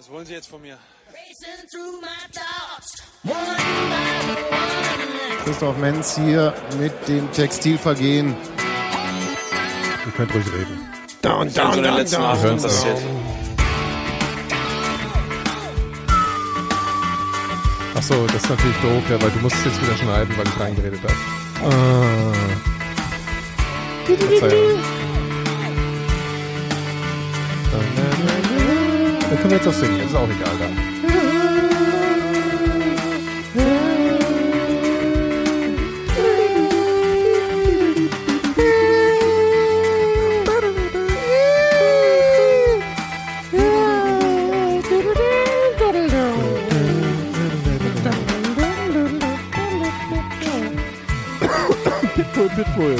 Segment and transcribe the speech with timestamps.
[0.00, 0.78] Was wollen Sie jetzt von mir?
[5.44, 8.34] Christoph Menz hier mit dem Textilvergehen.
[10.06, 10.88] Ihr könnt ruhig reden.
[11.20, 12.96] Down, denn so in den letzten acht Hören's Wochen passiert?
[17.94, 20.60] Achso, das ist natürlich doof, ja, weil du musst es jetzt wieder schneiden, weil ich
[20.60, 21.14] reingeredet habe.
[21.62, 22.32] Ah.
[24.16, 24.89] Verzeihung.
[29.40, 30.76] Können wir jetzt auch singen, ist auch egal dann.
[52.14, 52.96] Pitbull, Pitbull.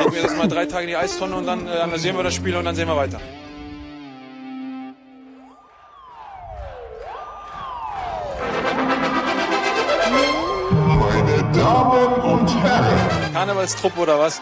[0.00, 2.34] Legen wir das mal drei Tage in die Eistonne und dann äh, analysieren wir das
[2.34, 3.20] Spiel und dann sehen wir weiter.
[13.44, 14.40] Karnevalstruppe oder was?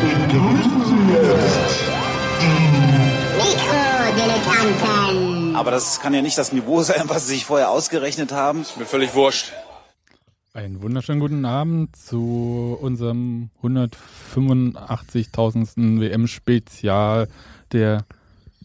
[0.00, 1.82] begrüßen Sie jetzt
[3.38, 5.56] Mikrodilettanten.
[5.56, 8.64] Aber das kann ja nicht das Niveau sein, was Sie sich vorher ausgerechnet haben.
[8.78, 9.52] Mir völlig wurscht.
[10.54, 16.00] Einen wunderschönen guten Abend zu unserem 185.000.
[16.00, 17.26] WM-Spezial
[17.72, 18.04] der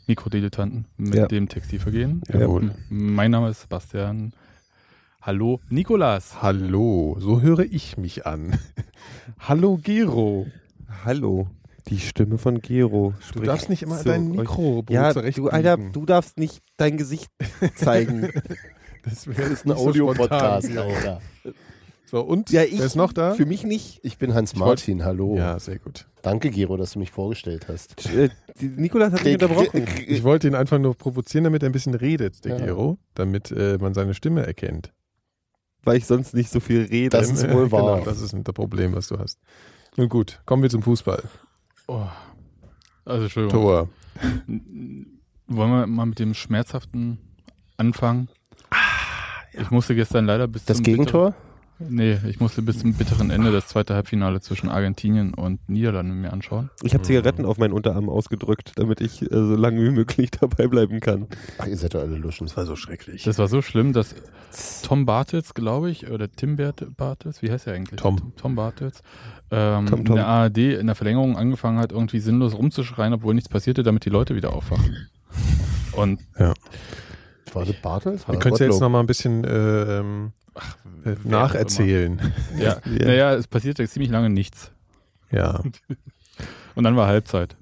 [0.05, 1.25] Mikrodilettanten mit Ja.
[1.25, 2.21] dem Textilvergehen.
[2.31, 2.75] Jawohl.
[2.89, 4.33] Mein Name ist Sebastian.
[5.21, 6.41] Hallo, Nikolas.
[6.41, 8.57] Hallo, so höre ich mich an.
[9.39, 10.47] Hallo Gero.
[11.05, 11.47] Hallo,
[11.87, 13.13] die Stimme von Gero.
[13.33, 14.31] Du darfst nicht immer zu dein.
[14.31, 17.29] Mikro Ja, du, Alter, du darfst nicht dein Gesicht
[17.75, 18.29] zeigen.
[19.03, 21.21] Das wäre ein Audio-Podcast, Alter.
[22.05, 22.51] So, und?
[22.51, 22.77] ja, ich.
[22.77, 23.33] Wer ist noch da?
[23.33, 23.99] Für mich nicht.
[24.03, 25.35] Ich bin Hans wollt- Martin, hallo.
[25.37, 26.07] Ja, sehr gut.
[26.21, 27.95] Danke, Gero, dass du mich vorgestellt hast.
[28.15, 29.87] Äh, Nikolas hat mich unterbrochen.
[30.05, 32.65] Ich wollte ihn einfach nur provozieren, damit er ein bisschen redet, der Ja.
[32.67, 34.93] Gero, damit äh, man seine Stimme erkennt.
[35.83, 37.09] Weil ich sonst nicht so viel rede.
[37.09, 37.95] Das ist wohl wahr.
[37.95, 39.39] Genau, das ist ein Problem, was du hast.
[39.97, 41.23] Nun gut, kommen wir zum Fußball.
[41.87, 42.05] Oh.
[43.05, 43.61] Also, Entschuldigung.
[43.61, 43.89] Tor.
[45.47, 47.17] Wollen wir mal mit dem Schmerzhaften
[47.77, 48.29] anfangen?
[49.53, 51.31] Ich musste gestern leider bis Das zum Gegentor?
[51.31, 51.50] Bitteren,
[51.89, 56.33] nee, ich musste bis zum bitteren Ende das zweite Halbfinale zwischen Argentinien und Niederlanden mir
[56.33, 56.69] anschauen.
[56.83, 60.67] Ich habe Zigaretten auf meinen Unterarm ausgedrückt, damit ich äh, so lange wie möglich dabei
[60.67, 61.27] bleiben kann.
[61.57, 62.47] Ach, ihr seid doch alle Luschen.
[62.47, 63.23] Das war so schrecklich.
[63.23, 64.15] Das war so schlimm, dass
[64.83, 66.57] Tom Bartels, glaube ich, oder Tim
[66.97, 67.99] Bartels, wie heißt er eigentlich?
[67.99, 68.33] Tom.
[68.35, 69.01] Tom Bartels,
[69.49, 70.07] ähm, Tom, Tom.
[70.07, 74.05] in der ARD in der Verlängerung angefangen hat, irgendwie sinnlos rumzuschreien, obwohl nichts passierte, damit
[74.05, 75.07] die Leute wieder aufwachen.
[75.93, 76.21] Und
[77.53, 78.27] War das Bartels?
[78.27, 80.03] Wir können es jetzt noch mal ein bisschen äh,
[81.05, 82.33] ähm, äh, nacherzählen.
[82.57, 83.05] ja, Ja.
[83.05, 84.71] naja, es passierte ziemlich lange nichts.
[85.31, 85.61] Ja.
[86.75, 87.57] Und dann war Halbzeit.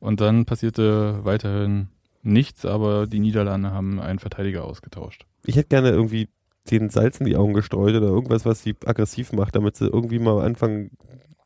[0.00, 1.88] Und dann passierte weiterhin
[2.22, 5.26] nichts, aber die Niederlande haben einen Verteidiger ausgetauscht.
[5.44, 6.28] Ich hätte gerne irgendwie
[6.70, 10.18] den Salz in die Augen gestreut oder irgendwas, was sie aggressiv macht, damit sie irgendwie
[10.18, 10.92] mal anfangen,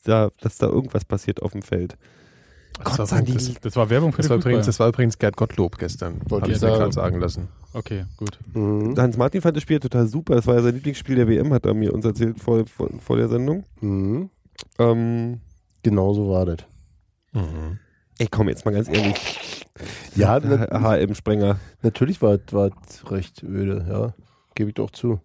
[0.04, 1.97] da, dass da irgendwas passiert auf dem Feld.
[2.85, 5.19] Das war, übrigens, das, Das war Werbung für das, den war übrigens, das war übrigens
[5.19, 6.21] Gerd Gottlob gestern.
[6.29, 7.49] Wollte Habe ich ich gerade sagen lassen.
[7.73, 8.39] Okay, gut.
[8.55, 8.97] Mhm.
[8.97, 10.35] Hans Martin fand das Spiel total super.
[10.37, 13.17] Das war ja sein Lieblingsspiel der WM, hat er mir uns erzählt vor, vor, vor
[13.17, 13.65] der Sendung.
[13.81, 14.31] Mhm.
[14.79, 15.41] Ähm,
[15.83, 16.59] Genau so war das.
[17.33, 17.79] Mhm.
[18.19, 19.65] ey, komm, jetzt mal ganz ehrlich.
[20.17, 21.61] Ja, HM-Sprenger.
[21.83, 24.15] natürlich war es recht öde, ja.
[24.55, 25.21] Gebe ich doch zu.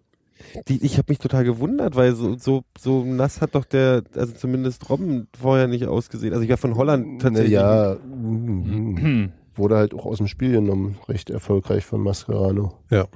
[0.68, 4.32] Die, ich habe mich total gewundert, weil so, so, so nass hat doch der, also
[4.34, 6.32] zumindest Robben vorher nicht ausgesehen.
[6.32, 7.52] Also ich war von Holland tatsächlich.
[7.52, 9.32] Ja, mhm.
[9.54, 12.74] wurde halt auch aus dem Spiel genommen, recht erfolgreich von Mascherano.
[12.90, 13.06] Ja.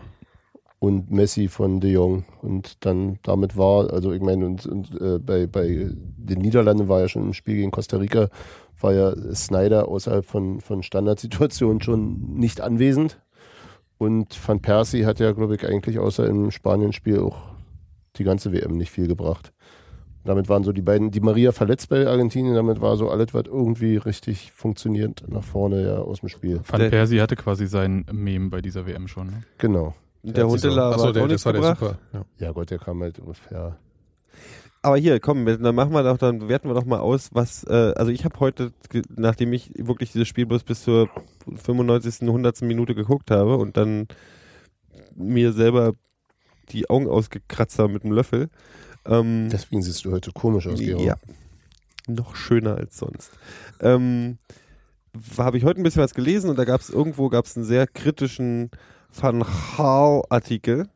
[0.78, 2.25] Und Messi von De Jong.
[2.42, 7.00] Und dann damit war, also ich meine, und, und äh, bei, bei den Niederlanden war
[7.00, 8.28] ja schon im Spiel gegen Costa Rica,
[8.81, 13.19] war ja Snyder außerhalb von, von Standardsituationen schon nicht anwesend.
[13.99, 17.39] Und Van Persie hat ja, glaube ich, eigentlich außer im Spanien-Spiel auch
[18.17, 19.53] die ganze WM nicht viel gebracht.
[20.25, 23.45] Damit waren so die beiden, die Maria verletzt bei Argentinien, damit war so alles, was
[23.47, 26.61] irgendwie richtig funktioniert, nach vorne ja aus dem Spiel.
[26.67, 29.29] Van Der- Persie hatte quasi sein Meme bei dieser WM schon.
[29.29, 29.43] Ne?
[29.59, 29.94] Genau.
[30.23, 31.99] Der Hundeler Achso, war der, auch das war der super.
[32.12, 32.25] Ja.
[32.38, 33.20] Ja Gott, der kam halt,
[33.53, 33.76] ja.
[34.82, 37.93] Aber hier, komm, dann machen wir doch, dann werten wir doch mal aus, was, äh,
[37.96, 38.73] also ich habe heute,
[39.17, 41.08] nachdem ich wirklich dieses Spiel bloß bis zur
[41.46, 42.62] 95., 100.
[42.62, 44.06] Minute geguckt habe und dann
[45.17, 45.94] mir selber
[46.70, 48.49] die Augen ausgekratzt habe mit dem Löffel,
[49.08, 51.00] ähm, Deswegen siehst du heute komisch aus, Gero.
[51.00, 51.17] ja,
[52.08, 53.31] noch schöner als sonst.
[53.81, 54.38] Ähm,
[55.38, 57.64] habe ich heute ein bisschen was gelesen und da gab es irgendwo gab es einen
[57.64, 58.70] sehr kritischen
[59.19, 59.44] Van
[59.76, 60.88] Gaal Artikel,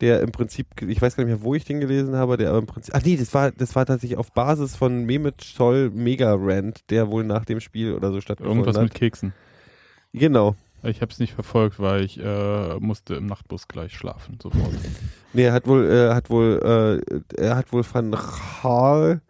[0.00, 2.58] der im Prinzip, ich weiß gar nicht mehr, wo ich den gelesen habe, der aber
[2.58, 6.34] im Prinzip, ach nee, das war, das war tatsächlich auf Basis von Mehmet Scholl Mega
[6.38, 8.84] Rant, der wohl nach dem Spiel oder so stattgefunden Irgendwas hat.
[8.84, 9.32] mit Keksen.
[10.12, 10.54] Genau.
[10.84, 14.70] Ich habe es nicht verfolgt, weil ich äh, musste im Nachtbus gleich schlafen, sofort.
[15.32, 18.14] Nee, er hat wohl, er hat wohl, äh, er hat wohl Van
[18.62, 19.20] Gaal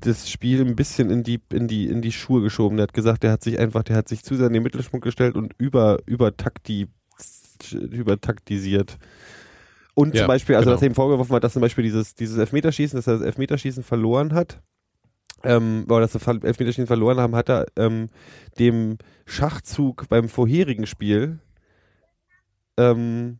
[0.00, 2.78] das Spiel ein bisschen in die, in die, in die Schuhe geschoben.
[2.78, 5.04] Er hat gesagt, er hat sich einfach, der hat sich zu sehr in den Mittelpunkt
[5.04, 6.86] gestellt und über, über Takti,
[7.72, 8.98] übertaktisiert.
[9.98, 10.74] Und Ja, zum Beispiel, also genau.
[10.74, 13.82] dass er ihm vorgeworfen hat, dass zum Beispiel dieses, dieses Elfmeterschießen, dass er das Elfmeterschießen
[13.82, 14.60] verloren hat,
[15.42, 18.10] ähm, oder dass sie Elfmeterschießen verloren haben, hat er ähm,
[18.58, 21.38] dem Schachzug beim vorherigen Spiel
[22.76, 23.38] ähm,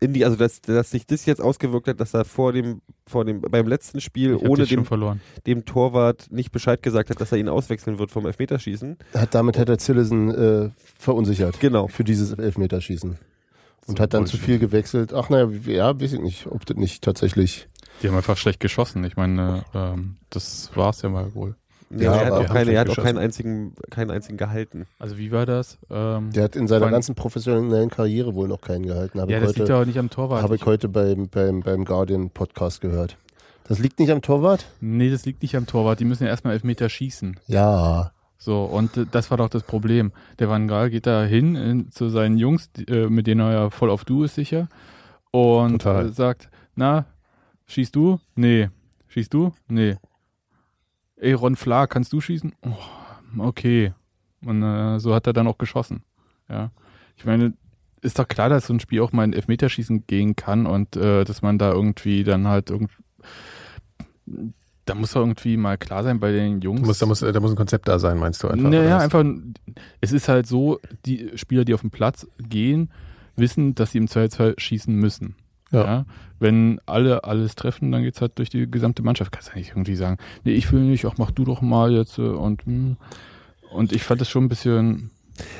[0.00, 3.24] in die, also dass, dass sich das jetzt ausgewirkt hat, dass er vor dem, vor
[3.24, 5.22] dem, beim letzten Spiel Ich ohne dem, verloren.
[5.46, 8.98] dem Torwart nicht Bescheid gesagt hat, dass er ihn auswechseln wird vom Elfmeterschießen.
[9.14, 11.60] Hat, damit hat er Zillesen äh, verunsichert.
[11.60, 11.88] Genau.
[11.88, 13.16] Für dieses Elfmeterschießen.
[13.86, 14.46] Und So hat dann zu Bullshit.
[14.46, 15.12] viel gewechselt.
[15.12, 17.68] Ach naja, ja, weiß ich nicht, ob das nicht tatsächlich.
[18.02, 19.04] Die haben einfach schlecht geschossen.
[19.04, 21.54] Ich meine, ähm, das war's ja mal wohl.
[21.90, 24.86] Nee, Ja, er hat auch, keine, er hat auch keinen einzigen, keinen einzigen gehalten.
[24.98, 25.78] Also wie war das?
[25.90, 29.20] Ähm, Der hat in seiner ganzen professionellen Karriere wohl noch keinen gehalten.
[29.20, 30.42] Habe ja, das liegt heute, ja auch nicht am Torwart.
[30.42, 33.16] habe ich heute beim, beim, beim Guardian Podcast gehört.
[33.68, 34.66] Das liegt nicht am Torwart?
[34.80, 36.00] nee, das liegt nicht am Torwart.
[36.00, 37.38] Die müssen ja erstmal Elfmeter schießen.
[37.46, 38.12] Ja.
[38.36, 40.12] So, und äh, das war doch das Problem.
[40.38, 43.70] Der Van Gaal geht da hin in, zu seinen Jungs, äh, mit denen er ja
[43.70, 44.68] voll auf Du ist sicher,
[45.30, 46.06] und Total.
[46.06, 47.06] äh, sagt, na,
[47.66, 48.20] schießt du?
[48.34, 48.70] Nee.
[49.08, 49.52] Schießt du?
[49.68, 49.96] Nee.
[51.16, 52.52] Ey, Ron Fla, kannst du schießen?
[52.62, 53.92] Oh, okay.
[54.44, 56.02] Und äh, so hat er dann auch geschossen.
[56.48, 56.70] Ja.
[57.16, 57.54] Ich meine,
[58.02, 61.24] ist doch klar, dass so ein Spiel auch mal in Elfmeterschießen gehen kann und äh,
[61.24, 62.90] dass man da irgendwie dann halt irgend
[64.84, 66.82] da muss doch irgendwie mal klar sein bei den Jungs.
[66.82, 68.68] Da muss, da, muss, da muss ein Konzept da sein, meinst du einfach?
[68.68, 69.24] Naja, einfach,
[70.00, 72.90] es ist halt so, die Spieler, die auf den Platz gehen,
[73.36, 75.36] wissen, dass sie im Zweifelsfall schießen müssen.
[75.70, 76.04] Ja.
[76.38, 79.32] Wenn alle alles treffen, dann geht's halt durch die gesamte Mannschaft.
[79.32, 81.90] Kannst du ja nicht irgendwie sagen, nee, ich will nicht, ach, mach du doch mal
[81.92, 82.18] jetzt.
[82.18, 82.96] äh, Und, hm.
[83.72, 85.10] und ich fand das schon ein bisschen,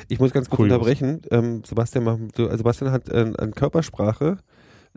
[0.07, 0.73] Ich muss ganz kurz Kurios.
[0.73, 1.21] unterbrechen.
[1.31, 4.37] Ähm, Sebastian, also Sebastian hat äh, an Körpersprache,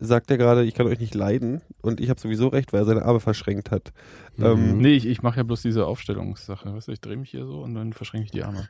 [0.01, 2.85] sagt er gerade, ich kann euch nicht leiden und ich habe sowieso recht, weil er
[2.85, 3.93] seine Arme verschränkt hat.
[4.41, 6.73] Ähm, nee, ich, ich mache ja bloß diese Aufstellungssache.
[6.73, 8.69] Weißt du, ich drehe mich hier so und dann verschränke ich die Arme.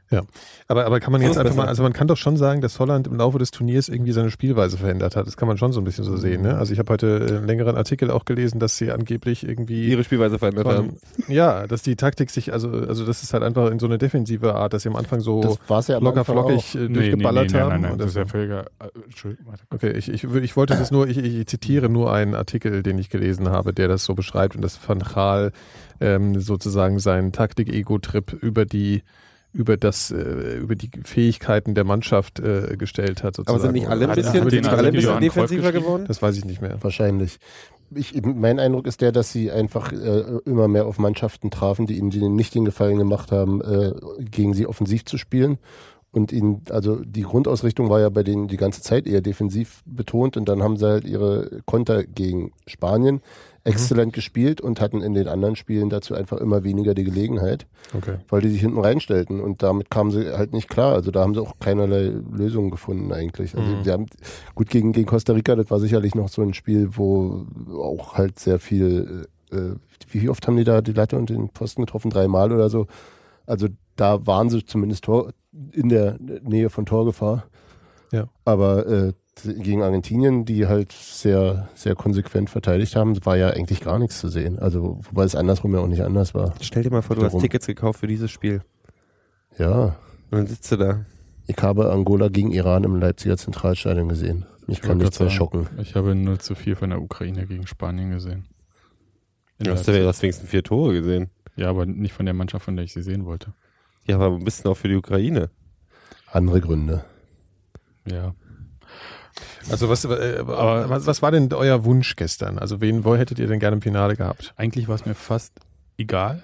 [0.67, 3.07] Aber, aber kann man jetzt einfach mal, also man kann doch schon sagen, dass Holland
[3.07, 5.27] im Laufe des Turniers irgendwie seine Spielweise verändert hat.
[5.27, 6.43] Das kann man schon so ein bisschen so sehen.
[6.43, 6.57] Ne?
[6.57, 10.39] Also ich habe heute einen längeren Artikel auch gelesen, dass sie angeblich irgendwie ihre Spielweise
[10.39, 10.97] verändert haben.
[11.17, 13.99] von, ja, dass die Taktik sich, also, also das ist halt einfach in so eine
[13.99, 16.75] defensive Art, dass sie am Anfang so Das war es ja am locker Anfang flockig
[16.75, 17.69] äh, durchgeballert nein, haben.
[17.69, 19.53] nein, nein, und das ist ja völliger, äh, Entschuldigung.
[19.71, 23.11] Okay, ich, ich, ich wollte das nur, ich, ich zitiere nur einen Artikel, den ich
[23.11, 25.53] gelesen habe, der das so beschreibt und dass Van Gaal
[26.00, 29.03] ähm, sozusagen seinen Taktik-Ego-Trip über die
[29.53, 33.56] über das äh, über die Fähigkeiten der Mannschaft äh, gestellt hat sozusagen.
[33.56, 36.05] Aber sind nicht alle ein bisschen, hat sind alle ein bisschen defensiver geworden?
[36.06, 36.76] Das weiß ich nicht mehr.
[36.82, 37.38] Wahrscheinlich.
[37.94, 41.97] Ich, mein Eindruck ist der, dass sie einfach äh, immer mehr auf Mannschaften trafen, die
[41.97, 45.59] ihnen nicht den Gefallen gemacht haben, äh, gegen sie offensiv zu spielen.
[46.19, 50.37] Und ihnen, also die Grundausrichtung war ja bei denen die ganze Zeit eher defensiv betont
[50.37, 53.20] und dann haben sie halt ihre Konter gegen Spanien
[53.65, 58.17] exzellent gespielt und hatten in den anderen Spielen dazu einfach immer weniger die Gelegenheit, Okay.
[58.29, 60.94] weil die sich hinten reinstellten und damit kamen sie halt nicht klar.
[60.94, 63.55] Also da haben sie auch keinerlei Lösungen gefunden eigentlich.
[63.56, 63.85] Also Mhm.
[63.85, 64.06] sie haben
[64.55, 67.44] gut gegen, gegen Costa Rica, das war sicherlich noch so ein Spiel, wo
[67.81, 69.75] auch halt sehr viel, äh,
[70.11, 72.11] wie oft haben die da die Latte und den Posten getroffen?
[72.11, 72.87] Dreimal oder so.
[73.49, 75.33] Also da waren sie zumindest Tor,
[75.73, 77.45] in der Nähe von Torgefahr.
[78.12, 78.29] Ja.
[78.45, 79.12] Aber äh,
[79.45, 84.28] gegen Argentinien, die halt sehr, sehr konsequent verteidigt haben, war ja eigentlich gar nichts zu
[84.28, 84.59] sehen.
[84.59, 86.55] Also, wobei es andersrum ja auch nicht anders war.
[86.61, 87.43] Stell dir mal vor, du hast Darum.
[87.43, 88.62] Tickets gekauft für dieses Spiel.
[89.59, 89.97] Ja.
[90.31, 91.05] Und dann sitzt du da.
[91.47, 94.45] Ich habe Angola gegen Iran im Leipziger Zentralstadion gesehen.
[94.67, 95.67] Mich Ich kann nichts mehr sagen, schocken.
[95.81, 98.45] Ich habe 0 zu 4 von der Ukraine gegen Spanien gesehen.
[99.59, 101.31] In Du hast, ja- hast wenigstens vier Tore gesehen.
[101.59, 103.53] Ja, aber nicht von der Mannschaft, von der ich sie sehen wollte.
[104.07, 105.50] Ja, aber ein bisschen auch für die Ukraine.
[106.31, 107.05] Andere Gründe.
[108.07, 108.35] Ja.
[109.71, 112.59] Also was, äh, aber was, was war denn euer Wunsch gestern?
[112.59, 114.55] Also wen wo hättet ihr denn gerne im Finale gehabt?
[114.57, 115.53] Eigentlich war es mir fast
[115.97, 116.43] egal.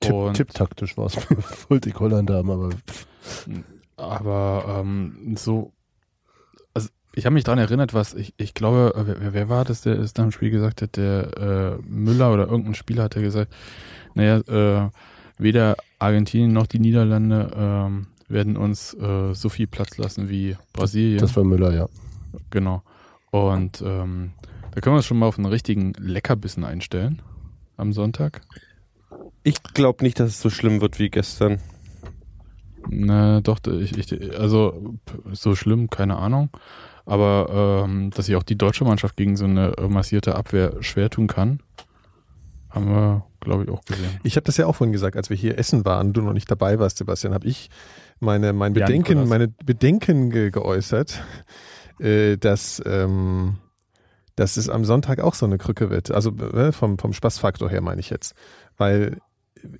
[0.00, 1.16] Tipp, tipptaktisch war es.
[1.68, 2.70] Wollte ich Holland haben, aber
[3.96, 5.72] Aber ähm, so,
[7.16, 9.98] ich habe mich daran erinnert, was ich, ich glaube, äh, wer, wer war das, der
[9.98, 13.52] es da im Spiel gesagt hat, der äh, Müller oder irgendein Spieler hat ja gesagt,
[14.14, 14.90] naja, äh,
[15.38, 21.18] weder Argentinien noch die Niederlande ähm, werden uns äh, so viel Platz lassen wie Brasilien.
[21.18, 21.88] das war Müller, ja.
[22.50, 22.82] Genau.
[23.30, 24.32] Und ähm,
[24.72, 27.22] da können wir uns schon mal auf einen richtigen Leckerbissen einstellen
[27.78, 28.42] am Sonntag.
[29.42, 31.60] Ich glaube nicht, dass es so schlimm wird wie gestern.
[32.90, 34.98] Na, doch, ich, ich, also
[35.32, 36.50] so schlimm, keine Ahnung.
[37.06, 41.08] Aber ähm, dass sich auch die deutsche Mannschaft gegen so eine äh, massierte Abwehr schwer
[41.08, 41.60] tun kann,
[42.68, 44.10] haben wir, glaube ich, auch gesehen.
[44.24, 46.50] Ich habe das ja auch vorhin gesagt, als wir hier essen waren, du noch nicht
[46.50, 47.70] dabei warst, Sebastian, habe ich
[48.20, 49.28] meine, mein Ja, Bedenken, Nikolas.
[49.28, 51.22] meine Bedenken ge geäußert,
[52.00, 53.58] äh, dass, ähm,
[54.34, 56.10] dass es am Sonntag auch so eine Krücke wird.
[56.10, 58.34] Also äh, vom, vom Spaßfaktor her meine ich jetzt.
[58.76, 59.18] Weil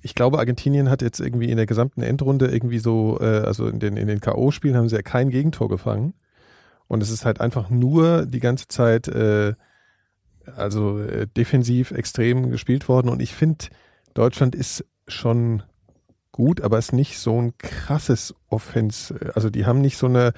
[0.01, 3.79] ich glaube, Argentinien hat jetzt irgendwie in der gesamten Endrunde irgendwie so, äh, also in
[3.79, 6.13] den, in den K.O.-Spielen haben sie ja kein Gegentor gefangen.
[6.87, 9.53] Und es ist halt einfach nur die ganze Zeit, äh,
[10.55, 13.09] also äh, defensiv extrem gespielt worden.
[13.09, 13.65] Und ich finde,
[14.13, 15.63] Deutschland ist schon
[16.31, 19.13] gut, aber ist nicht so ein krasses Offens.
[19.33, 20.33] Also die haben nicht so eine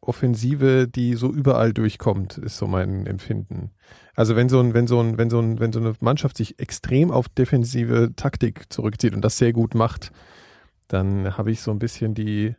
[0.00, 3.72] Offensive, die so überall durchkommt, ist so mein Empfinden.
[4.14, 6.58] Also wenn so ein, wenn so ein, wenn so ein, wenn so eine Mannschaft sich
[6.58, 10.12] extrem auf defensive Taktik zurückzieht und das sehr gut macht,
[10.88, 12.54] dann habe ich so ein bisschen die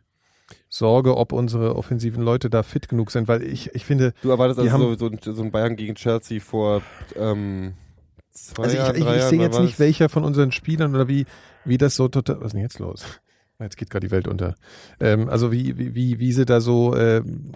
[0.68, 4.60] Sorge, ob unsere offensiven Leute da fit genug sind, weil ich, ich finde, Du erwartest
[4.60, 6.82] also haben- so, so, so ein Bayern gegen Chelsea vor
[7.16, 7.74] ähm,
[8.32, 11.08] zwei also Jahren, ich, ich, ich Jahren, sehe jetzt nicht, welcher von unseren Spielern oder
[11.08, 11.26] wie,
[11.64, 13.04] wie das so total, was ist denn jetzt los?
[13.60, 14.54] Jetzt geht gerade die Welt unter.
[15.00, 17.52] Ähm, also wie, wie, wie, sie da so ähm,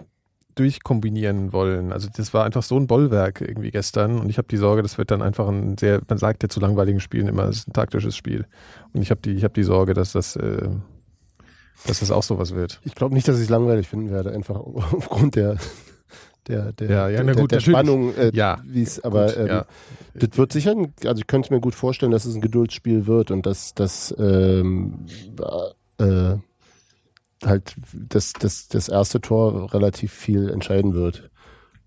[0.55, 1.93] durchkombinieren wollen.
[1.93, 4.97] Also das war einfach so ein Bollwerk irgendwie gestern und ich habe die Sorge, das
[4.97, 7.73] wird dann einfach ein sehr, man sagt ja zu langweiligen Spielen immer, es ist ein
[7.73, 8.45] taktisches Spiel.
[8.91, 10.69] Und ich habe die, ich habe die Sorge, dass das, äh,
[11.85, 12.79] dass das auch sowas wird.
[12.83, 14.55] Ich glaube nicht, dass ich es langweilig finden werde, einfach
[14.93, 15.57] aufgrund der
[16.47, 17.59] der, der, Ja, ja, der, na gut, der.
[17.61, 19.65] Spannung, äh, Ja, wie es, aber Gut, ähm, ja.
[20.13, 23.31] das wird sicher, ein, also ich könnte mir gut vorstellen, dass es ein Geduldsspiel wird
[23.31, 25.05] und dass das ähm,
[25.99, 26.35] äh,
[27.45, 31.29] halt das, das, das erste Tor relativ viel entscheiden wird.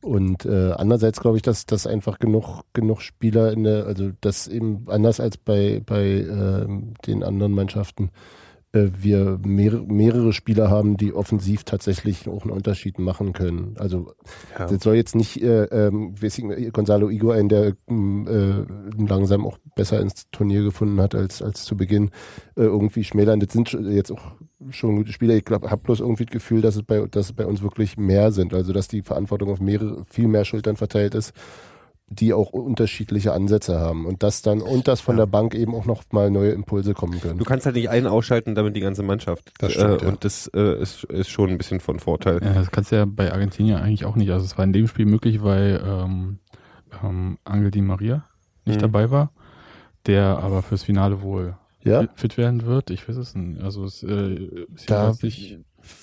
[0.00, 4.46] Und äh, andererseits glaube ich, dass dass einfach genug genug Spieler in der, also das
[4.46, 10.96] eben anders als bei bei ähm, den anderen Mannschaften äh, wir mehrere, mehrere Spieler haben,
[10.96, 13.74] die offensiv tatsächlich auch einen Unterschied machen können.
[13.78, 14.12] Also
[14.58, 14.66] Ja.
[14.66, 20.00] das soll jetzt nicht äh, ähm, ich, Gonzalo Higuain, der ähm, äh, langsam auch besser
[20.00, 22.10] ins Turnier gefunden hat als als zu Beginn,
[22.56, 23.40] äh, irgendwie schmälern.
[23.40, 24.32] Das sind jetzt auch
[24.70, 25.34] schon gute Spieler.
[25.34, 27.96] Ich glaube, habe bloß irgendwie das Gefühl, dass es bei dass es bei uns wirklich
[27.96, 28.52] mehr sind.
[28.52, 31.32] Also dass die Verantwortung auf mehrere viel mehr Schultern verteilt ist
[32.08, 35.86] die auch unterschiedliche Ansätze haben und das dann und dass von der Bank eben auch
[35.86, 37.38] noch mal neue Impulse kommen können.
[37.38, 39.52] Du kannst halt nicht einen ausschalten, damit die ganze Mannschaft.
[39.58, 40.10] Das stimmt, äh, ja.
[40.12, 42.40] Und das äh, ist, ist schon ein bisschen von Vorteil.
[42.44, 44.30] Ja, das kannst du ja bei Argentinien eigentlich auch nicht.
[44.30, 46.38] Also es war in dem Spiel möglich, weil ähm,
[47.02, 48.24] ähm, Angel Di Maria
[48.64, 48.82] nicht Mhm.
[48.82, 49.32] dabei war,
[50.06, 52.90] der aber fürs Finale wohl ja, fit- werden wird.
[52.90, 53.60] Ich weiß es nicht.
[53.62, 55.58] Also es äh, ist da nicht.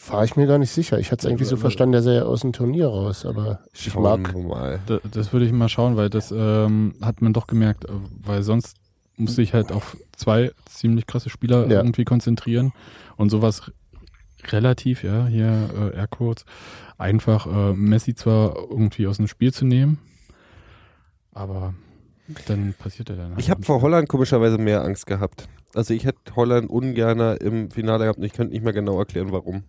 [0.07, 0.99] War ich mir gar nicht sicher.
[0.99, 3.91] Ich hatte es irgendwie so verstanden, der sei ja aus dem Turnier raus, aber ich
[3.91, 4.79] Schauen mag mal.
[4.85, 7.89] Da, das würde ich mal schauen, weil das ähm, hat man doch gemerkt, äh,
[8.23, 8.77] weil sonst
[9.17, 11.77] musste ich halt auf zwei ziemlich krasse Spieler Ja.
[11.77, 12.73] irgendwie konzentrieren
[13.15, 13.71] und sowas
[14.51, 16.45] relativ, ja, hier äh, Airquotes,
[16.97, 19.99] einfach äh, Messi zwar irgendwie aus dem Spiel zu nehmen,
[21.31, 21.73] aber
[22.45, 23.33] dann passiert er dann.
[23.37, 25.47] Ich habe vor Holland komischerweise mehr Angst gehabt.
[25.73, 29.31] Also ich hätte Holland ungerner im Finale gehabt und ich könnte nicht mehr genau erklären,
[29.31, 29.63] warum.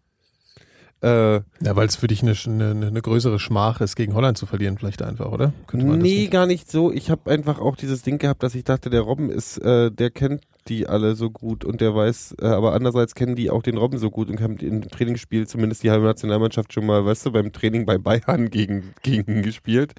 [1.03, 4.47] Äh, Ja, weil es für dich eine, eine, eine größere Schmach ist, gegen Holland zu
[4.47, 5.53] verlieren, vielleicht einfach, oder?
[5.67, 6.31] Könnte man das nee, nicht?
[6.31, 6.93] gar nicht so.
[6.93, 10.11] Ich habe einfach auch dieses Ding gehabt, dass ich dachte, der Robben ist, äh, der
[10.11, 13.77] kennt die alle so gut und der weiß, äh, aber andererseits kennen die auch den
[13.77, 17.33] Robben so gut und haben im Trainingsspiel zumindest die halbe Nationalmannschaft schon mal, weißt du,
[17.33, 19.93] beim Training bei Bayern gegen, gegen ihn gespielt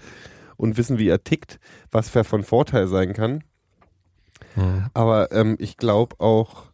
[0.58, 1.60] und wissen, wie er tickt,
[1.92, 3.44] was für von Vorteil sein kann.
[4.56, 4.86] Hm.
[4.94, 6.72] Aber ähm, ich glaube auch,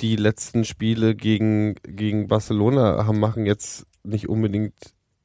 [0.00, 4.74] die letzten Spiele gegen, gegen Barcelona haben, machen jetzt nicht unbedingt,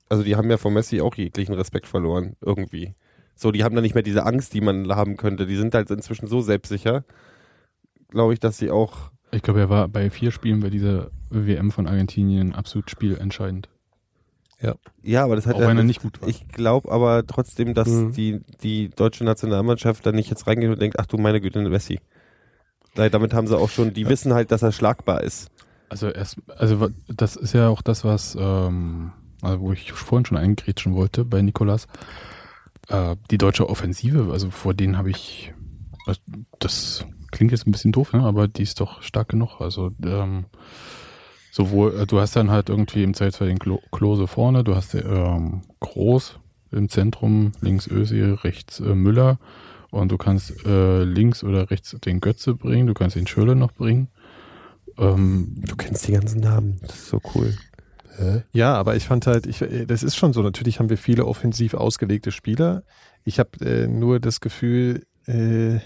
[0.10, 2.94] also die haben ja von Messi auch jeglichen Respekt verloren, irgendwie.
[3.36, 5.46] So, die haben dann nicht mehr diese Angst, die man haben könnte.
[5.46, 7.04] Die sind halt inzwischen so selbstsicher,
[8.10, 9.12] glaube ich, dass sie auch.
[9.32, 13.70] Ich glaube, er war bei vier Spielen bei dieser WM von Argentinien absolut spielentscheidend.
[15.04, 16.28] Ja, aber das hat Auch ja wenn er nicht gut war.
[16.28, 18.14] Ich glaube aber trotzdem, dass Mhm.
[18.14, 22.00] die, die deutsche Nationalmannschaft da nicht jetzt reingeht und denkt, ach du meine Güte, Messi.
[22.96, 25.50] Weil Damit haben sie auch schon, die wissen halt, dass er schlagbar ist.
[25.90, 29.12] Also erst, also das ist ja auch das, was, ähm,
[29.42, 31.88] also wo ich vorhin schon eingrätschen wollte bei Nikolas.
[32.90, 35.54] Äh, die deutsche Offensive, also vor denen habe ich,
[36.08, 36.22] das-
[36.60, 38.24] das klingt jetzt ein bisschen doof, ne?
[38.24, 39.62] aber die ist doch stark genug.
[39.62, 40.46] Also ähm,
[41.58, 44.94] sowohl, äh, du hast dann halt irgendwie im Zweifelsfall den Klo Klose vorne, du hast
[44.94, 46.40] ähm, Groß
[46.72, 49.40] im Zentrum, links Özil, rechts äh, Müller
[49.90, 53.74] und du kannst äh, links oder rechts den Götze bringen, du kannst den Schöle noch
[53.74, 54.10] bringen.
[54.98, 56.78] Ähm, Du kennst die ganzen Namen.
[56.82, 57.54] Das ist so cool.
[58.52, 60.42] Ja, aber ich fand halt, ich, äh, das ist schon so.
[60.42, 62.84] Natürlich haben wir viele offensiv ausgelegte Spieler.
[63.24, 65.80] Ich habe äh, nur das Gefühl, äh,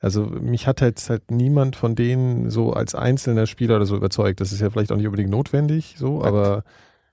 [0.00, 4.40] also mich hat halt, halt niemand von denen so als einzelner Spieler oder so überzeugt.
[4.40, 6.64] Das ist ja vielleicht auch nicht unbedingt notwendig, so, aber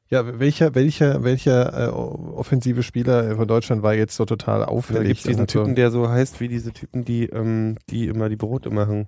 [0.10, 5.08] Ja, welcher, welcher, welcher äh, offensive Spieler von Deutschland war jetzt so total Da auffällig?
[5.08, 8.30] gibt es diesen Also- Typen, der so heißt wie diese Typen, die, ähm, die immer
[8.30, 9.08] die Brote machen.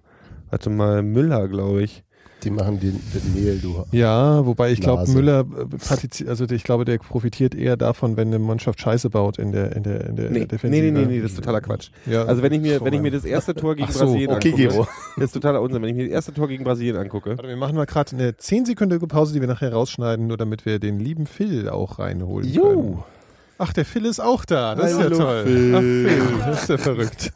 [0.50, 2.03] Warte mal, Müller, glaube ich.
[2.45, 3.83] Die machen den, den Mehl, du.
[3.91, 5.09] Ja, wobei ich glaube.
[5.09, 9.51] Müller äh, also ich glaube, der profitiert eher davon, wenn eine Mannschaft Scheiße baut in
[9.51, 10.83] der in der in der Nee, nee, Defensive.
[10.83, 11.89] nee, nee, nee, das ist totaler Quatsch.
[12.05, 14.51] Ja, Also wenn ich mir, wenn ich mir das erste Tor gegen so, Brasilien okay,
[14.51, 14.87] angucke, Gero.
[15.17, 15.81] das ist totaler Unsinn.
[15.81, 18.31] Wenn ich mir das erste Tor gegen Brasilien angucke, Warte, wir machen mal gerade eine
[18.31, 22.63] 10-sekündige Pause, die wir nachher rausschneiden, nur damit wir den lieben Phil auch reinholen Jo.
[22.63, 23.03] können.
[23.57, 24.75] Ach, der Phil ist auch da.
[24.75, 25.43] Das ist Hallo, ja toll.
[25.45, 25.73] Phil.
[25.75, 27.31] Ach, Phil, das ist ja verrückt.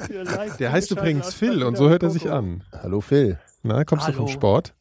[0.60, 2.64] Der heißt übrigens Phil und so hört er sich an.
[2.84, 3.40] Hallo Phil.
[3.64, 4.26] Na, kommst du Hallo.
[4.26, 4.74] vom Sport?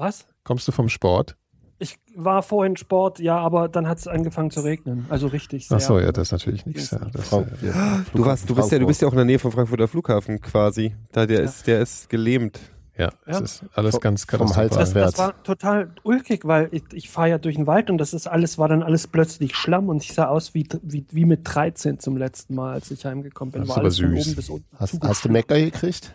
[0.00, 0.26] Was?
[0.44, 1.36] Kommst du vom Sport?
[1.78, 5.06] Ich war vorhin Sport, ja, aber dann hat es angefangen zu regnen.
[5.08, 5.76] Also richtig sehr.
[5.76, 6.90] Ach so, ja, das ist natürlich nichts.
[6.90, 7.42] Ja, das, ja,
[8.14, 10.40] du warst, du bist ja, du bist ja auch in der Nähe vom Frankfurter Flughafen
[10.40, 10.94] quasi.
[11.12, 12.58] Da der ist, der ist gelähmt.
[12.98, 13.44] ja, es Ja.
[13.44, 14.68] ist alles Vom- ganz katastrophal.
[14.68, 18.12] Das, das war total ulkig, weil ich, ich fahre ja durch den Wald und das
[18.14, 21.40] ist alles, war dann alles plötzlich Schlamm und ich sah aus wie, wie, wie mit
[21.44, 23.62] 13 zum letzten Mal, als ich heimgekommen bin.
[23.62, 24.26] Das ist war aber alles von süß.
[24.26, 24.66] oben bis unten.
[24.78, 26.12] Hast, hast du Mecker gekriegt?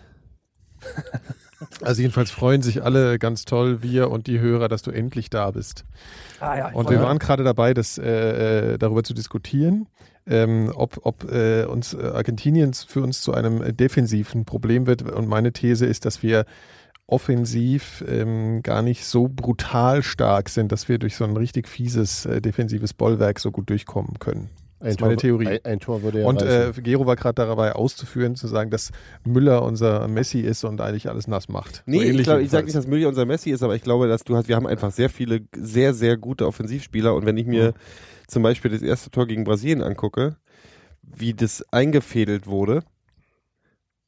[1.82, 5.52] Also jedenfalls freuen sich alle ganz toll, wir und die Hörer, dass du endlich da
[5.52, 5.86] bist.
[6.40, 9.88] Ah, ja, Und wir waren gerade dabei, das, äh, äh, darüber zu diskutieren,
[10.28, 15.04] ähm, ob, ob äh, uns äh, Argentinien für uns zu einem äh, defensiven Problem wird.
[15.04, 16.46] Und meine These ist, dass wir
[17.08, 22.28] offensiv ähm, gar nicht so brutal stark sind, dass wir durch so ein richtig fieses
[22.28, 24.50] defensives Bollwerk so gut durchkommen können.
[24.86, 25.48] Das ist meine Theorie.
[25.48, 26.72] Ein, ein Tor würde ja Und äh.
[26.82, 28.92] Gero war gerade dabei auszuführen, zu sagen, dass
[29.24, 31.82] Müller unser Messi ist und eigentlich alles nass macht.
[31.88, 34.08] Nee, So ich, glaub, ich sage nicht, dass Müller unser Messi ist, aber ich glaube,
[34.08, 37.48] dass du hast, wir haben einfach sehr viele sehr, sehr gute Offensivspieler und wenn ich
[37.48, 37.74] mir
[38.27, 40.36] zum Beispiel das erste Tor gegen Brasilien angucke,
[41.01, 42.84] wie das eingefädelt wurde,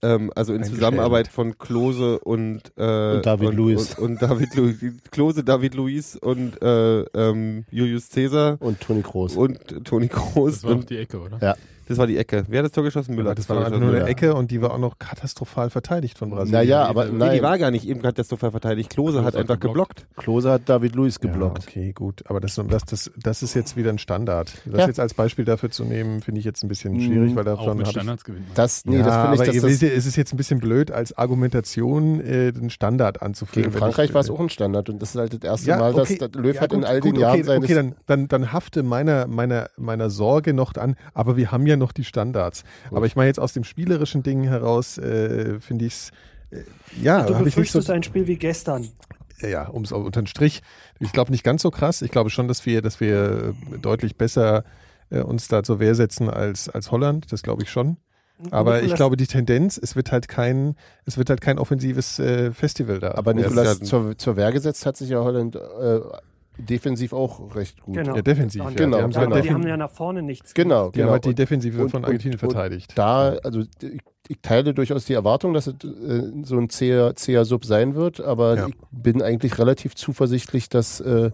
[0.01, 0.63] ähm, also in.
[0.63, 3.95] Zusammenarbeit von Klose und, äh, Und David und, Luiz.
[3.97, 4.77] Und, und David Luiz,
[5.11, 9.35] Klose, David Luiz und äh, ähm, Julius Caesar Und Toni Kroos.
[9.35, 10.53] und Toni Kroos.
[10.55, 11.39] Das war Und die Ecke, oder?
[11.41, 11.55] Ja.
[11.87, 12.45] Das war die Ecke.
[12.47, 13.15] Wer hat das Tor geschossen?
[13.15, 13.33] Müller.
[13.35, 13.79] das Tor war geschossen.
[13.81, 14.09] nur eine Müller.
[14.09, 16.51] Ecke und die war auch noch katastrophal verteidigt von Brasilien.
[16.61, 17.87] Naja, aber Nee, nein, die war gar nicht.
[17.87, 18.89] Eben das so verteidigt.
[18.89, 19.95] Klose, Klose hat hat einfach geblockt.
[19.99, 20.17] geblockt.
[20.17, 21.63] Klose hat David Luiz Ja, geblockt.
[21.67, 22.23] okay, gut.
[22.27, 24.53] Aber das, das, das, das ist jetzt wieder ein Standard.
[24.65, 24.87] Das Ja.
[24.87, 27.77] jetzt als Beispiel dafür zu nehmen, finde ich jetzt ein bisschen schwierig, weil Auch davon
[27.77, 27.89] mit habe ich.
[27.91, 28.45] Standards gewinnen.
[28.55, 30.33] Das, nee, ja, das finde aber ich, ihr dass wisst das, ja, es ist jetzt
[30.33, 33.69] ein bisschen blöd, als Argumentation äh, den Standard anzuführen.
[33.69, 35.77] gegen Frankreich ich- war es auch ein Standard und das ist halt das erste Ja,
[35.77, 36.17] Mal, okay.
[36.17, 38.51] dass Löw Ja, hat in all den gut, Jahren okay, seines okay, dann, dann, dann
[38.53, 42.63] hafte meiner, meiner, meiner Sorge noch an, aber wir haben ja noch die Standards.
[42.91, 46.11] Aber ich meine jetzt aus dem spielerischen Ding heraus, äh, finde ich es,
[46.51, 46.61] äh,
[47.01, 48.87] ja, du ich nicht so, befürchtest ein Spiel wie gestern.
[49.41, 50.61] ja, um es unter den Strich,
[50.99, 52.01] ich glaube nicht ganz so krass.
[52.01, 54.63] Ich glaube schon, dass wir, dass wir äh, deutlich besser
[55.09, 57.31] äh, uns da zur Wehr setzen als, als Holland.
[57.31, 57.97] Das glaube ich schon.
[58.51, 62.19] Aber ich Nicolas- glaube, die Tendenz, es wird halt kein, es wird halt kein offensives
[62.19, 63.11] äh, Festival da.
[63.15, 65.99] Aber Ja, Nikolas ja- zur, zur Wehr gesetzt hat sich ja Holland äh,
[66.57, 67.95] defensiv auch recht gut.
[67.95, 68.15] Genau.
[68.15, 68.63] ja, defensiv.
[68.63, 70.53] Ja, genau, die haben, Ja, aber die haben ja nach vorne nichts.
[70.53, 71.11] Genau, die haben genau.
[71.11, 72.93] halt die Defensive und- von Argentinien und verteidigt.
[72.95, 77.45] Da, also ich, ich teile durchaus die Erwartung, dass es äh, so ein zäher, zäher
[77.45, 78.67] Sub sein wird, aber Ja.
[78.67, 81.31] ich bin eigentlich relativ zuversichtlich, dass, äh,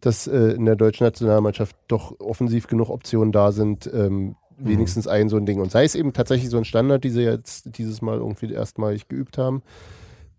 [0.00, 5.28] dass äh, in der deutschen Nationalmannschaft doch offensiv genug Optionen da sind, ähm, wenigstens ein
[5.28, 5.60] so ein Ding.
[5.60, 9.06] Und sei es eben tatsächlich so ein Standard, die sie jetzt dieses Mal irgendwie erstmalig
[9.08, 9.62] geübt haben,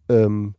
[0.10, 0.56] ähm,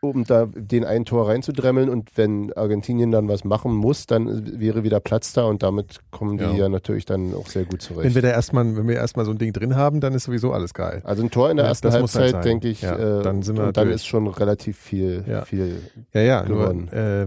[0.00, 4.84] um da den einen Tor reinzudremmeln und wenn Argentinien dann was machen muss, dann wäre
[4.84, 6.52] wieder Platz da und damit kommen die Ja.
[6.52, 8.04] ja, natürlich dann auch sehr gut zurecht.
[8.04, 10.52] Wenn wir da erstmal, wenn wir erstmal so ein Ding drin haben, dann ist sowieso
[10.52, 11.00] alles geil.
[11.04, 12.42] Also ein Tor in der Ja, ersten halt Halbzeit, sein.
[12.42, 15.44] denke ich, Ja, äh, dann sind wir und dann ist schon relativ viel, Ja.
[15.44, 15.82] viel.
[16.12, 16.88] Ja, ja, nur, Gewonnen.
[16.92, 17.26] äh,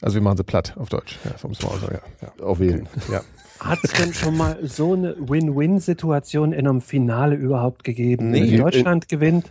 [0.00, 1.18] also wir machen sie platt auf Deutsch.
[1.24, 2.28] Ja, so muss man auch sagen, ja.
[2.38, 2.44] ja.
[2.44, 2.88] Auf jeden.
[3.10, 3.20] Ja.
[3.60, 8.30] Hat es denn schon mal so eine Win-Win-Situation in einem Finale überhaupt gegeben?
[8.30, 8.50] Nee.
[8.50, 9.44] Wenn Deutschland gewinnt,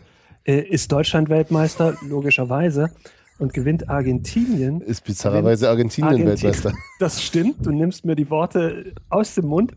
[0.45, 2.91] äh, ist Deutschland Weltmeister, logischerweise,
[3.39, 4.81] und gewinnt Argentinien.
[4.81, 6.73] Ist bizarrerweise Argentinien Argentin- Weltmeister.
[6.99, 9.71] Das stimmt, du nimmst mir die Worte aus dem Mund.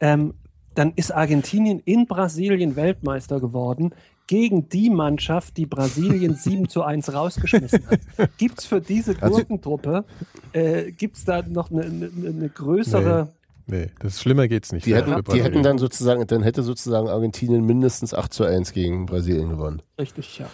[0.00, 0.34] Ähm,
[0.74, 3.92] dann ist Argentinien in Brasilien Weltmeister geworden
[4.28, 8.00] gegen die Mannschaft, die Brasilien 7 zu 1 rausgeschmissen hat.
[8.38, 10.04] Gibt es für diese Also- Gurkentruppe,
[10.52, 13.28] äh, gibt es da noch eine, eine, eine größere...
[13.30, 14.86] Nee, das schlimmer geht's nicht.
[14.86, 19.06] Die hätten, die hätten dann sozusagen, dann hätte sozusagen Argentinien mindestens 8 zu 1 gegen
[19.06, 19.82] Brasilien gewonnen.
[19.98, 20.48] Richtig, ja.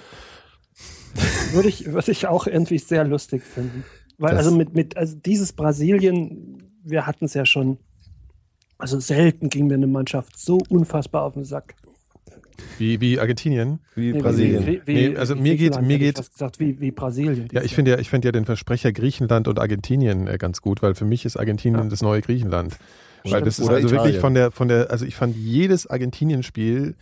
[1.52, 3.84] würde, ich, würde ich auch irgendwie sehr lustig finden.
[4.18, 7.78] Weil Das- also mit, mit also dieses Brasilien, wir hatten es ja schon,
[8.78, 11.74] also selten ging mir eine Mannschaft so unfassbar auf den Sack.
[12.78, 13.78] Wie, wie Argentinien.
[13.94, 14.66] Wie Nee, Brasilien.
[14.66, 17.48] Wie, wie, Nee, also wie mir geht- mir geht- gesagt, wie, wie Brasilien.
[17.52, 20.82] Ja, ich finde ja, ich finde ja den Versprecher Griechenland und Argentinien äh, ganz gut,
[20.82, 21.88] weil für mich ist Argentinien Ja.
[21.88, 22.76] das neue Griechenland.
[23.24, 24.20] Weil das ist Oder also wirklich Italien.
[24.20, 26.94] von der, von der, also ich fand jedes Argentinien-Spiel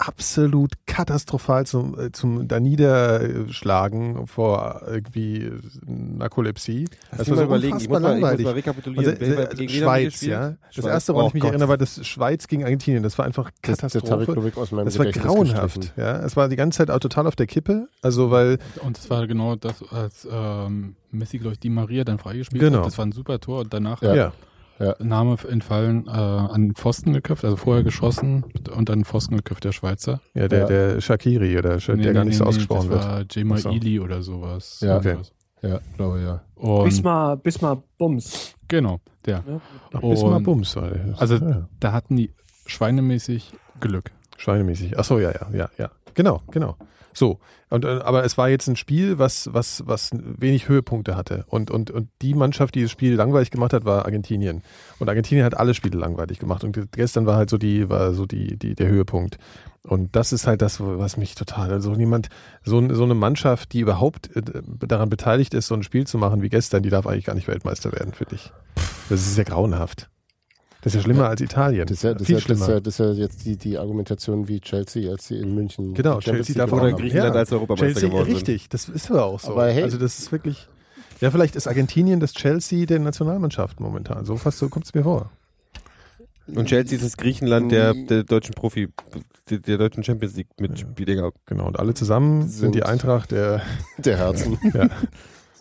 [0.00, 5.50] absolut katastrophal zum, äh, zum da niederschlagen vor irgendwie
[5.86, 6.86] Narkolepsie.
[7.16, 9.06] Lass mich mal überlegen, ich muss mal, ich muss mal rekapitulieren.
[9.20, 10.50] Also, äh, Schweiz, ja.
[10.50, 10.84] Das Schweiz.
[10.86, 11.50] erste, woran Oh ich mich Gott.
[11.50, 13.02] erinnere, war das Schweiz gegen Argentinien.
[13.02, 14.48] Das war einfach Das, das Katastrophe.
[14.48, 15.92] ich, aus meinem Das war grauenhaft.
[15.96, 17.88] Ja, es war die ganze Zeit auch total auf der Kippe.
[18.02, 22.18] Also weil Und das war genau das, als ähm, Messi, glaube ich, die Maria dann
[22.18, 22.78] freigespielt Genau.
[22.78, 22.86] hat.
[22.86, 24.14] Das war ein super Tor und danach Ja.
[24.14, 24.32] ja,
[24.98, 29.72] Name entfallen äh, an den Pfosten geköpft, also vorher geschossen und dann Pfosten geköpft, der
[29.72, 30.20] Schweizer.
[30.34, 30.66] ja, der, Ja.
[30.66, 33.04] der Shakiri oder Sch- der gar nicht so ausgesprochen das wird.
[33.12, 33.70] war Jema Ach so.
[33.70, 34.80] Ili oder sowas.
[34.80, 34.96] Ja.
[34.96, 35.16] Okay.
[35.62, 36.40] Ja, glaube ja.
[36.54, 38.54] Und Bismar, Bismar Bums.
[38.68, 39.44] genau, der.
[39.92, 40.74] Ach, bis mal Und- Bums.
[40.76, 41.14] war der.
[41.18, 41.68] Also ja.
[41.78, 42.30] da hatten die
[42.66, 44.10] schweinemäßig Glück.
[44.38, 44.98] Schweinemäßig.
[44.98, 45.90] Ach so, ja, ja, ja, ja.
[46.14, 46.76] Genau, genau.
[47.12, 47.38] So.
[47.68, 51.44] Und, äh, aber es war jetzt ein Spiel, was, was, was wenig Höhepunkte hatte.
[51.48, 54.62] Und, und, und die Mannschaft, die das Spiel langweilig gemacht hat, war Argentinien.
[54.98, 56.64] Und Argentinien hat alle Spiele langweilig gemacht.
[56.64, 59.38] Und gestern war halt so die, war so die, die, der Höhepunkt.
[59.82, 62.28] Und das ist halt das, was mich total, also niemand,
[62.62, 64.42] so, so eine Mannschaft, die überhaupt äh,
[64.80, 67.48] daran beteiligt ist, so ein Spiel zu machen wie gestern, die darf eigentlich gar nicht
[67.48, 68.52] Weltmeister werden, finde ich.
[69.08, 70.10] Das ist ja grauenhaft.
[70.82, 71.86] Das ist ja schlimmer als Italien.
[71.86, 72.74] Das ist ja, das Viel ist ja, das ist schlimmer.
[72.76, 76.20] ja, das ist ja jetzt die, die Argumentation wie Chelsea, als sie in München Genau,
[76.20, 76.92] Chelsea darf Oder.
[76.92, 77.40] Griechenland Ja.
[77.40, 78.36] als Europameister Chelsea, geworden sind.
[78.36, 79.52] richtig, das ist aber auch so.
[79.52, 79.82] Aber hey.
[79.82, 80.66] Also das ist wirklich,
[81.20, 84.24] ja vielleicht ist Argentinien das Chelsea der Nationalmannschaft momentan.
[84.24, 85.30] So fast so kommt es mir vor.
[86.46, 88.88] Und Chelsea ist das Griechenland der, der deutschen Profi,
[89.50, 91.30] der, der deutschen Champions League Mitspieler.
[91.46, 93.62] Genau, und alle zusammen sind, Sind- die Eintracht der,
[93.98, 94.58] Der Herzen.
[94.74, 94.88] ja.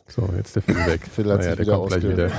[0.10, 1.02] So, jetzt der Phil weg.
[1.10, 2.30] Phil hat Naja, sich der wieder kommt gleich ausge- wieder.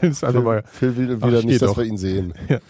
[0.00, 1.76] Phil ist einfach mal, Phil will Ach, wieder steht nicht, dass doch.
[1.78, 2.32] wir ihn sehen.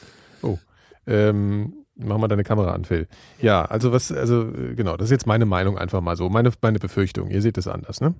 [1.07, 3.07] ähm, mach mal deine Kamera an, Phil.
[3.41, 6.51] Ja, also was, also äh, genau, das ist jetzt meine Meinung einfach mal so, meine,
[6.63, 7.29] meine Befürchtung.
[7.31, 8.15] Ihr seht es anders, ne?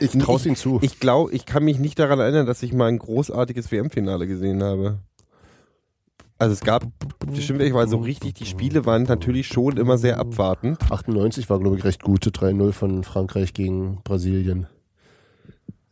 [0.00, 0.78] Ich traue ihm zu.
[0.82, 4.62] Ich glaube, ich kann mich nicht daran erinnern, dass ich mal ein großartiges WM-Finale gesehen
[4.62, 4.98] habe.
[6.38, 6.86] Also es gab,
[7.26, 10.78] das stimmt, ich war so richtig, die Spiele waren natürlich schon immer sehr abwartend.
[10.90, 14.66] 98 war, glaube ich, recht gute 3-0 von Frankreich gegen Brasilien.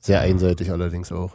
[0.02, 1.30] Sehr einseitig allerdings auch.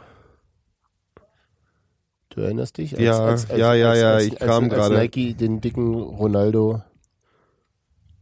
[2.28, 2.92] Du erinnerst dich?
[2.92, 4.94] Ja, ja, ja, ja, ich kam als, gerade.
[4.98, 6.82] Als Nike den dicken Ronaldo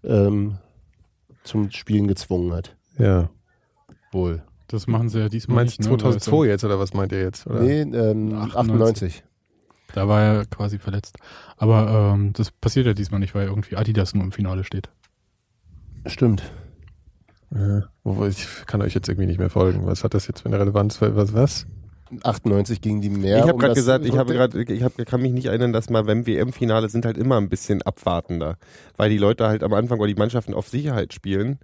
[0.04, 0.58] ähm,
[1.42, 2.76] zum Spielen gezwungen hat.
[2.96, 3.28] Ja.
[4.12, 4.42] Wohl.
[4.68, 5.90] Das machen sie ja Du diesmal meinst nicht.
[5.90, 5.98] ne?
[5.98, 7.46] 2002 jetzt oder was meint ihr jetzt?
[7.46, 7.60] Oder?
[7.60, 8.54] Nee, ähm, 98.
[8.56, 9.24] 98.
[9.94, 11.16] Da war er quasi verletzt.
[11.56, 14.90] Aber ähm, das passiert ja diesmal nicht, weil irgendwie Adidas nur im Finale steht.
[16.06, 16.42] Stimmt.
[17.54, 17.84] Ja.
[18.04, 19.86] Wobei ich kann euch jetzt irgendwie nicht mehr folgen.
[19.86, 21.00] Was hat das jetzt für eine Relevanz?
[21.00, 21.32] Was?
[21.34, 21.66] was?
[22.22, 23.38] 98 gegen die mehr.
[23.38, 25.90] ich habe um gerade gesagt, ich habe gerade, ich hab, kann mich nicht erinnern, dass
[25.90, 28.58] mal beim WM-Finale sind halt immer ein bisschen abwartender,
[28.96, 31.58] weil die Leute halt am Anfang oder die Mannschaften auf Sicherheit spielen.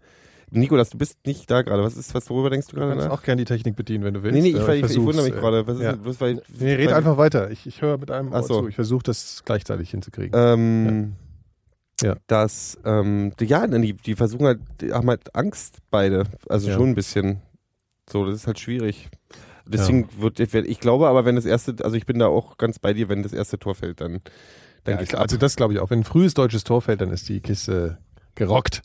[0.50, 1.82] Nikolas, du bist nicht da gerade.
[1.82, 3.14] Was ist, was worüber denkst du Du gerade kannst nach?
[3.14, 4.34] auch gerne die Technik bedienen, wenn du willst.
[4.34, 5.66] Nee, nee, ich, ich, ich, wundere mich äh, gerade.
[5.66, 5.92] Was ist, ja.
[5.92, 7.50] bloß weil, Nee, red einfach weiter.
[7.50, 8.60] Ich, ich höre mit einem Ach Ohr so.
[8.62, 8.68] zu.
[8.68, 10.32] Ich versuche das gleichzeitig hinzukriegen.
[10.34, 11.21] Ähm, Ja.
[12.26, 16.24] Dass, ähm, die, ja, die, die versuchen halt, die haben halt Angst beide.
[16.48, 16.74] Also Ja.
[16.74, 17.42] schon ein bisschen.
[18.11, 19.09] So, das ist halt schwierig.
[19.66, 22.92] Deswegen wird, ich glaube aber, wenn das erste, also ich bin da auch ganz bei
[22.92, 24.20] dir, wenn das erste Tor fällt, dann,
[24.85, 25.24] dann ja, geht's klar, ab.
[25.26, 25.90] also das glaube ich auch.
[25.90, 27.98] Wenn ein frühes deutsches Tor fällt, dann ist die Kiste
[28.35, 28.83] gerockt.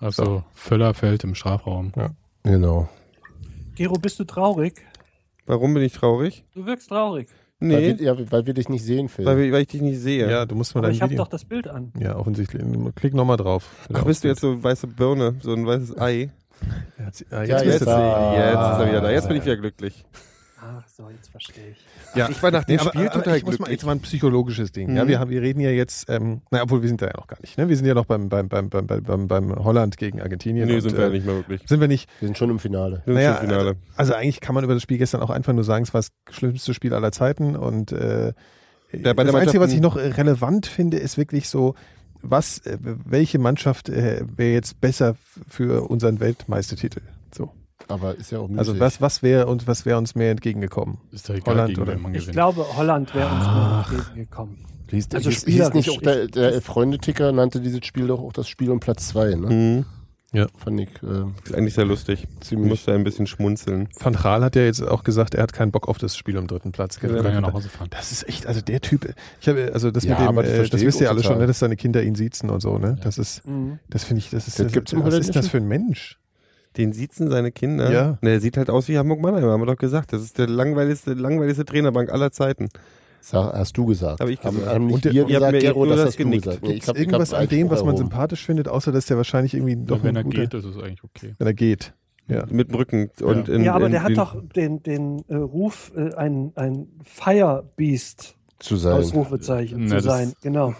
[0.00, 1.92] Also Völler fällt im Strafraum.
[2.42, 2.88] Genau.
[3.76, 4.84] Gero, bist du traurig?
[5.46, 6.44] Warum bin ich traurig?
[6.54, 7.28] Du wirkst traurig.
[7.60, 9.24] Weil, Nee, wir, ja, weil wir dich nicht sehen, Phil.
[9.26, 10.30] weil, wir- weil ich dich nicht sehe.
[10.30, 11.24] Ja, du musst mal Aber dein ich habe Video.
[11.24, 11.92] doch das Bild an.
[11.98, 12.62] ja, offensichtlich.
[12.94, 13.68] Klick nochmal drauf.
[13.92, 16.30] Ach, bist du jetzt so weiße Birne, so ein weißes Ei?
[16.98, 18.34] Ja, jetzt, Ja, jetzt jetzt, ah.
[18.34, 19.10] Jetzt ist er wieder da.
[19.10, 20.04] Jetzt bin ich wieder glücklich.
[20.60, 22.16] Ach so, jetzt verstehe ich.
[22.16, 24.00] Ja, Ich war nach dem Nee, aber, Spiel aber total muss mal, jetzt mal ein
[24.00, 24.90] psychologisches Ding.
[24.90, 24.96] Mhm.
[24.96, 27.28] Ja, wir, haben, wir reden ja jetzt, ähm, na, obwohl wir sind da ja noch
[27.28, 27.56] gar nicht.
[27.58, 27.68] Ne?
[27.68, 30.66] Wir sind ja noch beim, beim, beim, beim, beim, beim, Holland gegen Argentinien.
[30.66, 31.62] Nee, und, sind wir ja äh, nicht mehr wirklich.
[31.66, 32.08] Sind wir nicht.
[32.20, 33.02] wir sind schon im Finale.
[33.04, 33.76] Wir sind Naja, schon im Finale.
[33.96, 36.10] Also eigentlich kann man über das Spiel gestern auch einfach nur sagen, es war das
[36.34, 37.54] schlimmste Spiel aller Zeiten.
[37.54, 38.32] Und äh,
[38.92, 41.76] Ja, bei das der Einzige, was ich noch relevant finde, ist wirklich so,
[42.20, 45.14] was, äh, welche Mannschaft äh, wäre jetzt besser
[45.48, 47.02] für unseren Weltmeistertitel?
[47.32, 47.52] So.
[47.88, 48.58] Aber ist ja auch möglich.
[48.58, 50.98] Also was, was wäre uns, was wäre uns mehr entgegengekommen?
[51.10, 52.34] Ist ja egal, Holland gegen oder- man Ich gewinnt.
[52.34, 54.58] glaube, Holland wäre uns mal entgegengekommen.
[54.90, 58.32] Hieß, also hieß, hieß nicht auch der, ich- der Freundeticker nannte dieses Spiel doch auch
[58.32, 59.46] das Spiel um Platz 2, ne?
[59.54, 59.84] Mhm.
[60.58, 62.26] Fand ich äh, Ist eigentlich sehr lustig.
[62.40, 62.68] Ich ziemlich.
[62.68, 63.88] musste ein bisschen schmunzeln.
[63.98, 66.46] Van Gaal hat ja jetzt auch gesagt, er hat keinen Bock auf das Spiel um
[66.46, 67.00] dritten Platz.
[67.00, 67.88] Wir können ja nach Hause fahren.
[67.90, 70.52] Das ist echt, also der Typ, ich habe, also das Ja, mit dem, aber das
[70.52, 71.32] äh, das ich wisst ihr alle total.
[71.32, 72.98] schon, ne, dass seine Kinder ihn siezen und so, ne?
[73.02, 73.78] Das ist, Mhm.
[73.88, 76.18] das finde ich, das ist, Das das, was ist das für ein Mensch?
[76.78, 77.90] Den siezen seine Kinder.
[77.92, 78.10] Ja.
[78.22, 80.12] Ne, der sieht halt aus wie Hamburg Mannheim, haben wir doch gesagt.
[80.12, 82.68] Das ist der langweiligste, langweiligste Trainerbank aller Zeiten.
[83.20, 84.20] Sag, hast du gesagt.
[84.20, 84.74] Hab ich Haben, gesagt.
[84.74, 86.44] haben nicht Und ihr gesagt, mir- ihr habt Gero, das das hast du genickt.
[86.44, 86.62] gesagt.
[86.62, 89.16] Nee, Gibt ich hab, irgendwas an dem, was man Einspruch sympathisch findet, außer dass der
[89.16, 91.34] wahrscheinlich irgendwie doch wenn ein er guter, geht, ist es eigentlich okay.
[91.36, 91.94] wenn er geht.
[92.28, 92.44] Ja.
[92.48, 93.10] Mit dem Rücken.
[93.22, 96.86] Und in, ja, aber in, der hat doch den, den äh, Ruf, äh, ein, ein
[97.02, 98.92] Fire Beast, zu sein.
[98.98, 100.32] Ausrufezeichen Na, zu sein.
[100.42, 100.74] Genau.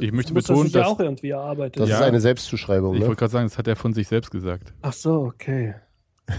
[0.00, 1.80] Ich möchte muss das betonen, ja dass auch irgendwie erarbeitet.
[1.82, 1.96] Das Ja.
[1.96, 3.06] ist eine Selbstzuschreibung, ich ne?
[3.06, 4.72] wollte gerade sagen, das hat er von sich selbst gesagt.
[4.82, 5.74] Ach so, okay.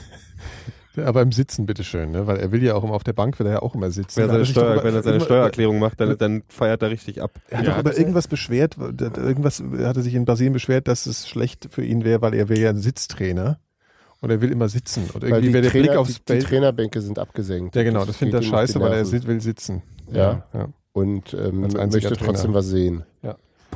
[1.05, 2.25] Aber im Sitzen, bitteschön, ne?
[2.25, 4.15] weil er will ja auch immer auf der Bank, will er ja auch immer sitzen.
[4.15, 6.43] Wenn er seine, er sich Steuer, darüber- wenn er seine immer- Steuererklärung macht, dann, dann
[6.47, 7.31] feiert er richtig ab.
[7.49, 11.05] Er hat Ja, doch das- irgendwas beschwert, irgendwas hat er sich in Brasilien beschwert, dass
[11.05, 13.59] es schlecht für ihn wäre, weil er wäre ja ein Sitztrainer
[14.21, 15.09] und er will immer sitzen.
[15.13, 16.45] Und Weil irgendwie die, wäre der Trainer, Blick aufs die, die Feld.
[16.47, 17.75] Trainerbänke sind abgesenkt.
[17.75, 19.81] Ja, genau, das findet er die scheiße, weil er will sitzen.
[20.13, 20.47] Ja.
[20.53, 20.69] ja.
[20.95, 22.53] Und ähm, möchte trotzdem Trainer.
[22.53, 23.03] was sehen.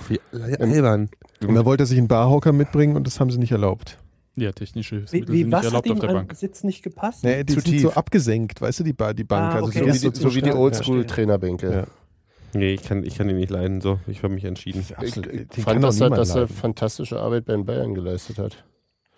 [0.08, 1.10] Wie albern.
[1.46, 3.98] Und da wollte er sich einen Barhocker mitbringen und das haben sie nicht erlaubt.
[4.38, 6.34] Ja, technische Wie, Hilfsmittel wie sind was nicht hat erlaubt auf der Bank.
[6.34, 7.26] Sitz nicht gepasst?
[7.26, 7.82] Nee, die Zu sind tief.
[7.82, 9.54] so abgesenkt, weißt du, die, ba die Bank.
[9.54, 9.80] Ah, also okay.
[9.80, 11.72] so So, wie wie, so die, so wie die Ja, Oldschool-Trainerbänke.
[11.74, 11.84] Ja.
[12.54, 13.82] Nee, ich kann, ich kann ihn nicht leiden.
[13.82, 14.80] So, ich habe mich entschieden.
[14.80, 15.28] Ich, Absolut.
[15.34, 18.64] ich fand, doch dass er, dass er fantastische Arbeit bei den Bayern geleistet hat.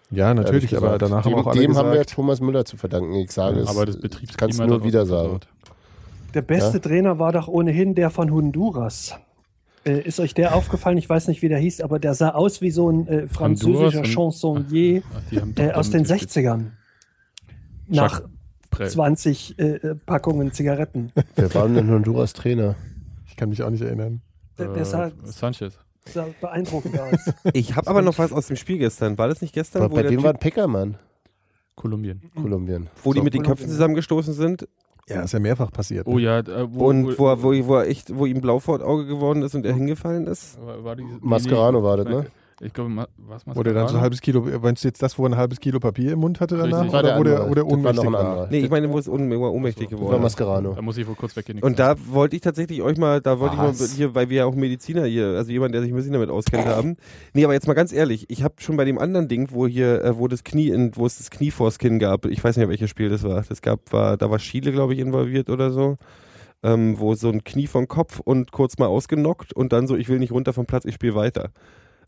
[0.09, 2.77] Ja, natürlich, aber danach dem, haben auch alle dem gesagt, haben wir Thomas Müller zu
[2.77, 3.13] verdanken.
[3.13, 3.69] Ich sage Ja, es.
[3.69, 5.39] Aber das kannst Betriebsklima du nur wieder sagen.
[6.33, 6.79] Der beste Ja.
[6.79, 9.15] Trainer war doch ohnehin der von Honduras.
[9.85, 10.97] Äh, ist euch der aufgefallen?
[10.97, 14.03] Ich weiß nicht, wie der hieß, aber der sah aus wie so ein äh, französischer
[14.05, 16.65] Chansonnier die äh, aus den damit 60ern.
[17.87, 18.21] Nach
[18.69, 18.89] Prell.
[18.89, 21.11] 20 äh, Packungen Zigaretten.
[21.35, 22.75] Wer war denn Honduras Trainer?
[23.27, 24.21] ich kann mich auch nicht erinnern.
[24.57, 25.73] Der, der sah, Äh, Sanchez.
[26.05, 27.33] sah beeindruckend aus.
[27.53, 29.17] Ich habe aber noch was aus dem Spiel gestern.
[29.17, 30.97] War das nicht gestern, wo, Bei typ, war ein Peckermann?
[31.75, 32.21] Kolumbien.
[32.35, 32.89] Kolumbien.
[33.03, 33.23] wo die So.
[33.23, 34.67] mit den Köpfen zusammengestoßen sind?
[35.09, 36.07] Ja, ist ja mehrfach passiert.
[36.07, 38.81] Oh ja, äh, wo, Und wo, er- wo, wo, er echt, wo ihm blau vor
[38.81, 40.57] Auge geworden ist und er hingefallen ist?
[40.65, 42.25] war, war die, Mascherano war das, ne?
[42.63, 45.25] Ich glaube, was Wo der dann so ein halbes Kilo, meinst du jetzt das, wo
[45.25, 46.81] er ein halbes Kilo Papier im Mund hatte danach?
[46.81, 46.93] Richtig.
[46.93, 47.65] War der Oder wo der, andere.
[47.65, 48.47] wo der Das war noch ohnmächtig war?
[48.51, 50.21] Nee, ich meine, wo es un ohnmächtig war geworden ist.
[50.21, 50.73] Mascherano.
[50.75, 51.59] Da muss ich wohl kurz weggehen.
[51.59, 53.81] Und da wollte ich tatsächlich euch mal, da wollte Was?
[53.81, 56.13] ich mal hier, weil wir ja auch Mediziner hier, also jemand, der sich ein bisschen
[56.13, 56.97] damit auskennt haben.
[57.33, 60.03] Nee, aber jetzt mal ganz ehrlich, ich habe schon bei dem anderen Ding, wo hier,
[60.03, 62.69] äh, wo das Knie, in, wo es das Knie vors Kinn gab, ich weiß nicht,
[62.69, 63.41] welches Spiel das war.
[63.41, 65.97] Das gab, war, da war Chile, glaube ich, involviert oder so.
[66.63, 70.09] Ähm, wo so ein Knie vom Kopf und kurz mal ausgenockt und dann so, ich
[70.09, 71.49] will nicht runter vom Platz, ich spiele weiter.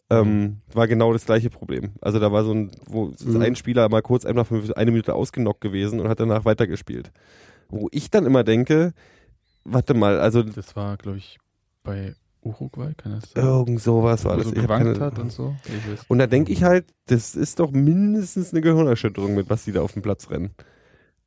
[0.09, 1.91] Ähm, war genau das gleiche Problem.
[2.01, 3.41] Also da war so ein, wo Mhm.
[3.41, 7.11] ein Spieler mal kurz einfach für eine Minute ausgenockt gewesen und hat danach weitergespielt.
[7.69, 8.93] Wo ich dann immer denke,
[9.63, 11.39] warte mal, also Das war, glaube ich,
[11.83, 13.43] bei Uruguay, kann das sein?
[13.43, 14.47] irgend sowas war das.
[14.47, 15.55] so Ich gewankt keine- hat und so.
[16.09, 19.81] Und da denke ich halt, das ist doch mindestens eine Gehirnerschütterung, mit was die da
[19.81, 20.51] auf dem Platz rennen.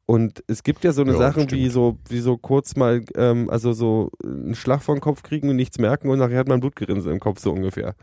[0.04, 3.50] Und es gibt ja so eine Ja, Sachen wie so, wie so kurz mal, ähm,
[3.50, 6.60] also so einen Schlag vor den Kopf kriegen und nichts merken und nachher hat man
[6.60, 7.94] Blutgerinse im Kopf, so ungefähr.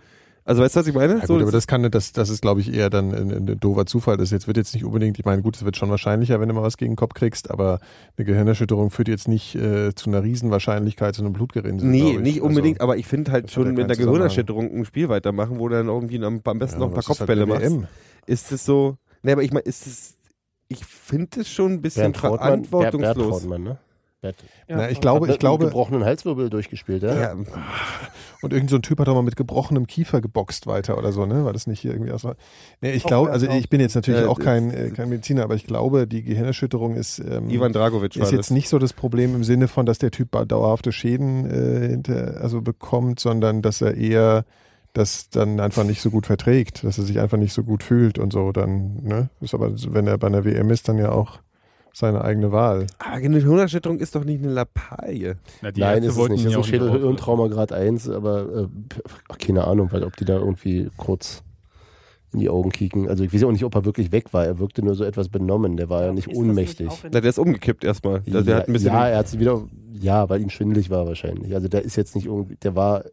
[0.45, 1.19] Also weißt du, was ich meine?
[1.19, 3.59] Ja, so, gut, aber das kann, das, das ist, glaube ich, eher dann ein, ein
[3.59, 4.17] doofer Zufall.
[4.17, 6.55] Das jetzt wird jetzt nicht unbedingt, ich meine, gut, es wird schon wahrscheinlicher, wenn du
[6.55, 7.79] mal was gegen den Kopf kriegst, aber
[8.17, 11.87] eine Gehirnerschütterung führt jetzt nicht äh, zu einer Riesenwahrscheinlichkeit zu einem Blutgerinse.
[11.87, 13.95] nee, nicht unbedingt, Also, aber ich finde halt schon mit einer.
[13.95, 17.07] Gehirnerschütterung ein Spiel weitermachen, wo du dann irgendwie am, am besten ja, noch ein paar
[17.07, 17.87] halt Kopfbälle eine machst.
[18.25, 20.15] Ist es so, nee, aber ich meine, ist es,
[20.67, 23.39] ich finde es schon ein bisschen Bernd verantwortungslos.
[23.41, 23.77] Trautmann, ne?
[24.23, 24.37] Bert.
[24.67, 27.13] Ja, Na, ich Hat glaube, ich glaube, einem gebrochenen Halswirbel durchgespielt, ja?
[27.13, 27.35] Ja,
[28.41, 31.25] und irgend so ein Typ hat doch mal mit gebrochenem Kiefer geboxt weiter oder so,
[31.25, 31.45] ne?
[31.45, 32.25] War das nicht hier irgendwie aus?
[32.81, 35.43] Nee, ich Auch glaube, also ich bin jetzt natürlich Äh, auch kein, äh, kein Mediziner,
[35.43, 38.51] aber ich glaube, die Gehirnerschütterung ist, ähm, Ivan Dragovic war ist jetzt das.
[38.51, 42.61] nicht so das Problem im Sinne von, dass der Typ dauerhafte Schäden äh, hinter, also
[42.61, 44.45] bekommt, sondern dass er eher
[44.93, 48.19] das dann einfach nicht so gut verträgt, dass er sich einfach nicht so gut fühlt
[48.19, 48.51] und so.
[48.51, 49.29] Dann, ne?
[49.41, 51.39] Ist aber, wenn er bei einer WM ist, dann ja auch
[51.93, 52.87] seine eigene Wahl.
[52.99, 55.35] Aber eine Hirnerschütterung ist doch nicht eine Lappalie.
[55.61, 56.43] Na, Nein, ist es nicht.
[56.43, 58.67] Das ja ist ein nicht Schädelhirntrauma Grad 1, aber äh,
[59.29, 61.43] ach, keine Ahnung, weil ob die da irgendwie kurz
[62.33, 63.07] in die Augen kicken.
[63.07, 64.43] Also ich weiß auch nicht, ob er wirklich weg war.
[64.43, 65.77] Er wirkte nur so etwas benommen.
[65.77, 66.87] Der war ja nicht Ist ohnmächtig.
[67.03, 68.23] in- Na, der ist umgekippt erstmal.
[68.25, 68.87] Also der ja, hat ein bisschen.
[68.91, 69.61] ja, er hat sich wieder,
[69.93, 71.53] ja, weil ihm schwindelig war wahrscheinlich.
[71.53, 73.03] Also der ist jetzt nicht irgendwie, der war,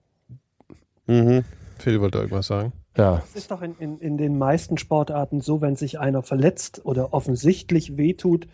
[1.06, 1.44] Mhm.
[1.78, 2.72] Phil wollte irgendwas sagen.
[2.96, 6.82] ja, Es ist doch in, in, in den meisten Sportarten so, wenn sich einer verletzt
[6.84, 8.46] oder offensichtlich wehtut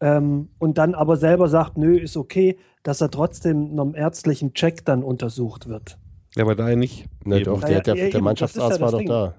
[0.00, 4.84] ähm, und dann aber selber sagt, nö, ist okay, dass er trotzdem einem ärztlichen Check
[4.84, 5.98] dann untersucht wird.
[6.36, 7.06] Ja, aber daher nicht.
[7.24, 7.44] Eben.
[7.44, 9.08] doch, Ja, der, ja, der, ja, der Mannschaftsarzt ist ja war doch Ding.
[9.08, 9.34] da.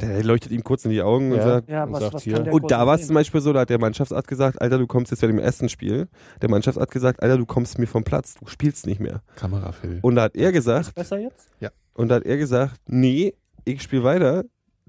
[0.00, 1.42] Der leuchtet ihm kurz in die Augen und Ja.
[1.44, 1.68] sagt.
[1.68, 3.52] Ja, Und was, sagt was hier- kann der Und da war es zum Beispiel so,
[3.52, 6.08] da hat der Mannschaftsarzt gesagt, Alter, du kommst jetzt bei dem ersten Spiel.
[6.40, 9.20] Der Mannschaftsarzt gesagt, Alter, du kommst mir vom Platz, du spielst nicht mehr.
[9.36, 9.98] Kamera, Phil.
[10.00, 11.48] Und da hat er Ist gesagt, besser jetzt?
[11.94, 13.34] und da hat er gesagt, nee,
[13.66, 14.44] ich spiele weiter.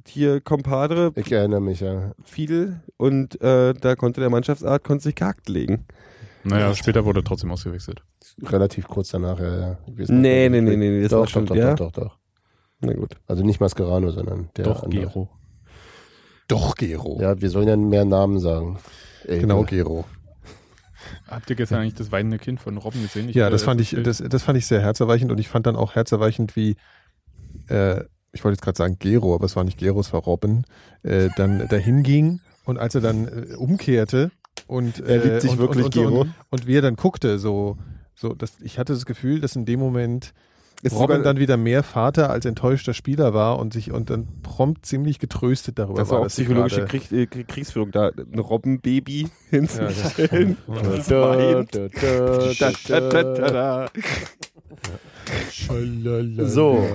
[0.08, 2.14] Hier Compadre, Ich erinnere mich, ja.
[2.24, 5.86] Fidel und äh, da konnte der Mannschaftsarzt konnte sich gehackt legen.
[6.44, 8.04] Naja, später wurde er trotzdem ausgewechselt.
[8.42, 9.78] Relativ kurz danach, ja, ja.
[9.88, 11.76] Nee, nee, nee, nee, nee, das Doch, doch, schon, doch, ja.
[11.76, 12.18] doch, doch, doch.
[12.80, 13.16] Na gut.
[13.28, 15.02] Also nicht Mascherano, sondern der Doch, andere.
[15.02, 15.30] Gero.
[16.48, 17.20] Doch, Gero.
[17.22, 18.80] Ja, wir sollen ja mehr Namen sagen.
[19.26, 20.06] Ey, Genau, Gero.
[21.28, 23.30] Habt ihr gestern eigentlich das weinende Kind von Robben gesehen?
[23.30, 25.76] Ich, Ja, das fand ich, das, das fand ich sehr herzerweichend und ich fand dann
[25.76, 26.76] auch herzerweichend, wie,
[27.68, 30.66] äh, ich wollte jetzt gerade sagen Gero, aber es war nicht Gero, es war Robin,
[31.04, 34.32] äh, dann dahin ging und als er dann äh, umkehrte
[34.68, 36.22] und äh, Er liebt sich und, wirklich, und, und, Gero.
[36.22, 37.78] Und, und wie er dann guckte, so,
[38.16, 40.34] so, das, ich hatte das Gefühl, dass in dem Moment
[40.84, 44.86] Ist Robin dann wieder mehr Vater als enttäuschter Spieler war und sich und dann prompt
[44.86, 50.58] ziemlich getröstet darüber Das war auch psychologische Krieg, äh, Krieg- Kriegsführung, da ein Robbenbaby hinzustellen.
[50.68, 51.02] Ja.
[56.48, 56.88] So.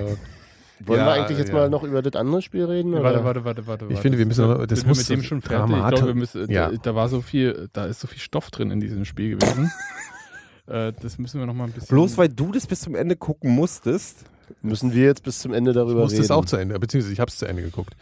[0.85, 1.55] Wollen Ja, wir eigentlich jetzt ja.
[1.55, 2.91] mal noch über das andere Spiel reden?
[2.93, 3.23] Warte, oder?
[3.25, 3.85] warte, warte, warte.
[3.85, 4.01] Ich warte.
[4.01, 5.75] finde, wir müssen noch- das muss mit dem so schon fertig.
[5.75, 6.69] Ich glaube, wir müssen, Ja.
[6.69, 9.71] da, da war so viel, da ist so viel Stoff drin in diesem Spiel gewesen.
[10.67, 11.89] äh, das müssen wir noch mal ein bisschen.
[11.95, 14.25] Bloß weil du das bis zum Ende gucken musstest.
[14.61, 16.25] Müssen wir jetzt bis zum Ende Ich darüber musste reden?
[16.25, 17.95] es auch zu Ende, beziehungsweise ich habe es zu Ende geguckt.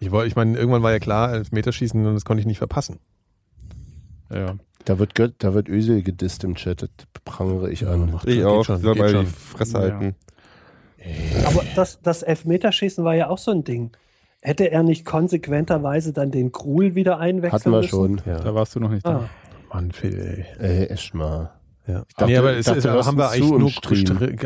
[0.00, 2.98] Ich wollte, ich meine, irgendwann war ja klar, Elfmeterschießen und das konnte ich nicht verpassen.
[4.30, 4.56] Ja.
[4.84, 6.90] Da wird, Gött, da wird Ösel gedisst im Chat, das
[7.24, 8.12] prangere ich an.
[8.12, 8.64] macht- Ich auch.
[8.64, 9.24] schon, soll mal schon.
[9.26, 10.12] die Fresse Ja.
[11.46, 13.90] Aber das, das Elfmeterschießen war ja auch so ein Ding.
[14.42, 17.88] Hätte er nicht konsequenterweise dann den Krul wieder einwechseln Hatten wir müssen?
[17.90, 18.20] schon.
[18.26, 18.40] Ja.
[18.40, 19.28] Da warst du noch nicht da.
[19.70, 20.64] Ah, Mann, Phil, ey.
[20.64, 21.50] Ey, echt mal.
[21.86, 22.02] Ja.
[22.16, 23.70] dachte- nee, aber es dachte, haben wir eigentlich nur,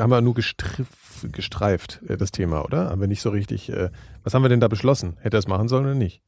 [0.03, 2.91] haben wir nur gestriff, gestreift, äh, das Thema, oder?
[2.91, 3.91] Haben wir nicht so richtig, äh,
[4.25, 5.17] was haben wir denn da beschlossen?
[5.21, 6.23] Hätte er es machen sollen oder nicht?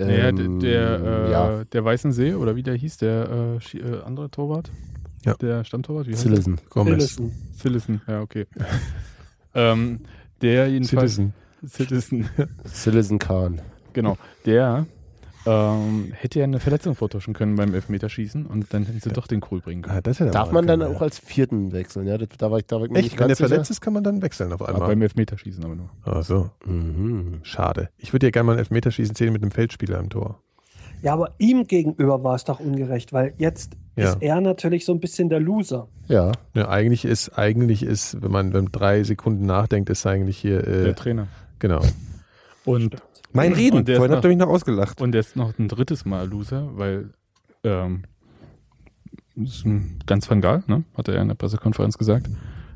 [0.00, 4.30] Naja, Ähm, der, äh, ja, der Weißensee, oder wie der hieß, der äh, äh, andere
[4.30, 4.70] Torwart?
[5.24, 5.34] Ja.
[5.34, 6.06] Der Stammtorwart?
[6.06, 6.20] Wie der?
[6.20, 6.60] Citizen.
[6.70, 7.20] Gomez.
[7.58, 8.46] Citizen, ja, okay.
[9.54, 10.00] Ähm,
[10.42, 11.14] der jedenfalls.
[11.16, 11.34] Citizen.
[11.66, 12.28] Citizen,
[12.66, 13.60] Citizen Khan.
[13.92, 14.16] genau.
[14.46, 14.86] Der
[15.46, 19.40] ähm, hätte ja eine Verletzung vortäuschen können beim Elfmeterschießen und dann hätten sie doch den
[19.40, 20.00] Krul bringen können.
[20.04, 22.06] Ah, er Darf man dann auch als vierten wechseln?
[22.06, 23.02] Ja, das, da war ich, da war ich Echt?
[23.04, 23.48] nicht Wenn der sicher.
[23.48, 24.88] verletzt ist, kann man dann wechseln auf Aber einmal.
[24.90, 25.90] beim Elfmeterschießen aber nur.
[26.04, 27.40] Ach so, Mhm.
[27.42, 27.88] schade.
[27.96, 30.40] Ich würde ja gerne mal ein Elfmeterschießen sehen mit einem Feldspieler im Tor.
[31.02, 34.10] Ja, aber ihm gegenüber war es doch ungerecht, weil jetzt Ja.
[34.12, 35.88] ist er natürlich so ein bisschen der Loser.
[36.08, 40.38] Ja, Ja, eigentlich ist, eigentlich ist, wenn man wenn man drei Sekunden nachdenkt, ist eigentlich
[40.38, 41.28] hier, äh, Der Trainer.
[41.58, 41.80] genau.
[42.64, 42.96] Und,
[43.32, 43.78] Mein Reden.
[43.78, 45.00] Und Vorhin habt ihr mich noch ausgelacht.
[45.00, 47.10] und der ist noch ein drittes Mal Loser, weil
[47.64, 48.04] ähm,
[49.36, 50.84] das ist ein ganz Van Gaal, ne?
[50.96, 52.28] hat er ja in der Pressekonferenz gesagt,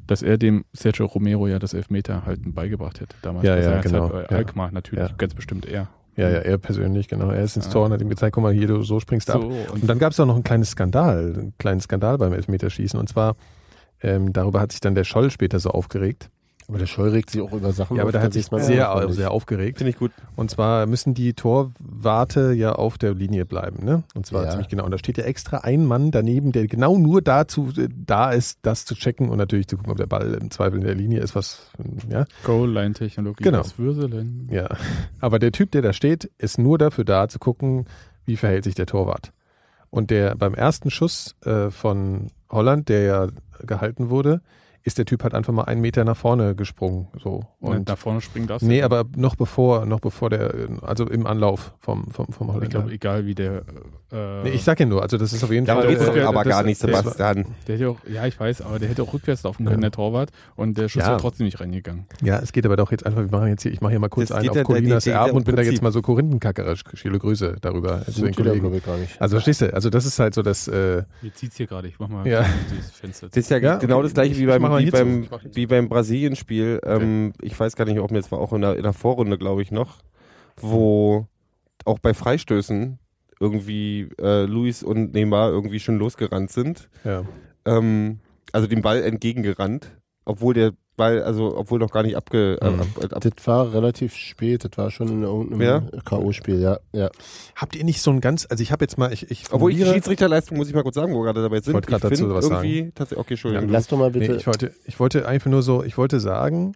[0.07, 3.17] dass er dem Sergio Romero ja das Elfmeterhalten beigebracht hätte.
[3.23, 4.37] Damals Ja, bei ja, seiner genau, Zeit ja.
[4.37, 5.15] Alkmaar natürlich, Ja.
[5.17, 5.89] ganz bestimmt er.
[6.17, 7.31] Ja, ja, er persönlich, genau.
[7.31, 7.71] Er ist ins.
[7.71, 9.41] Tor und hat ihm gezeigt, guck mal, hier, du, so springst du ab.
[9.43, 12.99] So, Und dann gab es auch noch einen kleinen Skandal, einen kleinen Skandal beim Elfmeterschießen.
[13.01, 13.37] Und zwar,
[14.03, 16.29] ähm, darüber hat sich dann der Scholl später so aufgeregt.
[16.69, 18.93] Aber der Scholl regt sich auch über Sachen Ja, aber auf, der hat sich sehr,
[18.95, 19.17] auffällig.
[19.17, 19.79] sehr aufgeregt.
[19.79, 20.13] Finde ich gut.
[20.37, 24.03] Und zwar müssen die Torwarte ja auf der Linie bleiben, ne?
[24.15, 24.51] Und zwar Ja.
[24.51, 24.85] ziemlich genau.
[24.85, 28.59] Und da steht ja extra ein Mann daneben, der genau nur dazu äh, da ist,
[28.63, 31.21] das zu checken und natürlich zu gucken, ob der Ball im Zweifel in der Linie
[31.21, 31.71] ist, was,
[32.09, 32.25] ja.
[32.45, 33.63] Goal-Line-Technologie Genau.
[33.77, 34.49] Würselen.
[34.51, 34.69] Ja.
[35.21, 37.87] Aber der Typ, der da steht, ist nur dafür da, zu gucken,
[38.25, 39.33] wie verhält sich der Torwart.
[39.91, 43.29] Und der beim ersten Schuss äh, von Holland, der ja
[43.61, 44.41] gehalten wurde,
[44.85, 47.09] ist der Typ halt einfach mal einen Meter nach vorne gesprungen.
[47.23, 47.45] So.
[47.61, 51.27] Und Und nach vorne springen darfst nee, aber noch bevor, noch bevor der, also im
[51.27, 52.79] Anlauf vom, vom, vom ich Holländer.
[52.81, 53.63] glaube, egal wie der.
[54.13, 55.93] Äh, Nee, ich sag ja nur, also das ist auf jeden Darum Fall.
[55.93, 57.47] geht's doch äh, aber das- gar nicht, das- Sebastian.
[57.67, 59.89] der hätte auch, ja, ich weiß, aber der hätte auch rückwärts laufen können, Ja.
[59.89, 60.31] der Torwart.
[60.55, 61.09] Und der Schuss Ja.
[61.11, 62.05] wäre trotzdem nicht reingegangen.
[62.23, 64.09] Ja, es geht aber doch jetzt einfach, wir machen jetzt hier, ich mache hier mal
[64.11, 66.83] kurz Das einen geht auf ja- Colinas Erben und bin da jetzt mal so korinthenkackerisch.
[66.95, 68.75] Viele Grüße darüber zu den die da, Kollegen.
[68.75, 69.19] ich, gar nicht.
[69.21, 71.89] Also verstehst du, also das ist halt so das, äh, Jetzt zieht's hier gerade.
[71.89, 72.45] Ich mach mal Ja.
[72.71, 73.29] dieses Fenster.
[73.29, 75.67] Das ist ja, Ja, genau das gleiche Ich- wie ich beim, mal wie beim, wie
[75.67, 76.81] beim Brasilien-Spiel.
[76.85, 79.39] Ähm, ich weiß gar nicht, ob mir jetzt war auch in der, in der Vorrunde,
[79.39, 79.99] glaube ich, noch,
[80.57, 81.27] wo
[81.85, 82.99] auch bei Freistößen
[83.41, 86.89] irgendwie äh, Luis und Neymar irgendwie schon losgerannt sind.
[87.05, 87.25] ja.
[87.65, 88.19] Ähm,
[88.53, 92.81] also dem Ball entgegengerannt, obwohl der Ball, also obwohl noch gar nicht abge, Mhm.
[92.81, 95.81] ab, ab, ab, Das war relativ spät, das war schon in irgendeinem Ja?
[96.05, 96.79] K.O.-Spiel, ja.
[96.93, 97.11] ja.
[97.57, 99.87] Habt ihr nicht so ein ganz, also ich habe jetzt mal, ich, ich Obwohl ich
[99.87, 101.73] Schiedsrichterleistung, muss ich mal kurz sagen, wo wir gerade dabei sind.
[101.75, 103.69] wollte gerade dazu was tatsächlich, okay, Entschuldigung.
[103.71, 104.35] Lass doch mal Nee, bitte.
[104.37, 106.75] ich wollte, ich wollte einfach nur so, ich wollte sagen,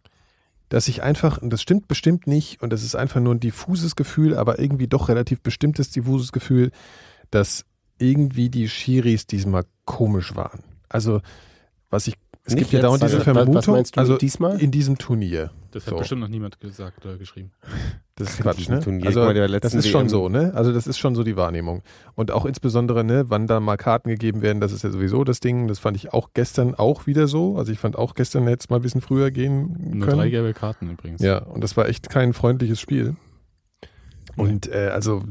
[0.71, 3.97] dass ich einfach, und das stimmt bestimmt nicht, und das ist einfach nur ein diffuses
[3.97, 6.71] Gefühl, aber irgendwie doch relativ bestimmtes diffuses Gefühl,
[7.31, 7.65] dass
[7.99, 10.65] irgendwie die Schiris diesmal komisch waren.
[10.89, 11.21] Also,
[11.91, 12.15] was ich,
[12.47, 14.61] es Nicht gibt ja jetzt, dauernd diese was, Vermutung, was meinst du also diesmal?
[14.63, 15.51] in diesem Turnier.
[15.73, 15.97] Das hat So.
[15.99, 17.51] bestimmt noch niemand gesagt oder geschrieben.
[18.15, 18.81] Das ist Quatsch, ne?
[18.81, 20.53] Turnier, also, das ist schon so, ne?
[20.55, 21.83] Also, das ist schon so die Wahrnehmung.
[22.15, 25.41] Und auch insbesondere, ne, wann da mal Karten gegeben werden, das ist ja sowieso das
[25.41, 25.67] Ding.
[25.67, 27.59] Das fand ich auch gestern auch wieder so.
[27.59, 30.19] Also, ich fand auch gestern hätte es mal ein bisschen früher gehen Nur können.
[30.19, 31.21] drei gelbe Karten übrigens.
[31.21, 33.17] Ja, und das war echt kein freundliches Spiel.
[34.37, 35.23] Und äh, also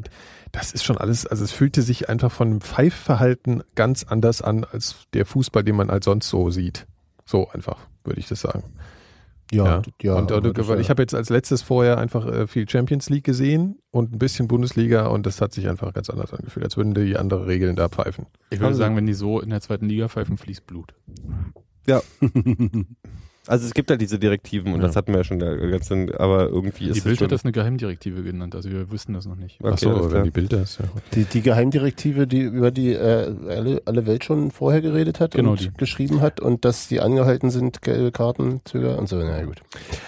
[0.52, 4.64] das ist schon alles, also es fühlte sich einfach von dem Pfeifverhalten ganz anders an
[4.64, 6.88] als der Fußball, den man als sonst so sieht.
[7.28, 8.64] So einfach, würde ich das sagen.
[9.52, 10.16] ja, ja.
[10.16, 13.10] und aber und das ich ja- habe jetzt als letztes vorher einfach äh, viel Champions
[13.10, 16.78] League gesehen und ein bisschen Bundesliga und das hat sich einfach ganz anders angefühlt, als
[16.78, 18.26] würden die andere Regeln da pfeifen.
[18.50, 20.94] Ich würde sagen, wenn die so in der zweiten Liga pfeifen, fließt Blut.
[21.88, 22.02] Ja.
[23.48, 24.88] Also es gibt halt diese Direktiven und Ja.
[24.88, 27.44] das hatten wir ja schon der ganzen, aber irgendwie ist Die es Bild hat das
[27.44, 29.60] eine Geheimdirektive genannt, also wir wüssten das noch nicht.
[29.62, 30.24] Okay, Achso, klar.
[30.24, 30.86] die Bilder ist, ja.
[31.14, 35.52] Die, die Geheimdirektive, die über die äh, alle, alle Welt schon vorher geredet hat Genau
[35.52, 35.72] und die.
[35.78, 39.18] geschrieben hat und dass die angehalten sind, gelbe Karten, Zöger und so.
[39.18, 39.62] Na ja, gut.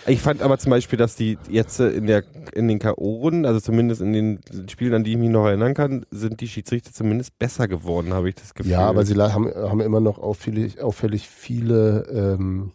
[0.07, 2.23] Ich fand aber zum Beispiel, dass die jetzt in der
[2.53, 6.05] in den K.O.-Runden, also zumindest in den Spielen, an die ich mich noch erinnern kann,
[6.11, 8.71] sind die Schiedsrichter zumindest besser geworden, habe ich das Gefühl.
[8.71, 12.07] Ja, aber sie haben, haben immer noch auffällig, auffällig viele
[12.39, 12.71] ähm,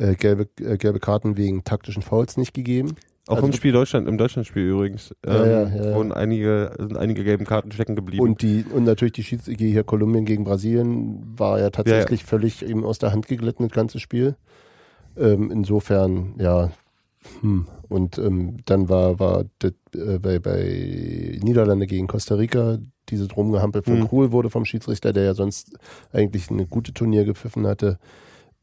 [0.00, 2.94] äh, gelbe, äh, gelbe Karten wegen taktischen Fouls nicht gegeben.
[3.28, 5.94] auch also- im Spiel Deutschland, im Deutschlandspiel übrigens, ähm, Ja, ja, ja, ja.
[5.94, 8.22] wurden einige, sind einige gelben Karten stecken geblieben.
[8.22, 12.84] Und die und natürlich die Schiedsrichter hier Kolumbien gegen Brasilien war ja tatsächlich völlig eben
[12.84, 14.34] aus der Hand geglitten, das ganze Spiel.
[15.16, 16.70] Ähm, insofern, ja.
[17.42, 17.66] Hm.
[17.88, 22.78] Und ähm, dann war, war das, äh, bei, bei Niederlande gegen Costa Rica
[23.10, 24.08] dieses Rumgehampel von Hm.
[24.08, 25.76] Krul wurde vom Schiedsrichter, der ja sonst
[26.12, 27.98] eigentlich eine gute Turnier gepfiffen hatte,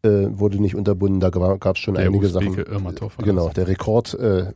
[0.03, 1.19] äh, wurde nicht unterbunden.
[1.19, 2.73] Da gab es schon Der einige Usbeke Sachen.
[2.73, 4.53] Irmatov Genau, der Rekord äh,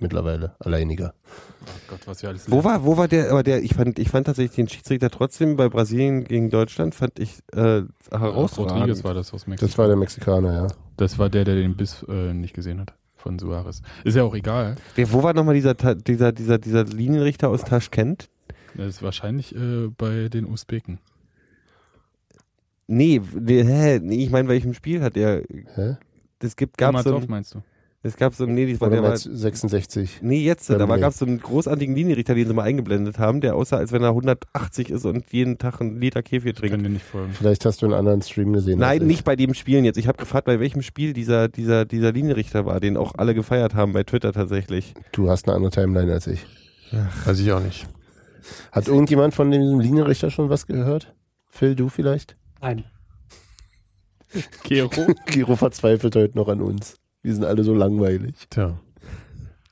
[0.00, 1.14] mittlerweile, alleiniger.
[1.62, 4.26] Oh Gott, was alles Wo war, wo war der, aber der, ich fand, ich fand
[4.26, 8.72] tatsächlich den Schiedsrichter trotzdem bei Brasilien gegen Deutschland, fand ich äh, herausragend.
[8.72, 9.66] Rodriguez war das aus Mexiko.
[9.66, 10.66] Das war der Mexikaner, ja.
[10.96, 13.82] Das war der, der den Biss äh, nicht gesehen hat von Suarez.
[14.04, 14.76] Ist ja auch egal.
[14.94, 18.28] Wer, wo war nochmal dieser, dieser, dieser, dieser Linienrichter aus Taschkent?
[18.74, 20.98] Das ist wahrscheinlich äh, bei den Usbeken.
[22.88, 25.42] Nee, nee, hä, nee ich meine, welchem Spiel hat er,
[25.74, 25.96] Hä?
[26.40, 27.62] das gibt, gab's so, ein- meinst du?
[28.02, 30.20] es gab so, nee, das war der du 66.
[30.22, 33.56] nee, jetzt, da gab es so einen großartigen Linienrichter, den sie mal eingeblendet haben, der
[33.56, 36.86] aussah, als wenn er 180 ist und jeden Tag einen Liter kann trinkt.
[36.86, 37.32] dir nicht folgen.
[37.32, 38.78] Vielleicht hast du einen anderen Stream gesehen.
[38.78, 39.06] Nein, ich.
[39.06, 39.98] nicht bei dem Spielen jetzt.
[39.98, 43.74] Ich habe gefragt, bei welchem Spiel dieser, dieser, dieser Linienrichter war, den auch alle gefeiert
[43.74, 44.94] haben bei Twitter tatsächlich.
[45.12, 46.46] Du hast eine andere Timeline als ich.
[47.26, 47.86] Weiß ich auch nicht.
[48.72, 51.14] Hat irgendjemand von diesem Linienrichter schon was gehört?
[51.48, 52.36] Phil, du vielleicht?
[52.60, 52.84] Nein.
[54.64, 55.06] Gero?
[55.26, 56.96] Giro verzweifelt heute noch an uns.
[57.22, 58.34] Wir sind alle so langweilig.
[58.50, 58.78] Tja.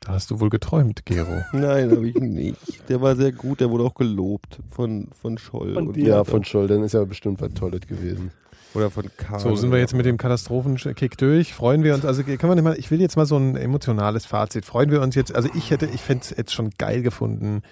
[0.00, 1.42] Da hast du wohl geträumt, Gero.
[1.52, 2.88] Nein, habe ich nicht.
[2.88, 5.74] Der war sehr gut, der wurde auch gelobt von, von Scholl.
[5.74, 6.08] Von und dir.
[6.08, 8.30] Ja, von Scholl, dann ist ja bestimmt was Tolles gewesen.
[8.74, 9.40] Oder von Karl.
[9.40, 11.54] So, sind wir jetzt mit dem Katastrophenkick durch.
[11.54, 14.26] Freuen wir uns, also können wir nicht mal, ich will jetzt mal so ein emotionales
[14.26, 14.64] Fazit.
[14.64, 17.62] Freuen wir uns jetzt, also ich hätte, ich fände es jetzt schon geil gefunden.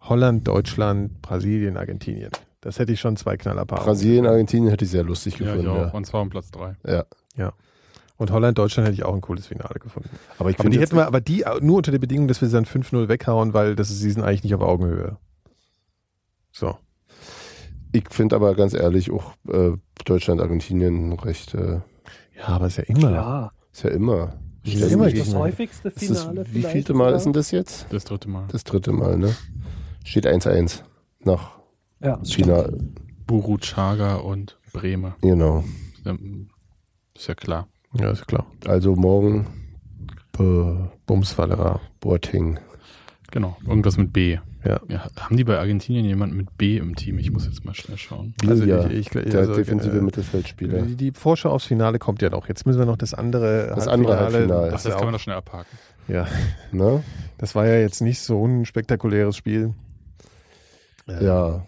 [0.00, 2.30] Holland, Deutschland, Brasilien, Argentinien.
[2.60, 3.84] Das hätte ich schon zwei Knallerpaare.
[3.84, 5.66] Brasilien, Argentinien hätte ich sehr lustig ja, gefunden.
[5.66, 6.76] ja, Ja, und zwar um Platz 3.
[6.84, 7.04] ja.
[8.16, 10.10] Und Holland, Deutschland hätte ich auch ein cooles Finale gefunden.
[10.38, 12.48] Aber ich Aber finde die hätten wir, aber die nur unter der Bedingung, dass wir
[12.48, 15.18] sie dann 5-0 weghauen, weil das ist, sie sind eigentlich nicht auf Augenhöhe.
[16.50, 16.76] So.
[17.92, 19.70] ich finde aber ganz ehrlich auch äh,
[20.04, 21.80] Deutschland, Argentinien recht, äh,
[22.36, 23.08] Ja, aber ist ja immer.
[23.08, 23.52] Klar.
[23.72, 24.34] ist ja immer.
[24.64, 26.44] Ist Ist ja das immer das häufigste Ist das, Finale?
[26.50, 27.16] wie vielte Mal sogar?
[27.18, 27.86] ist denn das jetzt?
[27.90, 28.46] Das dritte Mal.
[28.50, 29.32] Das dritte Mal, ne?
[30.04, 30.82] Steht 1-1
[31.20, 31.57] nach
[32.00, 32.68] Ja, das China.
[33.26, 35.14] Buru, Chaga und Breme.
[35.20, 35.64] Genau.
[37.14, 37.68] Ist ja klar.
[37.98, 38.46] Ja, ist klar.
[38.66, 39.46] Also morgen
[40.32, 41.80] Bo Bumsfallera.
[42.00, 42.58] Boating.
[43.30, 43.56] Genau.
[43.66, 44.38] Irgendwas mit B.
[44.64, 44.80] Ja.
[44.88, 45.08] ja.
[45.18, 47.18] Haben die bei Argentinien jemanden mit B im Team?
[47.18, 48.34] Ich muss jetzt mal schnell schauen.
[48.46, 50.82] Also ja, ich- ich- der also, defensive äh, Mittelfeldspieler.
[50.82, 52.48] Die, die Vorschau aufs Finale kommt ja noch.
[52.48, 54.70] Jetzt müssen wir noch das andere Das andere Halbfinale.
[54.70, 55.78] Das, Das, das kann man doch schnell abhaken.
[56.08, 56.26] ja,
[56.72, 57.02] Ne?
[57.38, 59.74] das war ja jetzt nicht so ein spektakuläres Spiel.
[61.06, 61.66] Äh, Ja.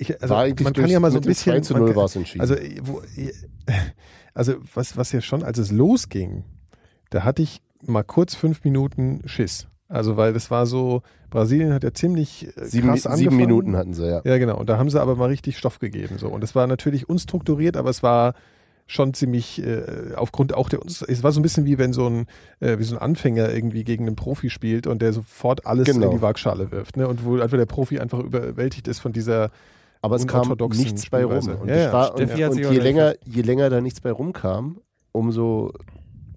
[0.00, 1.52] Ich, also man kann durch- ja mal so ein bisschen.
[1.52, 2.40] 2 zu man 0 kann- war es entschieden.
[2.40, 3.02] Also, wo,
[4.34, 6.44] also was, was ja schon, als es losging,
[7.10, 9.66] da hatte ich mal kurz fünf Minuten Schiss.
[9.88, 13.36] Also, weil das war so, Brasilien hat ja ziemlich äh, sieben, krass sieben angefangen.
[13.36, 14.20] Minuten hatten sie, ja.
[14.24, 14.56] Ja, genau.
[14.56, 16.16] Und da haben sie aber mal richtig Stoff gegeben.
[16.18, 16.28] So.
[16.28, 18.34] Und es war natürlich unstrukturiert, aber es war
[18.86, 22.26] schon ziemlich äh, aufgrund auch der es war so ein bisschen wie wenn so ein
[22.58, 26.06] äh, wie so ein Anfänger irgendwie gegen einen Profi spielt und der sofort alles Genau.
[26.10, 29.52] in die Waagschale wirft ne und wo einfach der Profi einfach überwältigt ist von dieser
[30.02, 31.48] Aber es kam nichts bei rum.
[31.48, 34.80] Und, Ja, ja, war, und, und je, länger, je länger da nichts bei rumkam,
[35.12, 35.72] umso,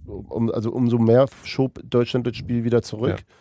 [0.05, 3.20] um, also umso mehr schob Deutschland das Spiel wieder zurück.
[3.20, 3.36] Ja.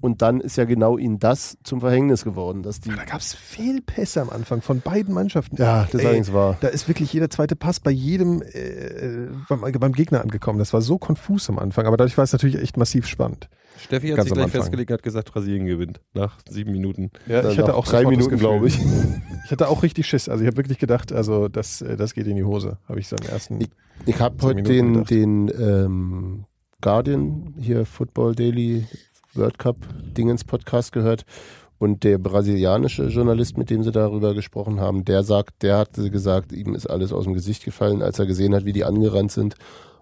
[0.00, 2.90] Und dann ist ja genau ihnen das zum Verhängnis geworden, dass die.
[2.90, 6.56] da gab es Fehlpässe am Anfang von beiden Mannschaften Ja, das Ey, allerdings war.
[6.60, 10.60] da ist wirklich jeder zweite Pass bei jedem äh, beim, beim Gegner angekommen.
[10.60, 13.48] Das war so konfus am Anfang, aber dadurch war es natürlich echt massiv spannend.
[13.78, 14.60] Steffi hat Ganz sich am gleich Anfang.
[14.62, 17.10] festgelegt, hat gesagt, Brasilien gewinnt nach sieben Minuten.
[17.26, 18.78] Ja, Dann ich hatte auch drei Minuten, glaube ich.
[19.44, 20.28] Ich hatte auch richtig Schiss.
[20.28, 22.78] Also ich habe wirklich gedacht, also das, äh, das geht in die Hose.
[22.88, 23.60] Habe ich so im ersten.
[23.60, 23.70] Ich-
[24.06, 25.58] Ich habe heute Minuten den, gedacht.
[25.58, 26.44] den ähm,
[26.80, 28.86] Guardian hier Football Daily
[29.34, 29.76] World Cup
[30.16, 31.24] Dingens Podcast gehört
[31.78, 36.52] und der brasilianische Journalist, mit dem sie darüber gesprochen haben, der sagt, der hatte gesagt,
[36.52, 39.54] ihm ist alles aus dem Gesicht gefallen, als er gesehen hat, wie die angerannt sind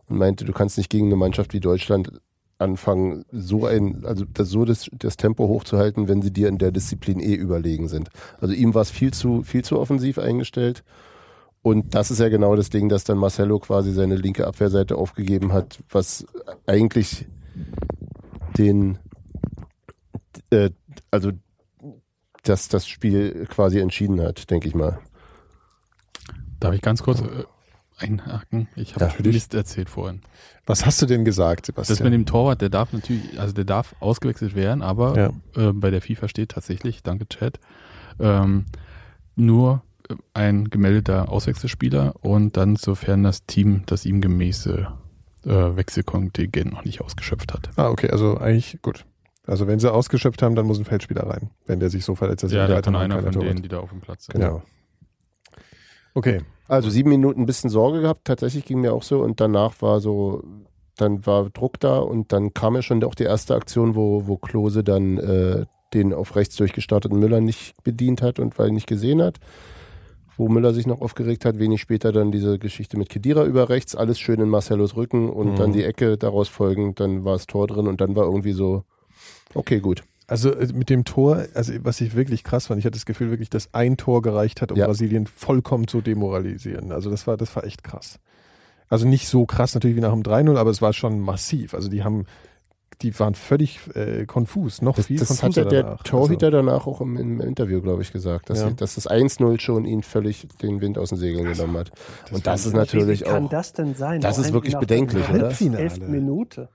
[0.09, 2.13] und meinte, du kannst nicht gegen eine Mannschaft wie Deutschland
[2.59, 6.73] anfangen, so ein, also das, so das, das Tempo hochzuhalten, wenn sie dir in der
[6.73, 8.09] Disziplin eh überlegen sind.
[8.41, 10.83] Also ihm war es viel zu, viel zu offensiv eingestellt.
[11.63, 15.53] Und das ist ja genau das Ding, dass dann Marcelo quasi seine linke Abwehrseite aufgegeben
[15.53, 16.25] hat, was
[16.67, 17.27] eigentlich
[18.57, 18.99] den,
[20.51, 20.71] äh,
[21.11, 21.33] also
[22.45, 25.01] dass das Spiel quasi entschieden hat, denke ich mal.
[26.61, 27.45] Darf ich ganz kurz äh,
[27.99, 28.69] einhaken?
[28.77, 30.21] Ich habe Ja, ja, Mist erzählt vorhin.
[30.67, 31.97] Was hast du denn gesagt, Sebastian?
[31.99, 35.17] Das mit dem Torwart, der darf natürlich, also der darf ausgewechselt werden, aber
[35.57, 35.69] Ja.
[35.69, 37.59] äh, bei der FIFA steht tatsächlich, danke Chat,
[38.19, 38.67] ähm,
[39.35, 39.83] nur
[40.35, 44.89] ein gemeldeter Auswechselspieler und dann, sofern das Team das ihm gemäße
[45.45, 47.71] äh, Wechselkontingent noch nicht ausgeschöpft hat.
[47.77, 49.05] Ah, okay, also eigentlich gut.
[49.47, 52.43] Also wenn sie ausgeschöpft haben, dann muss ein Feldspieler rein, wenn der sich so verletzt,
[52.45, 54.27] dass Ja, er da weiter kann einer von der denen, die da auf dem Platz
[54.27, 54.35] sind.
[54.41, 54.63] Genau.
[56.15, 56.43] Okay.
[56.69, 60.01] Also sieben Minuten ein bisschen Sorge gehabt, tatsächlich ging mir auch so und danach war
[60.01, 60.43] so,
[60.97, 64.37] dann war Druck da und dann kam ja schon auch die erste Aktion, wo, wo
[64.37, 68.89] Klose dann äh, den auf rechts durchgestarteten Müller nicht bedient hat und weil er nicht
[68.89, 69.39] gesehen hat.
[70.37, 73.95] Wo Müller sich noch aufgeregt hat, wenig später dann diese Geschichte mit Kedira über rechts,
[73.95, 75.57] alles schön in Marcellos Rücken und Mhm.
[75.57, 78.83] dann die Ecke daraus folgend, dann war es Tor drin und dann war irgendwie so,
[79.55, 80.03] okay, gut.
[80.29, 83.31] Also äh, mit dem Tor, also was ich wirklich krass fand, ich hatte das Gefühl
[83.31, 84.87] wirklich, dass ein Tor gereicht hat, um Ja.
[84.87, 86.91] Brasilien vollkommen zu demoralisieren.
[86.93, 88.19] Also das war, das war echt krass.
[88.89, 91.75] Also nicht so krass natürlich wie nach dem 3-0, aber es war schon massiv.
[91.75, 92.25] Also die haben,
[93.03, 96.03] die waren völlig äh, konfus, noch Das, viel das hat konfuser ja der danach.
[96.03, 98.71] Torhüter danach auch im, im Interview, glaube ich, gesagt, dass, Ja.
[98.71, 101.93] dass das 1-0 schon ihn völlig den Wind aus den Segeln genommen hat.
[102.33, 103.51] und das ist Wie natürlich kann auch.
[103.51, 104.21] das denn sein?
[104.21, 106.09] das Vor ist wirklich bedenklich, der oder?
[106.09, 106.69] Minute.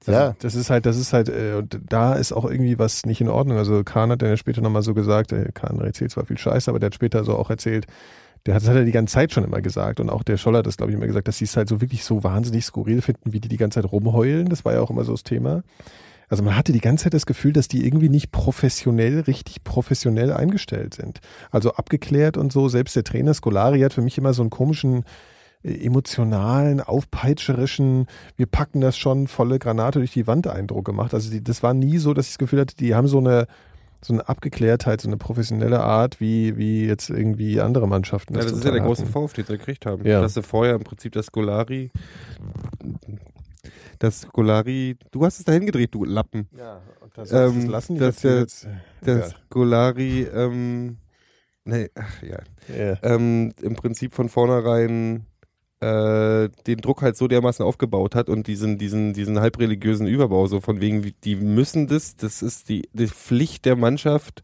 [0.00, 0.36] Also, ja.
[0.40, 3.28] Das ist halt, das ist halt, äh, und da ist auch irgendwie was nicht in
[3.28, 3.58] Ordnung.
[3.58, 6.70] Also Kahn hat dann ja später nochmal so gesagt, äh, Kahn erzählt zwar viel Scheiße,
[6.70, 7.86] aber der hat später so auch erzählt,
[8.46, 10.58] der hat, das hat er die ganze Zeit schon immer gesagt und auch der Scholler
[10.58, 13.02] hat das, glaube ich, immer gesagt, dass sie es halt so wirklich so wahnsinnig skurril
[13.02, 14.48] finden, wie die die ganze Zeit rumheulen.
[14.48, 15.64] Das war ja auch immer so das Thema.
[16.28, 20.32] Also man hatte die ganze Zeit das Gefühl, dass die irgendwie nicht professionell, richtig professionell
[20.32, 21.20] eingestellt sind.
[21.50, 22.68] Also abgeklärt und so.
[22.68, 25.04] Selbst der Trainer Scolari hat für mich immer so einen komischen
[25.66, 28.06] emotionalen, aufpeitscherischen,
[28.36, 31.12] wir packen das schon volle Granate durch die Wand Eindruck gemacht.
[31.14, 33.46] Also die, das war nie so, dass ich das Gefühl hatte, die haben so eine
[34.02, 38.34] so eine Abgeklärtheit, so eine professionelle Art, wie, wie jetzt irgendwie andere Mannschaften.
[38.34, 39.10] Ja, das ist ja der Teil große hatten.
[39.12, 40.06] Vorwurf, den sie gekriegt haben.
[40.06, 40.20] Ja.
[40.20, 41.90] Dass sie vorher im Prinzip das Scolari,
[43.98, 46.46] das Scolari, du hast es dahin gedreht, du Lappen.
[46.56, 48.68] Ja, und das, Ähm, das lassen die dass der- jetzt,
[49.02, 50.98] Das Scolari, ähm,
[51.64, 52.38] nee, ach ja,
[52.76, 52.98] ja.
[53.02, 55.26] ähm, im Prinzip von vornherein
[55.80, 60.60] äh, den Druck halt so dermaßen aufgebaut hat und diesen, diesen, diesen halbreligiösen Überbau, so
[60.60, 64.42] von wegen, die müssen das, das ist die, die Pflicht der Mannschaft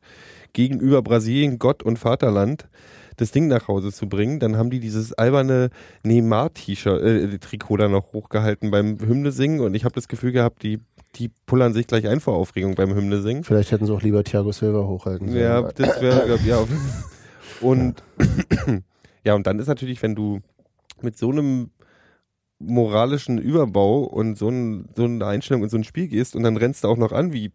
[0.53, 2.69] gegenüber Brasilien, Gott und Vaterland,
[3.17, 4.41] das Ding nach Hause zu bringen.
[4.41, 5.71] Dann haben die dieses alberne
[6.03, 10.63] Neymar-T-Shirt, äh, Trikot da noch hochgehalten beim Hymne singen und ich habe das Gefühl gehabt,
[10.63, 10.81] die,
[11.15, 13.45] die pullern sich gleich ein vor Aufregung beim Hymne singen.
[13.45, 15.41] Vielleicht hätten sie auch lieber Thiago Silva hochhalten sollen.
[15.41, 16.63] Ja, das wäre, ja.
[17.63, 18.03] Und
[19.25, 20.41] ja, und dann ist natürlich, wenn du
[21.03, 21.71] mit so einem
[22.59, 26.57] moralischen Überbau und so, ein, so eine Einstellung in so ein Spiel gehst und dann
[26.57, 27.53] rennst du auch noch an wie,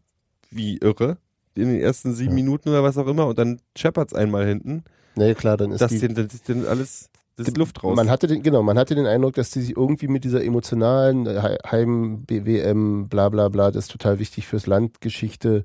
[0.52, 1.18] wie irre
[1.56, 2.36] in den ersten sieben Ja.
[2.36, 4.84] Minuten oder was auch immer und dann scheppert's einmal hinten.
[5.16, 7.96] Nee, klar, dann ist Das, die, den, das ist alles, das ist Luft raus.
[7.96, 11.26] Man hatte den, genau, man hatte den Eindruck, dass die sich irgendwie mit dieser emotionalen
[11.26, 15.64] äh, Heim-BWM, bla bla bla, das ist total wichtig fürs Land Geschichte,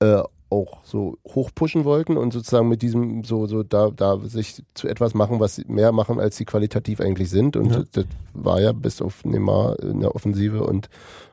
[0.00, 4.88] äh, auch so hochpushen wollten und sozusagen mit diesem so, so da, da sich zu
[4.88, 7.56] etwas machen, was sie mehr machen, als sie qualitativ eigentlich sind.
[7.56, 7.78] Und Ja.
[7.80, 10.88] das, das war ja bis auf Neymar in der Offensive und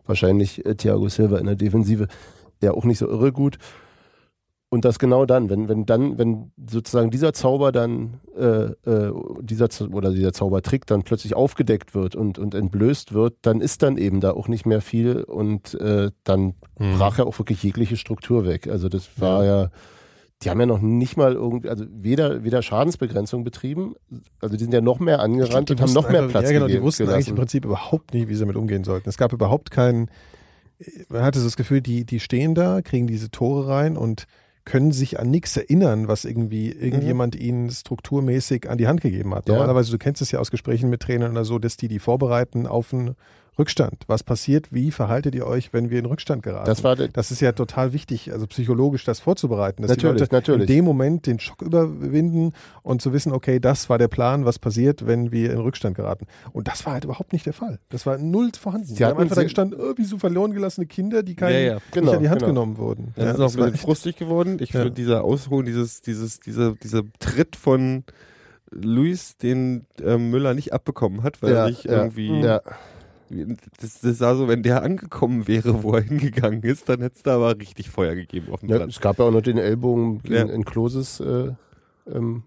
[0.05, 2.07] wahrscheinlich äh, Thiago Silva in der Defensive
[2.61, 3.57] ja auch nicht so irre gut.
[4.75, 8.43] Und das genau dann, wenn, wenn dann, wenn sozusagen dieser Zauber dann, äh,
[8.89, 13.83] äh, dieser oder dieser Zaubertrick dann plötzlich aufgedeckt wird und, und entblößt wird, dann ist
[13.83, 16.97] dann eben da auch nicht mehr viel und äh, dann Mhm.
[16.97, 18.67] brach ja auch wirklich jegliche Struktur weg.
[18.67, 19.69] Also das war ja,
[20.43, 23.95] die haben ja noch nicht mal irgendwie, also weder, weder Schadensbegrenzung betrieben,
[24.41, 26.81] also die sind ja noch mehr angerannt und haben noch mehr Platz Ja, genau, die
[26.81, 27.35] wussten eigentlich im gelassen.
[27.37, 29.07] Prinzip überhaupt nicht, wie sie damit umgehen sollten.
[29.07, 30.09] Es gab überhaupt keinen,
[31.07, 34.25] man hatte so das Gefühl, die, die stehen da, kriegen diese Tore rein und
[34.65, 39.47] können sich an nichts erinnern, was irgendwie irgendjemand ihnen strukturmäßig an die Hand gegeben hat.
[39.47, 39.53] Ja.
[39.53, 42.65] Normalerweise, du kennst es ja aus Gesprächen mit Trainern oder so, dass die die vorbereiten
[42.65, 43.15] auf einen
[43.57, 44.03] Rückstand.
[44.07, 44.67] Was passiert?
[44.73, 46.65] Wie verhaltet ihr euch, wenn wir in Rückstand geraten?
[46.65, 50.35] Das war das ist ja total wichtig, also psychologisch das vorzubereiten, dass Natürlich, die Leute
[50.35, 50.69] natürlich.
[50.69, 52.51] in dem Moment den Schock überwinden
[52.83, 56.27] und zu wissen, okay, das war der Plan, was passiert, wenn wir in Rückstand geraten.
[56.51, 57.79] Und das war halt überhaupt nicht der Fall.
[57.89, 58.87] Das war null vorhanden.
[58.87, 61.53] Sie Die haben einfach da sie- gestanden, oh, wie so verloren gelassene Kinder, die kein,
[61.53, 61.73] Ja, ja.
[61.75, 62.51] nicht Genau, an die Hand genau.
[62.51, 63.13] genommen wurden.
[63.15, 64.57] Das Ja, ist auch ein das war bisschen frustig geworden.
[64.59, 64.81] Ich Ja.
[64.81, 68.03] finde dieser Ausholen, dieses, dieses, dieser, dieser Tritt von
[68.71, 72.61] Luis, den ähm, Müller nicht abbekommen hat, weil er sich irgendwie ja.
[73.29, 77.23] Das, das sah so, wenn der angekommen wäre, wo er hingegangen ist, dann hätte es
[77.23, 78.91] da aber richtig Feuer gegeben auf dem Ja, Platz.
[78.91, 80.41] es gab ja auch noch den Ellbogen Ja.
[80.43, 81.51] in, in Kloses äh,
[82.11, 82.43] ähm,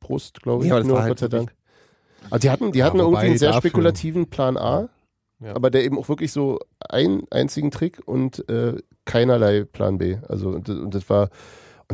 [0.00, 1.54] Brust, glaube ich, Ja, das nur war halt Gott sei Dank.
[2.30, 4.88] Also die hatten, die Ja, hatten irgendwie einen sehr spekulativen Plan A,
[5.40, 5.54] Ja.
[5.56, 10.18] aber der eben auch wirklich so einen einzigen Trick und äh, keinerlei Plan B.
[10.28, 11.30] Also und, und das war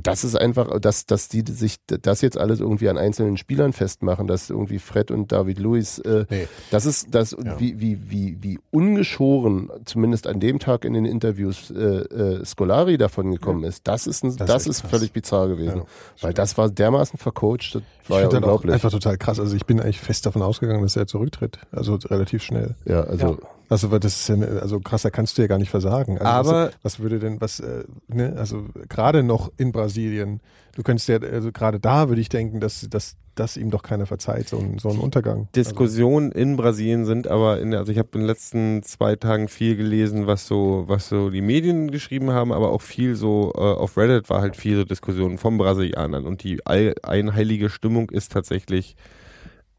[0.02, 4.26] das ist einfach, dass, dass die sich das jetzt alles irgendwie an einzelnen Spielern festmachen,
[4.26, 6.48] dass irgendwie Fred und David Luiz, äh, Nee.
[6.70, 7.58] das ist das Ja.
[7.58, 12.98] wie, wie, wie, wie ungeschoren, zumindest an dem Tag in den Interviews, äh, äh, Scolari
[12.98, 13.86] davon gekommen ist.
[13.88, 14.90] Das ist, ein, das, Das ist krass.
[14.90, 15.78] völlig bizarr gewesen.
[15.78, 15.84] Ja,
[16.22, 18.74] Weil das war dermaßen vercoacht, das war ich ja das auch unglaublich.
[18.74, 19.38] einfach total krass.
[19.40, 21.58] Also ich bin eigentlich fest davon ausgegangen, dass er zurücktritt.
[21.72, 22.74] Also relativ schnell.
[22.84, 23.38] Ja, also
[23.68, 26.18] Also weil das ist ja, also krasser kannst du ja gar nicht versagen.
[26.18, 30.40] Also Aber- was, was würde denn, was, äh, ne, also gerade noch in Brasilien,
[30.74, 34.06] du könntest ja, also gerade da würde ich denken, dass, dass, dass ihm doch keiner
[34.06, 35.48] verzeiht, so ein, so ein Untergang.
[35.54, 39.76] Diskussionen in Brasilien sind aber in also ich habe in den letzten zwei Tagen viel
[39.76, 43.96] gelesen, was so, was so die Medien geschrieben haben, aber auch viel so äh, auf
[43.96, 48.96] Reddit war halt viel so Diskussionen von Brasilianern und die all, einheilige Stimmung ist tatsächlich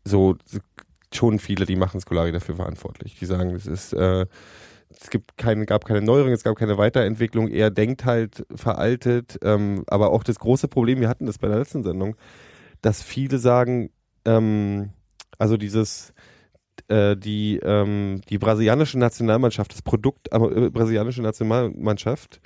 [0.06, 0.36] so
[1.14, 3.18] schon viele, die machen Scolari dafür verantwortlich.
[3.20, 4.26] Die sagen, es ist äh,
[4.90, 7.48] es gibt keine, gab keine Neuerung, es gab keine Weiterentwicklung.
[7.48, 9.38] Er denkt halt veraltet.
[9.44, 12.16] Ähm, aber auch das große Problem, wir hatten das bei der letzten Sendung,
[12.82, 13.92] dass viele sagen,
[14.26, 14.90] ähm,
[15.38, 16.14] also dieses
[16.88, 22.42] äh, die ähm, die brasilianische Nationalmannschaft, das Produkt äh, brasilianische Nationalmannschaft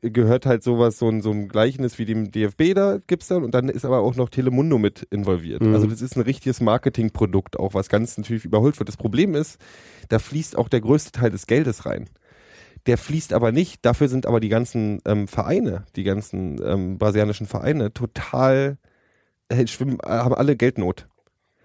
[0.00, 3.54] gehört halt sowas, so ein, so ein Gleichnis wie dem DFB da gibt's dann und
[3.54, 5.62] dann ist aber auch noch Telemundo mit involviert.
[5.62, 5.74] Mhm.
[5.74, 8.88] Also das ist ein richtiges Marketingprodukt, auch was ganz natürlich überholt wird.
[8.88, 9.58] Das Problem ist,
[10.08, 12.08] da fließt auch der größte Teil des Geldes rein.
[12.86, 17.46] Der fließt aber nicht, dafür sind aber die ganzen ähm, Vereine, die ganzen ähm, brasilianischen
[17.46, 18.76] Vereine total
[19.48, 21.08] äh, schwimmen, äh, haben alle Geldnot.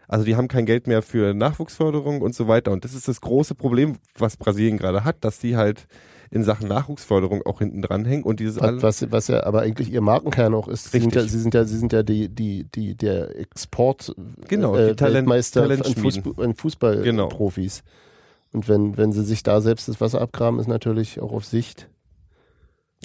[0.08, 2.72] Also die haben kein Geld mehr für Nachwuchsförderung und so weiter.
[2.72, 5.88] Und das ist das große Problem, was Brasilien gerade hat, dass die halt
[6.32, 8.82] in Sachen Nachwuchsförderung auch hinten dranhängen und dieses alle.
[8.84, 10.92] was, was ja aber eigentlich ihr Markenkern auch ist.
[10.92, 14.14] Sie sind, ja, sie sind ja, sie sind ja die, die, die, der Export
[14.48, 16.24] Genau, äh, Talent- Weltmeister an, Talentschmieden.
[16.24, 17.84] Fußball, an Fußballprofis.
[18.52, 21.88] Und wenn, wenn sie sich da selbst das Wasser abgraben, ist natürlich auch auf Sicht.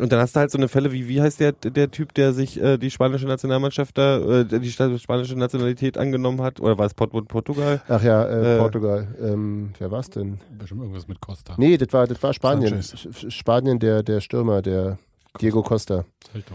[0.00, 2.32] Und dann hast du halt so eine Fälle wie, wie heißt der, der Typ, der
[2.32, 6.58] sich äh, die spanische Nationalmannschaft da, äh, die spanische Nationalität angenommen hat?
[6.60, 7.80] Oder war es Port Portugal?
[7.88, 9.06] Ach ja, äh, Äh, Portugal.
[9.22, 10.38] Ähm, wer war's denn?
[10.58, 11.54] Bestimmt irgendwas mit Costa.
[11.58, 12.82] Nee, das war, das war Spanien.
[12.82, 13.32] Sanchez.
[13.32, 14.98] Spanien, der, der Stürmer, der
[15.40, 16.04] Diego Costa,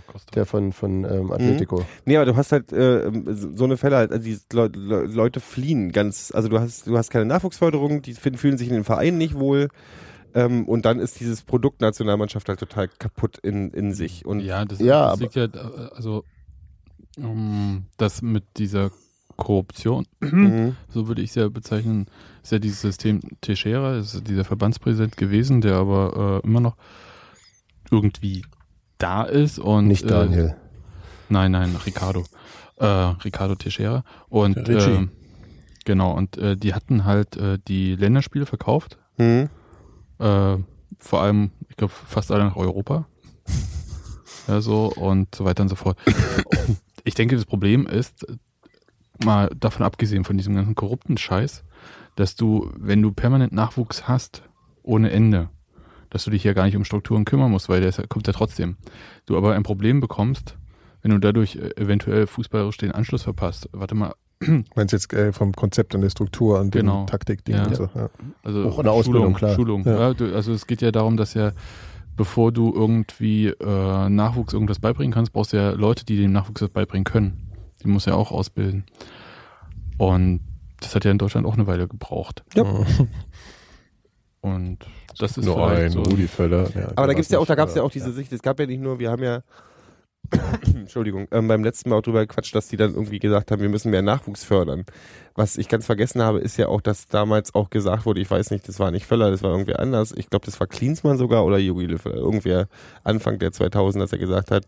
[0.08, 0.32] Costa.
[0.36, 1.86] der von, von ähm, Atletico.
[2.06, 3.10] Nee, aber du hast halt äh,
[3.56, 6.98] so eine Fälle halt, also die Le Le Leute fliehen ganz, also du hast, du
[6.98, 9.68] hast keine Nachwuchsförderung, die finden- fühlen sich in den Vereinen nicht wohl.
[10.34, 14.26] Ähm, und dann ist dieses Produkt Nationalmannschaft halt total kaputt in, in sich.
[14.26, 16.24] Und Ja, das, Ja, das liegt ja, äh, also,
[17.18, 18.92] ähm, das mit dieser
[19.38, 20.76] Korruption, Mhm.
[20.90, 22.08] so würde ich es ja bezeichnen,
[22.44, 26.76] ist ja dieses System Teixeira, ist dieser Verbandspräsident gewesen, der aber äh, immer noch
[27.90, 28.44] irgendwie
[28.98, 30.48] da ist und Nicht Daniel.
[30.50, 30.56] Äh,
[31.30, 32.26] nein, nein, Ricardo.
[32.76, 34.04] Äh, Ricardo Teixeira.
[34.28, 34.90] Und Richie.
[34.90, 35.08] äh,
[35.86, 38.98] genau, und äh, die hatten halt äh, die Länderspiele verkauft.
[39.18, 39.50] Mhm.
[40.20, 40.58] Äh,
[41.00, 43.08] vor allem, ich glaube, fast alle nach Europa.
[44.48, 45.98] ja, so und so weiter und so fort.
[47.04, 48.26] ich denke, das Problem ist,
[49.24, 51.64] mal davon abgesehen von diesem ganzen korrupten Scheiß,
[52.16, 54.44] dass du, wenn du permanent Nachwuchs hast,
[54.84, 55.50] ohne Ende,
[56.10, 58.34] dass du dich ja gar nicht um Strukturen kümmern musst, weil der ist, kommt ja
[58.34, 58.78] trotzdem.
[59.26, 60.58] Du aber ein Problem bekommst,
[61.02, 63.70] wenn du dadurch äh, eventuell fußballerisch den Anschluss verpasst.
[63.72, 64.16] Warte mal,
[64.76, 67.04] Meinst jetzt äh, vom Konzept und der Struktur und Genau.
[67.04, 67.68] dem Taktikding Ja.
[67.68, 67.90] und so.
[67.94, 68.10] Ja.
[68.44, 69.56] Also Auch in der Ausbildung, Schulung, klar.
[69.56, 69.84] Schulung.
[69.86, 70.00] Ja.
[70.00, 70.14] Ja.
[70.14, 71.52] du, also es geht ja darum, dass ja,
[72.16, 76.60] bevor du irgendwie äh, Nachwuchs irgendwas beibringen kannst, brauchst du ja Leute, die dem Nachwuchs
[76.62, 77.50] das beibringen können.
[77.84, 78.86] Die muss ja auch ausbilden.
[79.98, 80.42] Und
[80.82, 82.44] das hat ja in Deutschland auch eine Weile gebraucht.
[82.56, 82.64] Ja.
[84.42, 84.78] Und
[85.18, 86.02] das ist Nur vielleicht ein so.
[86.04, 86.70] Rudi Völler.
[86.74, 88.58] Ja, Aber da gibt's ja auch, da gab's ja ja auch diese Sicht, es gab
[88.60, 89.42] ja nicht nur, wir haben ja
[90.76, 93.70] Entschuldigung, ähm, beim letzten Mal auch drüber gequatscht, dass die dann irgendwie gesagt haben, wir
[93.70, 94.86] müssen mehr Nachwuchs fördern.
[95.36, 98.52] Was ich ganz vergessen habe, ist ja auch, dass damals auch gesagt wurde, ich weiß
[98.52, 100.14] nicht, das war nicht Völler, das war irgendwer anders.
[100.16, 102.68] Ich glaube, das war Klinsmann sogar oder Jogi Löw, oder irgendwer
[103.04, 104.66] Anfang der 2000, dass er gesagt hat,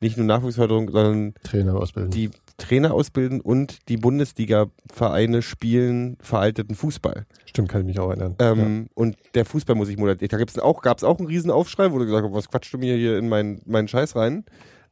[0.00, 2.10] nicht nur Nachwuchsförderung, sondern Trainer ausbilden.
[2.10, 7.26] die Trainer ausbilden und die Bundesliga-Vereine spielen veralteten Fußball.
[7.46, 8.36] Stimmt, kann ich mich auch erinnern.
[8.38, 10.30] Ähm, Und der Fußball muss sich modernisieren.
[10.30, 12.96] Da gibt's auch, gab's auch einen Riesenaufschrei, wo du gesagt hast, was quatschst du mir
[12.96, 14.44] hier in meinen meinen Scheiß rein?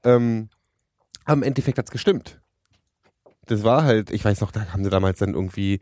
[0.04, 0.48] Ähm,
[1.24, 2.40] aber im Endeffekt hat's gestimmt.
[3.46, 5.80] Das war halt, ich weiß noch, da haben sie damals dann irgendwie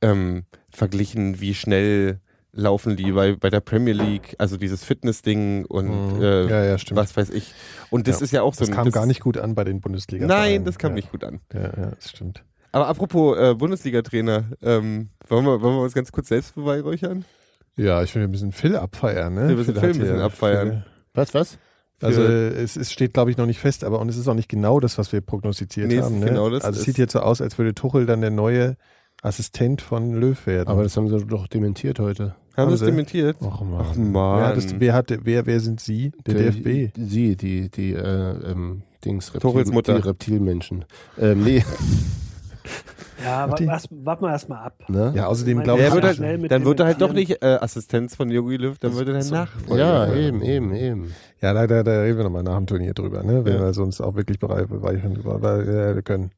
[0.00, 2.20] ähm, verglichen, wie schnell
[2.52, 6.22] laufen die bei, bei der Premier League, also dieses Fitness-Ding und Mhm.
[6.22, 7.54] äh, ja, ja, was weiß ich.
[7.90, 8.24] Und das Ja.
[8.24, 10.26] ist ja auch so das ein- kam gar nicht gut an bei den Bundesliga.
[10.26, 11.40] Nein, das kam nicht gut an.
[11.54, 12.44] Ja, ja, das stimmt.
[12.72, 17.24] Aber apropos äh, Bundesliga-Trainer, ähm, wollen, wir, wollen wir uns ganz kurz selbst beweihräuchern?
[17.76, 19.48] Ja, ich finde, wir müssen Phil abfeiern, ne?
[19.48, 20.84] Wir müssen Phil ein hat bisschen abfeiern.
[21.14, 21.58] Was, was?
[22.02, 24.48] Also es, es steht, glaube ich, noch nicht fest, aber und es ist auch nicht
[24.48, 26.18] genau das, was wir prognostiziert Nee, haben.
[26.18, 26.26] Ne?
[26.26, 26.64] genau das.
[26.64, 28.76] also es sieht jetzt so aus, als würde Tuchel dann der neue
[29.22, 30.68] Assistent von Löw werden.
[30.68, 32.34] Aber das haben sie doch dementiert heute.
[32.56, 33.36] Haben Haben sie es dementiert?
[33.40, 33.80] Ach man.
[33.80, 34.38] Ach Mann.
[34.40, 36.12] Wer, hat das, wer, hat, wer, wer sind Sie?
[36.26, 36.92] Der, DFB.
[36.98, 39.94] Sie, die, die, äh, ähm, Dings, Tuchels Mutter.
[39.94, 40.84] die Reptilmenschen.
[41.18, 41.64] Ähm, nee,
[43.24, 44.82] Ja, Hat die- wa- was- warten wir erstmal ab.
[44.88, 45.12] ne?
[45.14, 48.16] Ja, außerdem glaube ich, er wird halt, dann wird er halt doch nicht äh, Assistenz
[48.16, 49.34] von Jogi Löw, dann wird er dann so.
[49.34, 50.08] Nachfolger.
[50.08, 51.14] Ja, eben, eben, eben.
[51.40, 53.44] ja, da, da, da reden wir nochmal nach dem Turnier drüber, ne?
[53.44, 53.60] wenn Ja.
[53.60, 56.30] wir sonst auch wirklich bereit bereichern weil, können.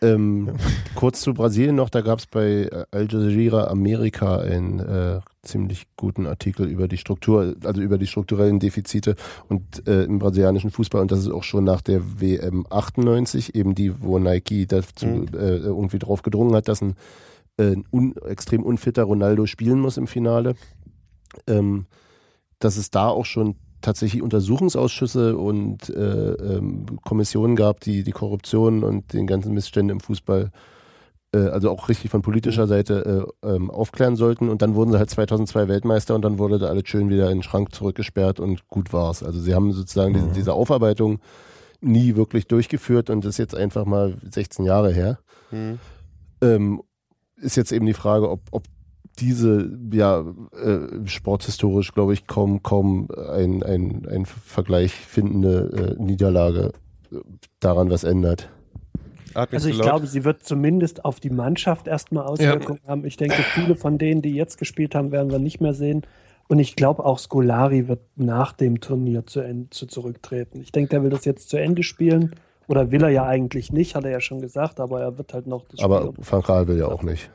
[0.00, 0.50] Ähm,
[0.94, 5.86] kurz zu Brasilien noch, da gab es bei äh, Al Jazeera Amerika einen äh, ziemlich
[5.96, 9.16] guten Artikel über die Struktur, also über die strukturellen Defizite
[9.48, 13.74] und äh, im brasilianischen Fußball und das ist auch schon nach der WM 98, eben
[13.74, 15.28] die, wo Nike dazu Mhm.
[15.34, 16.94] äh, irgendwie drauf gedrungen hat, dass ein,
[17.56, 20.54] äh, ein un, extrem unfitter Ronaldo spielen muss im Finale.
[21.46, 21.86] Ähm,
[22.58, 28.84] dass es da auch schon tatsächlich Untersuchungsausschüsse und äh, ähm, Kommissionen gab, die die Korruption
[28.84, 30.50] und den ganzen Missstände im Fußball,
[31.32, 34.48] äh, also auch richtig von politischer Seite äh, ähm, aufklären sollten.
[34.48, 37.38] Und dann wurden sie halt 2002 Weltmeister und dann wurde da alles schön wieder in
[37.38, 39.22] den Schrank zurückgesperrt und gut war's.
[39.22, 41.20] Also sie haben sozusagen diese, diese Aufarbeitung
[41.80, 45.18] nie wirklich durchgeführt und das ist jetzt einfach mal 16 Jahre her.
[45.50, 45.78] Mhm.
[46.40, 46.82] Ähm,
[47.36, 48.64] ist jetzt eben die Frage, ob, ob
[49.20, 56.72] diese ja äh, sporthistorisch, glaube ich, kaum kaum ein, ein, ein Vergleich findende äh, Niederlage
[57.10, 57.16] äh,
[57.60, 58.50] daran was ändert.
[59.34, 63.04] Also ich glaube, sie wird zumindest auf die Mannschaft erstmal Auswirkungen haben.
[63.04, 66.02] Ich denke, viele von denen, die jetzt gespielt haben, werden wir nicht mehr sehen.
[66.48, 70.60] Und ich glaube auch Scolari wird nach dem Turnier zu, Ende, zu zurücktreten.
[70.60, 72.34] Ich denke, der will das jetzt zu Ende spielen.
[72.66, 75.46] Oder will er ja eigentlich nicht, hat er ja schon gesagt, aber er wird halt
[75.46, 77.30] noch das Aber Van Gaal will ja auch nicht.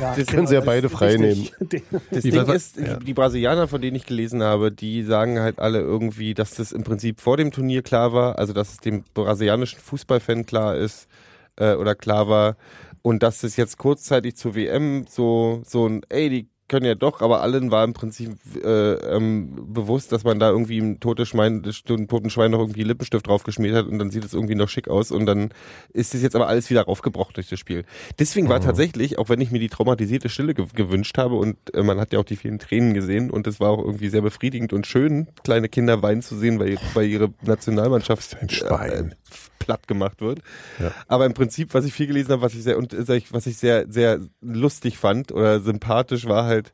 [0.00, 1.52] Ja, das können sie ja beide frei richtig.
[2.10, 2.96] Das Die Ding ist, ja.
[2.96, 6.72] die, die Brasilianer, von denen ich gelesen habe, die sagen halt alle irgendwie, dass das
[6.72, 11.08] im Prinzip vor dem Turnier klar war, also dass es dem brasilianischen Fußballfan klar ist
[11.56, 12.56] äh, oder klar war
[13.02, 17.20] und dass es jetzt kurzzeitig zur WM so so ein, ey, die können ja doch,
[17.20, 21.62] aber allen war im Prinzip äh, ähm, bewusst, dass man da irgendwie ein totes Schwein,
[21.88, 24.88] einen toten Schwein noch irgendwie Lippenstift draufgeschmiert hat und dann sieht es irgendwie noch schick
[24.88, 25.50] aus und dann
[25.92, 27.84] ist es jetzt aber alles wieder raufgebraucht durch das Spiel.
[28.18, 31.82] Deswegen war tatsächlich, auch wenn ich mir die traumatisierte Stille ge gewünscht habe und äh,
[31.82, 34.72] man hat ja auch die vielen Tränen gesehen und es war auch irgendwie sehr befriedigend
[34.72, 39.12] und schön, kleine Kinder weinen zu sehen, weil, weil ihre Nationalmannschaft Ein Schwein.
[39.12, 40.40] äh, platt gemacht wird.
[40.78, 40.92] Ja.
[41.08, 42.94] Aber im Prinzip, was ich viel gelesen habe, was ich sehr und
[43.30, 46.72] was ich sehr sehr lustig fand oder sympathisch war halt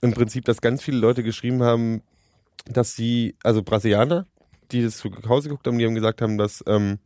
[0.00, 2.02] im Prinzip, dass ganz viele Leute geschrieben haben,
[2.66, 4.26] dass sie also Brasilianer,
[4.70, 6.98] die das zu Hause geguckt haben, die haben gesagt haben, dass ähm,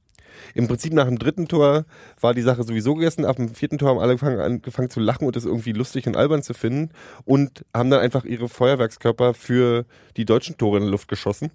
[0.54, 1.84] im Prinzip nach dem dritten Tor
[2.20, 3.24] war die Sache sowieso gegessen.
[3.24, 6.16] Ab dem vierten Tor haben alle angefangen, angefangen zu lachen und das irgendwie lustig und
[6.16, 6.90] albern zu finden
[7.24, 9.84] und haben dann einfach ihre Feuerwerkskörper für
[10.16, 11.50] die deutschen Tore in die Luft geschossen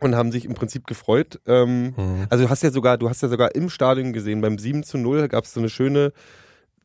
[0.00, 1.40] und haben sich im Prinzip gefreut.
[1.46, 1.94] Ähm,
[2.30, 4.98] Also du hast ja sogar, du hast ja sogar im Stadion gesehen, beim 7 zu
[4.98, 6.12] 0 gab es so eine schöne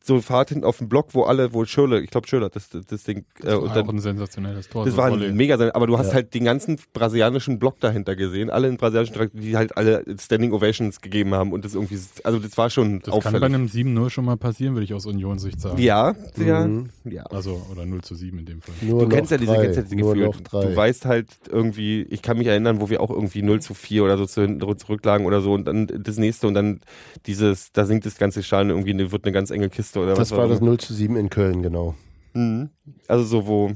[0.02, 2.70] so Fahrt hinten auf dem Block, wo alle, wo Schürle, ich glaube Schürle hat das,
[2.70, 4.84] das Ding, äh, Das und war dann, auch ein sensationelles Tor.
[4.84, 6.14] das so war ein mega, aber du hast Ja.
[6.14, 10.52] halt den ganzen brasilianischen Block dahinter gesehen, alle in brasilianischen Drakt, die halt alle Standing
[10.52, 13.44] Ovations gegeben haben und das irgendwie, also das war schon Das kann bei auffällig.
[13.44, 15.78] einem 7-0 schon mal passieren, würde ich aus Unionssicht sagen.
[15.80, 16.88] ja, ja, Mhm.
[17.04, 17.24] ja.
[17.24, 18.74] Also, oder 0 zu 7 in dem Fall.
[18.80, 20.30] Nur Du noch kennst ja diese, drei, kennst ja diese Gefühle.
[20.50, 24.02] Du weißt halt irgendwie, ich kann mich erinnern, wo wir auch irgendwie 0 zu 4
[24.04, 26.80] oder so zu hinten zurücklagen oder so und dann das nächste und dann
[27.26, 30.30] dieses, da sinkt das ganze Schalen irgendwie, wird eine ganz enge Kiste oder das was
[30.32, 30.70] war auch das immer.
[30.70, 31.94] 0 zu 7 in Köln, genau.
[32.34, 32.70] Mhm.
[33.08, 33.72] Also so, wo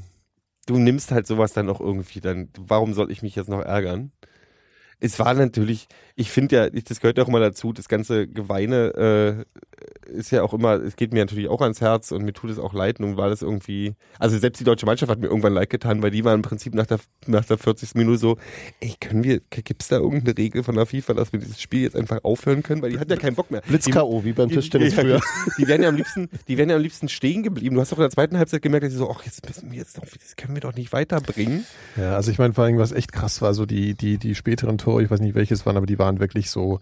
[0.67, 4.13] du nimmst halt sowas dann auch irgendwie, dann, warum soll ich mich jetzt noch ärgern?
[5.01, 9.45] Es war natürlich, ich finde ja, das gehört ja auch immer dazu, das ganze Geweine
[10.07, 12.51] äh, ist ja auch immer, es geht mir natürlich auch ans Herz und mir tut
[12.51, 13.01] es auch leid.
[13.01, 16.11] Nun war das irgendwie, also selbst die deutsche Mannschaft hat mir irgendwann leid getan, weil
[16.11, 17.95] die waren im Prinzip nach der, nach der 40.
[17.95, 18.37] Minute so,
[18.81, 21.83] ey, können wir, gibt es da irgendeine Regel von der FIFA, dass wir dieses Spiel
[21.83, 22.83] jetzt einfach aufhören können?
[22.83, 23.63] Weil die hatten ja keinen Bock mehr.
[23.63, 25.21] Blitz-K.O., wie beim Tischtennis früher.
[25.59, 27.75] Die wären ja am liebsten, die wären ja am liebsten stehen geblieben.
[27.75, 29.79] Du hast doch in der zweiten Halbzeit gemerkt, dass sie so, ach, jetzt müssen wir
[29.79, 31.67] jetzt noch, das können wir doch nicht weiterbringen.
[31.97, 34.79] Ja, also ich meine, vor allem, was echt krass war, so die, die, die späteren
[34.79, 36.81] Tore, ich weiß nicht welches waren, aber die waren wirklich so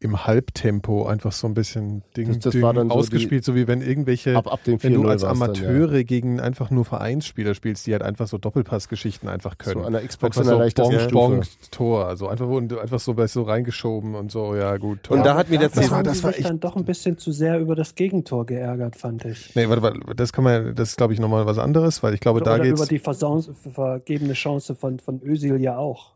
[0.00, 3.54] im Halbtempo einfach so ein bisschen Ding, Das- das Ding war dann so ausgespielt, so
[3.54, 7.54] wie wenn irgendwelche, Ab, ab dem 4-0 wenn du als Amateure gegen einfach nur Vereinsspieler
[7.54, 9.72] spielst, die halt einfach so Doppelpassgeschichten einfach Dann, ja.
[9.72, 9.80] können.
[9.82, 11.34] So an der Xbox Einfach in der so Bonk.
[11.36, 15.04] Bonk, Tor, also einfach wurden du einfach so, so reingeschoben und so, ja gut.
[15.04, 15.16] Tor.
[15.16, 17.32] Und da hat mir der Das war- das war echt- dann doch ein bisschen zu
[17.32, 19.54] sehr über das Gegentor geärgert, fand ich.
[19.54, 22.20] Nee, warte, warte, das kann man, das ist glaube ich nochmal was anderes, weil ich
[22.20, 22.78] glaube, da Oder geht's.
[22.80, 22.98] über die
[23.72, 26.13] vergebene Chance von, von Özil ja auch.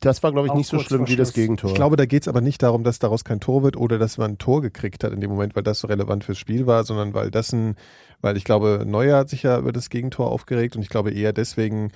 [0.00, 1.32] Das war, glaube ich, nicht so schlimm wie das.
[1.32, 1.70] Gegentor.
[1.70, 4.18] Ich glaube, da geht es aber nicht darum, dass daraus kein Tor wird oder dass
[4.18, 6.84] man ein Tor gekriegt hat in dem Moment, weil das so relevant fürs Spiel war,
[6.84, 7.76] sondern weil das ein,
[8.20, 11.32] weil ich glaube, Neuer hat sich ja über das Gegentor aufgeregt und ich glaube eher
[11.32, 11.92] deswegen,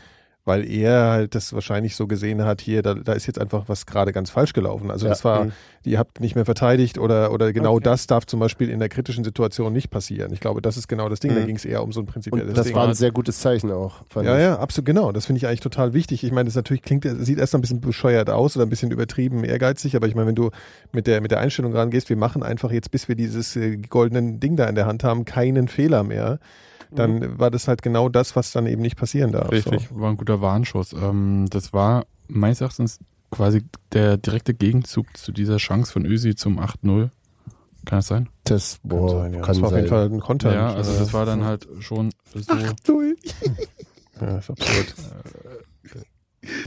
[0.46, 3.84] weil er halt das wahrscheinlich so gesehen hat, hier, da, da ist jetzt einfach was
[3.84, 4.90] gerade ganz falsch gelaufen.
[4.90, 5.10] Also Ja.
[5.10, 5.52] das war, Mhm.
[5.84, 7.84] ihr habt nicht mehr verteidigt oder, oder genau Okay.
[7.84, 10.32] das darf zum Beispiel in der kritischen Situation nicht passieren.
[10.32, 11.34] Ich glaube, das ist genau das Ding.
[11.34, 11.46] Da Mhm.
[11.46, 12.76] ging es eher um so ein prinzipielles Und das Ding.
[12.76, 14.02] war ein sehr gutes Zeichen auch.
[14.14, 14.42] Ja, ich.
[14.44, 15.10] ja, absolut, genau.
[15.12, 16.22] Das finde ich eigentlich total wichtig.
[16.22, 19.42] Ich meine, das natürlich klingt, sieht erst ein bisschen bescheuert aus oder ein bisschen übertrieben
[19.42, 20.50] ehrgeizig, aber ich meine, wenn du
[20.92, 24.38] mit der, mit der Einstellung rangehst, wir machen einfach jetzt, bis wir dieses äh, goldenen
[24.38, 26.38] Ding da in der Hand haben, keinen Fehler mehr,
[26.90, 29.50] dann war das halt genau das, was dann eben nicht passieren darf.
[29.50, 30.92] Richtig, war ein guter Warnschuss.
[30.92, 32.98] Ähm, das war meines Erachtens
[33.30, 33.62] quasi
[33.92, 37.10] der direkte Gegenzug zu dieser Chance von Ösi zum 8-0.
[37.84, 38.28] Kann das sein?
[38.44, 38.88] Das, So.
[38.88, 39.40] Kann boah, sein, ja.
[39.40, 39.98] kann das war auf jeden sein.
[40.10, 40.54] Fall ein Konter.
[40.54, 43.02] ja, also das war dann halt schon so.
[44.18, 44.94] Ja, das ist absurd.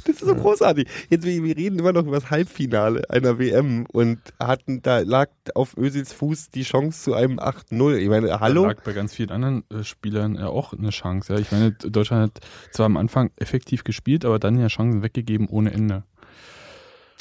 [0.05, 0.87] Das ist so großartig.
[1.09, 5.29] Jetzt, wir, wir reden immer noch über das Halbfinale einer WM und hatten, da lag
[5.55, 7.95] auf Özils Fuß die Chance zu einem 8-0.
[7.95, 8.63] Ich meine, hallo?
[8.63, 11.33] Da lag bei ganz vielen anderen äh, Spielern ja auch eine Chance.
[11.33, 11.39] Ja.
[11.39, 15.71] Ich meine, Deutschland hat zwar am Anfang effektiv gespielt, aber dann ja Chancen weggegeben ohne
[15.71, 16.03] Ende.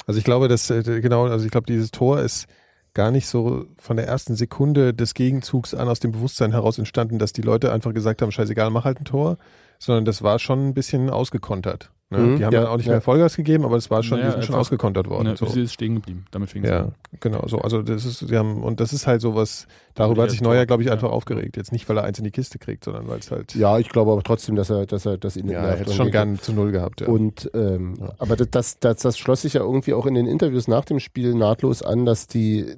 [0.05, 2.47] Also ich glaube, dass äh, genau, also ich glaube, dieses Tor ist
[2.93, 7.19] gar nicht so von der ersten Sekunde des Gegenzugs an aus dem Bewusstsein heraus entstanden,
[7.19, 9.37] dass die Leute einfach gesagt haben, scheißegal, mach halt ein Tor,
[9.79, 11.91] sondern das war schon ein bisschen ausgekontert.
[12.11, 12.17] Ne?
[12.17, 12.93] Mhm, die haben ja, dann auch nicht ja.
[12.93, 15.27] mehr Vollgas gegeben, aber es war schon, Naja, die sind schon ausgekontert worden.
[15.27, 15.45] Ne, so.
[15.45, 16.25] Ösi ist stehen geblieben.
[16.31, 16.95] Damit fing es Ja, an.
[17.19, 17.47] genau.
[17.47, 20.65] So, also das ist, sie haben, und das ist halt sowas, darüber hat sich Neuer,
[20.65, 20.93] glaube ich, ja.
[20.93, 21.55] einfach aufgeregt.
[21.55, 23.89] Jetzt nicht, weil er eins in die Kiste kriegt, sondern weil es halt, Ja, ich
[23.89, 26.51] glaube aber trotzdem, dass er, dass er, dass ihn ja, er hätte schon gern zu
[26.51, 27.01] Null gehabt.
[27.01, 27.07] Ja.
[27.09, 28.13] Und ähm, Ja.
[28.17, 30.99] aber das, das, das, das schloss sich ja irgendwie auch in den Interviews nach dem
[30.99, 32.73] Spiel nahtlos an, dass die,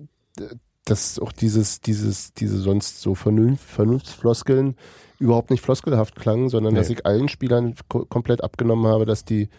[0.83, 4.75] dass auch dieses, dieses, diese sonst so Vernunft, Vernunftsfloskeln
[5.21, 6.79] überhaupt nicht floskelhaft klangen, sondern Nee.
[6.79, 9.49] dass ich allen Spielern ko komplett abgenommen habe, dass die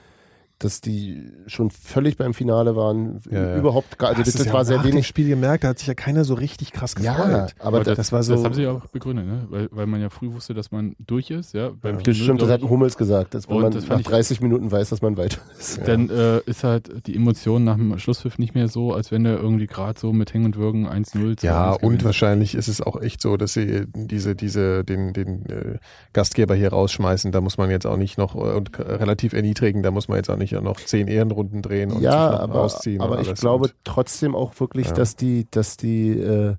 [0.65, 3.57] dass die schon völlig beim Finale waren, Ja, ja.
[3.57, 5.07] überhaupt gar, also das, das ja war sehr nach dem wenig.
[5.07, 7.17] Spiel gemerkt, da hat sich ja keiner so richtig krass gefreut.
[7.31, 9.47] Ja, aber das, das war so- Das haben sie auch begründet, ne?
[9.51, 11.55] weil, weil man ja früh wusste, dass man durch ist.
[11.55, 11.71] Ja?
[11.81, 12.01] Beim Ja.
[12.03, 14.71] 4-0, Stimmt, das hat ein Hummels gesagt, dass man das nach fand ich- 30 Minuten
[14.71, 15.81] weiß, dass man weiter ist.
[15.87, 19.39] Dann äh, ist halt die Emotion nach dem Schlusspfiff nicht mehr so, als wenn der
[19.39, 22.05] irgendwie gerade so mit Hängen und Würgen 1-0 2-1 Ja, und gewinnt.
[22.05, 25.79] wahrscheinlich ist es auch echt so, dass sie diese, diese, den, den äh,
[26.13, 27.33] Gastgeber hier rausschmeißen.
[27.33, 30.31] Da muss man jetzt auch nicht noch äh, und relativ erniedrigen, da muss man jetzt
[30.31, 33.01] auch nicht noch zehn Ehrenrunden drehen und sich ja, aber, rausziehen.
[33.01, 34.93] und aber ich glaube Und, trotzdem auch wirklich, Ja.
[34.93, 36.57] dass die, dass die äh,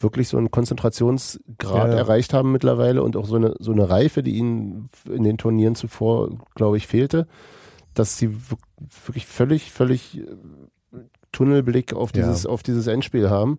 [0.00, 1.94] wirklich so einen Konzentrationsgrad Ja, ja.
[1.98, 5.74] erreicht haben mittlerweile und auch so eine, so eine Reife, die ihnen in den Turnieren
[5.74, 7.26] zuvor, glaube ich, fehlte,
[7.94, 8.58] dass sie wirk-
[9.06, 10.24] wirklich völlig, völlig äh,
[11.32, 12.22] Tunnelblick auf Ja.
[12.22, 13.58] dieses, auf dieses Endspiel haben.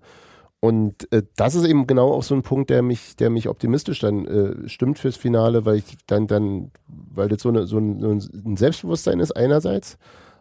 [0.62, 4.00] Und äh, das ist eben genau auch so ein Punkt, der mich, der mich optimistisch
[4.00, 8.00] dann äh, stimmt fürs Finale, weil ich dann, dann, weil das so, eine, so, ein,
[8.20, 9.98] so ein Selbstbewusstsein ist einerseits,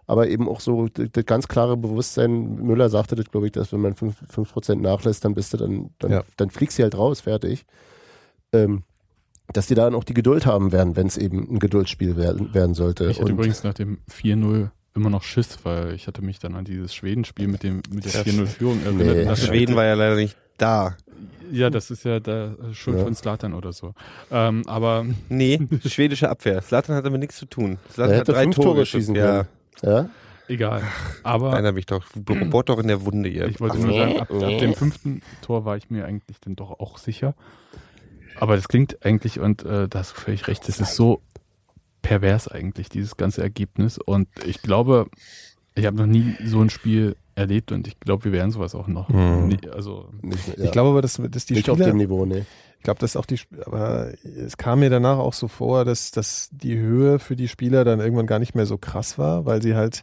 [0.08, 3.80] aber eben auch so das, ganz klare Bewusstsein, Müller sagte das, glaube ich, dass wenn
[3.80, 6.22] man 5%, 5 nachlässt, dann bist du dann, dann, Ja.
[6.36, 7.64] dann fliegst du halt raus, fertig.
[8.52, 8.82] Ähm,
[9.52, 12.74] dass die dann auch die Geduld haben werden, wenn es eben ein Geduldsspiel werden, werden
[12.74, 13.04] sollte.
[13.04, 16.54] Ich hatte Und- übrigens nach dem 4-0 immer noch Schiss, weil ich hatte mich dann
[16.54, 19.04] an dieses Schwedenspiel mit dem mit der Ja, 4-0-Führung nee.
[19.04, 19.28] erinnert.
[19.38, 20.96] dachte, Schweden war ja leider nicht da.
[21.50, 23.04] Ja, das ist ja da äh, Schuld Ja.
[23.04, 23.94] von Slatan oder so.
[24.30, 26.60] Ähm, aber Nee, schwedische Abwehr.
[26.60, 27.78] Slatan hat damit nichts zu tun.
[27.92, 29.00] Slatan hat drei Tore Tore geschossen.
[29.00, 29.46] schießen Ja,
[29.80, 29.94] können.
[29.94, 30.10] Ja?
[30.48, 30.82] egal.
[31.22, 32.04] Aber einer mich doch.
[32.50, 33.46] Bohrt doch in der Wunde, ihr.
[33.46, 36.78] ich wollte nur sagen, ab, ab dem fünften Tor war ich mir eigentlich dann doch
[36.80, 37.34] auch sicher.
[38.40, 41.20] Aber das klingt eigentlich, und äh, da hast du völlig recht, das ist so
[42.02, 43.98] pervers eigentlich, dieses ganze Ergebnis.
[43.98, 45.06] Und ich glaube,
[45.74, 48.88] ich habe noch nie so ein Spiel erlebt und ich glaube, wir werden sowas auch
[48.88, 49.08] noch.
[49.08, 49.48] Hm.
[49.48, 50.64] nie, also Nicht, ja.
[50.64, 52.44] Ich glaube aber, dass, dass die nicht auf Spieler, dem Niveau, nee.
[52.78, 56.50] ich glaube, dass auch die, aber es kam mir danach auch so vor, dass, dass
[56.52, 59.76] die Höhe für die Spieler dann irgendwann gar nicht mehr so krass war, weil sie
[59.76, 60.02] halt,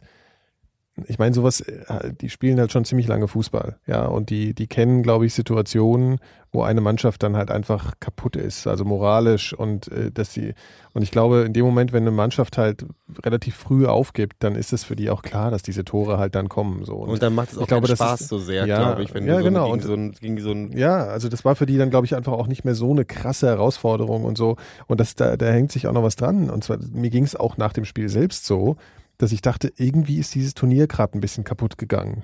[1.08, 4.66] ich meine, sowas, äh, die spielen halt schon ziemlich lange Fußball, ja, und die, die
[4.66, 6.18] kennen, glaube ich, Situationen,
[6.52, 10.54] wo eine Mannschaft dann halt einfach kaputt ist, also moralisch und äh, dass sie,
[10.94, 12.86] und ich glaube, in dem Moment, wenn eine Mannschaft halt
[13.24, 16.48] relativ früh aufgibt, dann ist es für die auch klar, dass diese Tore halt dann
[16.48, 16.94] kommen, so.
[16.96, 19.34] Und dann macht es auch glaube, Spaß ist- so sehr, ja, glaube ich, wenn ja,
[19.34, 19.64] du so genau.
[19.64, 22.06] gegen, Und- so ein, gegen so ein Ja, also das war für die dann, glaube
[22.06, 24.56] ich, einfach auch nicht mehr so eine krasse Herausforderung und so.
[24.86, 26.48] Und das, da, da hängt sich auch noch was dran.
[26.48, 28.76] Und zwar, mir ging es auch nach dem Spiel selbst so,
[29.18, 32.22] dass ich dachte, irgendwie ist dieses Turnier gerade ein bisschen kaputt gegangen.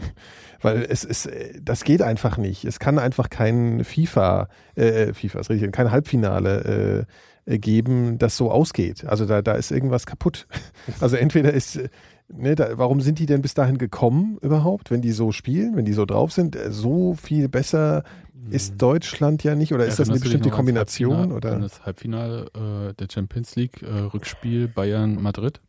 [0.61, 2.65] Weil es ist, äh, das geht einfach nicht.
[2.65, 7.07] Es kann einfach kein FIFA, äh, FIFA ist richtig, kein Halbfinale
[7.47, 9.05] äh, äh, geben, das so ausgeht.
[9.05, 10.47] Also da, da ist irgendwas kaputt.
[11.01, 11.89] Also entweder ist, äh,
[12.29, 15.85] ne, da, warum sind die denn bis dahin gekommen überhaupt, wenn die so spielen, wenn
[15.85, 16.57] die so drauf sind?
[16.57, 18.05] Äh, So viel besser
[18.51, 21.17] ist Deutschland ja nicht oder ist das eine bestimmte Kombination?
[21.17, 21.59] Halbfinale, Oder?
[21.61, 25.61] Das Halbfinale äh, der Champions League, äh, Rückspiel Bayern-Madrid.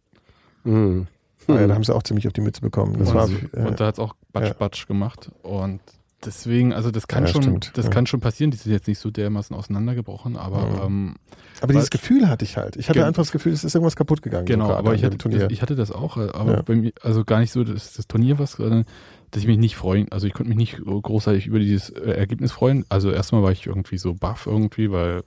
[0.63, 1.07] Mhm.
[1.47, 2.95] Ah, ja, da haben sie auch ziemlich auf die Mütze bekommen.
[2.99, 4.53] Das und, war, und äh, da hat es auch Batsch ja.
[4.53, 5.29] Batsch gemacht.
[5.41, 5.81] Und
[6.25, 7.91] deswegen, also das kann Ja, schon, stimmt, das ja.
[7.91, 8.51] kann schon passieren.
[8.51, 10.79] Die sind jetzt nicht so dermaßen auseinandergebrochen, aber Mhm.
[10.85, 11.15] ähm,
[11.59, 12.77] Aber dieses Gefühl hatte ich halt.
[12.77, 14.45] Ich hatte einfach das Gefühl, es ist irgendwas kaputt gegangen.
[14.45, 16.61] genau, so aber ich hatte, das, ich hatte das auch, äh, aber Ja.
[16.61, 18.85] bei mir, also gar nicht so, dass das Turnier was, sondern
[19.31, 22.11] dass ich mich nicht freuen, also ich konnte mich nicht so großartig über dieses äh,
[22.11, 22.85] Ergebnis freuen.
[22.87, 25.23] Also erstmal war ich irgendwie so baff irgendwie, weil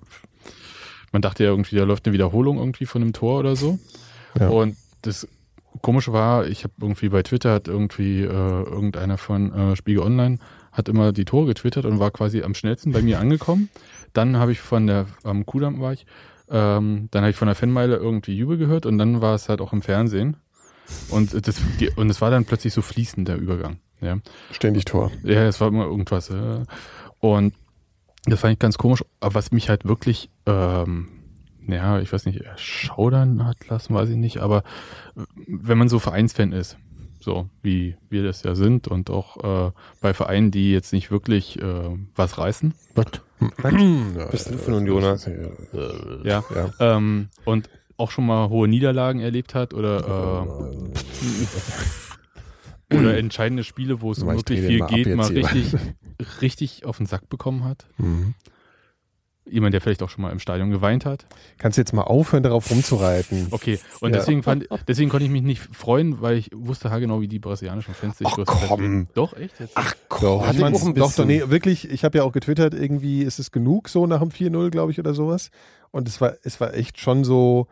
[1.12, 3.78] man dachte ja irgendwie, da läuft eine Wiederholung irgendwie von einem Tor oder so.
[4.38, 4.48] Ja.
[4.48, 4.76] Und
[5.06, 5.28] das
[5.82, 10.38] Komische war, ich habe irgendwie bei Twitter hat irgendwie äh, irgendeiner von äh, Spiegel Online
[10.72, 13.70] hat immer die Tore getwittert und war quasi am schnellsten bei mir angekommen.
[14.12, 16.06] Dann habe ich von der am Kudamm war ich,
[16.50, 19.60] ähm, dann habe ich von der Fanmeile irgendwie Jubel gehört und dann war es halt
[19.60, 20.36] auch im Fernsehen.
[21.10, 23.78] Und das die, und es war dann plötzlich so fließend der Übergang.
[24.00, 24.18] Ja,
[24.50, 25.10] Ständig Tor.
[25.24, 26.30] ja es war immer irgendwas.
[26.30, 26.64] Äh,
[27.20, 27.54] und
[28.26, 29.04] das fand ich ganz komisch.
[29.20, 31.08] Aber was mich halt wirklich, ähm,
[31.66, 34.38] ja, ich weiß nicht, schaudern hat lassen, weiß ich nicht.
[34.38, 34.58] Aber
[35.16, 36.76] äh, wenn man so Vereinsfan ist,
[37.20, 41.60] so wie wir das ja sind und auch äh, bei Vereinen, die jetzt nicht wirklich
[41.60, 43.06] äh, was reißen, Was?
[43.62, 45.18] Was bist du für ein Unioner?
[46.24, 46.70] ja, Ja.
[46.78, 50.46] ähm, und auch schon mal hohe Niederlagen erlebt hat oder
[52.90, 55.74] äh, oder entscheidende Spiele, wo es um Ich wirklich viel geht, mal richtig,
[56.40, 57.86] richtig auf den Sack bekommen hat.
[57.98, 58.34] Mhm.
[59.48, 61.26] Jemand, der vielleicht auch schon mal im Stadion geweint hat.
[61.58, 63.46] Kannst du jetzt mal aufhören, darauf rumzureiten?
[63.52, 64.18] Okay, und Ja.
[64.18, 67.94] deswegen, fand, deswegen konnte ich mich nicht freuen, weil ich wusste haargenau, wie die brasilianischen
[67.94, 69.06] Fans sich Ach, komm.
[69.14, 69.58] Doch, echt?
[69.60, 69.72] Jetzt?
[69.76, 72.24] Ach Doch, Hatte ich ich fand's- auch ein doch, doch, nee, wirklich, ich habe ja
[72.24, 75.50] auch getwittert, irgendwie ist es genug so nach dem 4-0, glaube ich, oder sowas.
[75.92, 77.68] Und es war, es war echt schon so,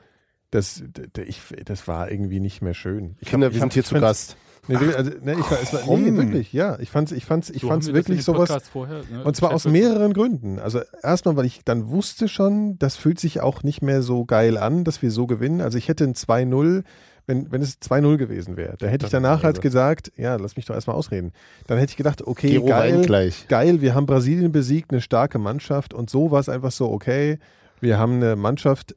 [0.52, 3.16] das, d- d- ich, das war irgendwie nicht mehr schön.
[3.20, 4.36] Ich Kinder, hab- wir sind hab- hier zu Gast.
[4.66, 6.78] Nee, wirklich, also, nee, ich es war, nee, wirklich, ja.
[6.80, 8.68] Ich fand's, ich fand's, ich So fand's wirklich sowas.
[8.68, 10.58] Vorher, ne, Und zwar aus mehreren Gründen.
[10.58, 14.56] Also erstmal, weil ich dann wusste schon, das fühlt sich auch nicht mehr so geil
[14.56, 15.60] an, dass wir so gewinnen.
[15.60, 16.82] Also ich hätte ein 2-0,
[17.26, 20.66] wenn, wenn es 2-0 gewesen wäre, da hätte ich danach halt gesagt, ja, lass mich
[20.66, 21.32] doch erstmal ausreden.
[21.66, 25.94] Dann hätte ich gedacht, okay, Gero geil, geil, wir haben Brasilien besiegt, eine starke Mannschaft
[25.94, 27.38] und so war es einfach so, okay,
[27.80, 28.94] wir haben eine Mannschaft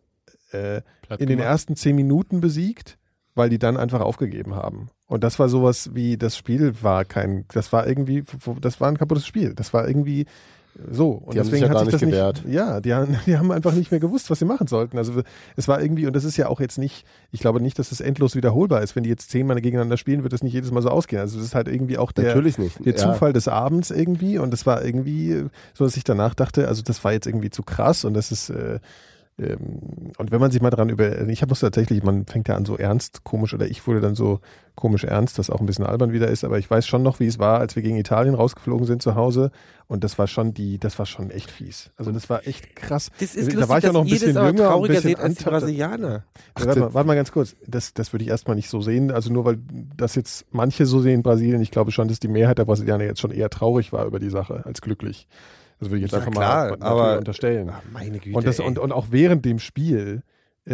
[0.51, 0.81] äh,
[1.17, 2.97] in den ersten zehn Minuten besiegt,
[3.37, 4.89] weil die dann einfach aufgegeben haben.
[5.07, 8.23] Und das war sowas wie, das Spiel war kein, das war irgendwie,
[8.61, 9.53] das war ein kaputtes Spiel.
[9.53, 10.25] Das war irgendwie
[10.91, 11.11] so.
[11.11, 12.45] Und Die haben sich deswegen ja hat sich das nicht gewehrt.
[12.45, 14.97] Nicht, ja, die haben, die haben einfach nicht mehr gewusst, was sie machen sollten.
[14.97, 15.21] Also
[15.55, 17.99] es war irgendwie, und das ist ja auch jetzt nicht, ich glaube nicht, dass es
[17.99, 18.95] endlos wiederholbar ist.
[18.95, 21.21] Wenn die jetzt zehnmal gegeneinander spielen, wird das nicht jedes Mal so ausgehen.
[21.21, 22.85] Also das ist halt irgendwie auch der, Natürlich nicht.
[22.85, 22.97] der Ja.
[22.97, 27.03] Zufall des Abends irgendwie und das war irgendwie so, dass ich danach dachte, also das
[27.03, 28.79] war jetzt irgendwie zu krass und das ist äh,
[29.39, 32.65] und wenn man sich mal dran über, ich habe es tatsächlich, man fängt ja an
[32.65, 34.39] so ernst, komisch oder ich wurde dann so
[34.73, 37.27] komisch ernst, das auch ein bisschen albern wieder ist, aber ich weiß schon noch, wie
[37.27, 39.51] es war, als wir gegen Italien rausgeflogen sind zu Hause
[39.87, 41.91] und das war schon die, das war schon echt fies.
[41.97, 43.11] Also das war echt krass.
[43.19, 44.81] Das ist Also, lustig, da war ich auch noch ein dass bisschen das jünger ein
[44.81, 45.43] bisschen seht als die.
[45.43, 46.23] Brasilianer.
[46.57, 47.55] Ja, warte, mal, warte mal ganz kurz.
[47.67, 49.11] Das, das würde ich erstmal nicht so sehen.
[49.11, 49.59] Also nur weil
[49.95, 53.03] das jetzt manche so sehen in Brasilien, ich glaube schon, dass die Mehrheit der Brasilianer
[53.03, 55.27] jetzt schon eher traurig war über die Sache als glücklich.
[55.79, 57.69] Das würde ich jetzt Ja, einfach klar, mal aber- unterstellen.
[57.71, 58.35] Ach, meine Güte.
[58.37, 60.23] Und, das, und, und auch während dem Spiel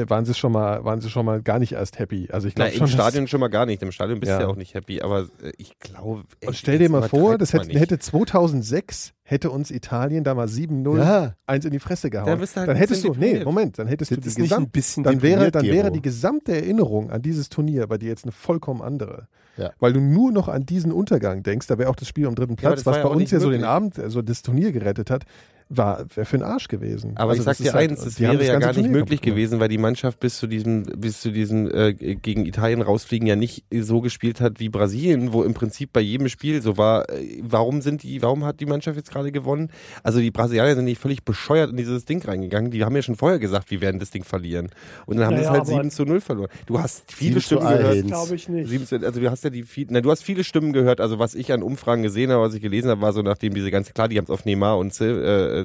[0.10, 2.28] waren sie schon mal, waren sie schon mal gar nicht erst happy.
[2.32, 2.88] Also ich glaube im schon.
[2.88, 3.82] Stadion schon mal gar nicht.
[3.82, 4.38] Im Stadion bist Ja.
[4.38, 5.02] du ja auch nicht happy.
[5.02, 6.24] Aber äh, ich glaube.
[6.46, 10.98] Und stell dir mal vor, das hätte, hätte 2006 hätte uns Italien da mal 7-0
[10.98, 11.34] Ja.
[11.46, 12.28] eins in die Fresse gehauen.
[12.28, 13.44] Dann bist du halt dann hättest du, nee.
[13.44, 17.10] Moment, dann hättest Das du die gesamt, bisschen dann wäre, dann wäre die gesamte Erinnerung
[17.10, 19.28] an dieses Turnier bei dir jetzt eine vollkommen andere.
[19.56, 19.72] Ja.
[19.80, 22.56] Weil du nur noch an diesen Untergang denkst, da wäre auch das Spiel am dritten
[22.56, 23.64] Platz, was ja bei uns ja so den.
[23.64, 25.26] Abend, also das Turnier gerettet hat,
[25.70, 27.14] war wäre für den Arsch gewesen.
[27.16, 28.91] Aber also ich sag dir halt- eins, es die haben wäre das ja gar nicht
[28.91, 33.28] möglich gewesen, weil die Mannschaft bis zu diesem, bis zu diesem äh, gegen Italien rausfliegen
[33.28, 37.09] ja nicht so gespielt hat wie Brasilien, wo im Prinzip bei jedem Spiel so war,
[37.09, 39.70] äh, warum sind die, warum hat die Mannschaft jetzt gerade gewonnen?
[40.03, 42.72] Also die Brasilianer sind nicht völlig bescheuert in dieses Ding reingegangen.
[42.72, 44.70] Die haben ja schon vorher gesagt, wir werden das Ding verlieren.
[45.05, 46.49] Und dann haben Ja, sie es halt ja, aber- 7 zu 0 verloren.
[46.66, 47.78] Du hast viele 7 Stimmen 1.
[47.80, 48.07] gehört.
[48.07, 48.70] Glaube ich nicht.
[48.70, 51.20] Sieben zu- Also du hast ja die viel, na, du hast viele Stimmen gehört, also
[51.20, 53.93] was ich an Umfragen gesehen habe, was ich gelesen habe, war so nachdem diese ganze,
[53.93, 54.93] klar, die haben es auf Neymar und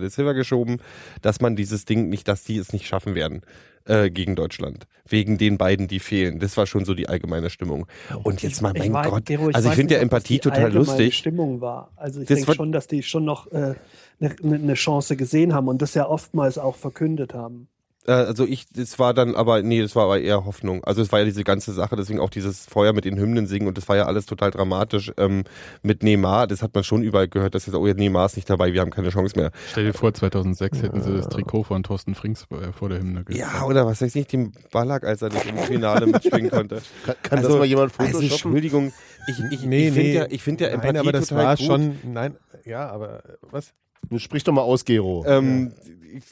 [0.00, 0.78] Sil, äh, Silva geschoben,
[1.22, 3.42] dass man dieses Ding nicht, dass die es nicht schaffen werden
[3.84, 4.86] äh, gegen Deutschland.
[5.06, 6.38] Wegen den beiden, die fehlen.
[6.38, 7.86] Das war schon so die allgemeine Stimmung.
[8.22, 11.16] Und jetzt mal, Ich mein weiß- Gott, Gero, also ich finde ja Empathie total lustig.
[11.16, 11.90] Stimmung war.
[11.96, 13.76] Also ich denke schon, dass die schon noch eine
[14.20, 17.68] äh, ne, ne Chance gesehen haben und das ja oftmals auch verkündet haben.
[18.06, 20.82] Äh, also ich, das war dann aber, nee, das war aber eher Hoffnung.
[20.84, 23.68] Also es war ja diese ganze Sache, deswegen auch dieses Feuer mit den Hymnen singen
[23.68, 25.44] und das war ja alles total dramatisch ähm,
[25.82, 26.46] mit Neymar.
[26.46, 28.80] Das hat man schon überall gehört, dass jetzt, oh ja, Neymar ist nicht dabei, wir
[28.80, 29.50] haben keine Chance mehr.
[29.70, 33.24] Stell dir vor, 2006 hätten sie das Trikot von Thorsten Frings äh, vor der Hymne
[33.24, 33.38] gezeigt.
[33.38, 36.82] Ja, oder was weiß ich nicht, dem Ballack, als er das im Finale mitschwingen konnte.
[37.04, 38.30] Kann, kann das mal jemand also photoshoppen?
[38.30, 38.92] Entschuldigung,
[39.28, 40.14] ich, ich, Nee, ich finde nee.
[40.14, 41.66] ja, ich finde ja Empathie Nein, aber das total war gut.
[41.66, 43.74] schon, nein, ja, aber äh, was?
[44.16, 45.24] Sprich doch mal aus, Gero.
[45.26, 45.72] Ähm,
[46.14, 46.24] ich,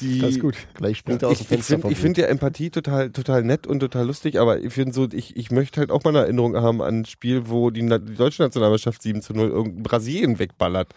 [0.00, 0.56] die, Das ist gut.
[0.74, 1.74] Gleich springt er aus dem ich Fenster.
[1.74, 5.08] finde ich find ja Empathie total, total nett und total lustig, aber ich finde so,
[5.12, 8.14] ich, ich möchte halt auch mal eine Erinnerung haben an ein Spiel, wo die, die
[8.14, 10.92] deutsche Nationalmannschaft 7 zu 0 irgendein Brasilien wegballert.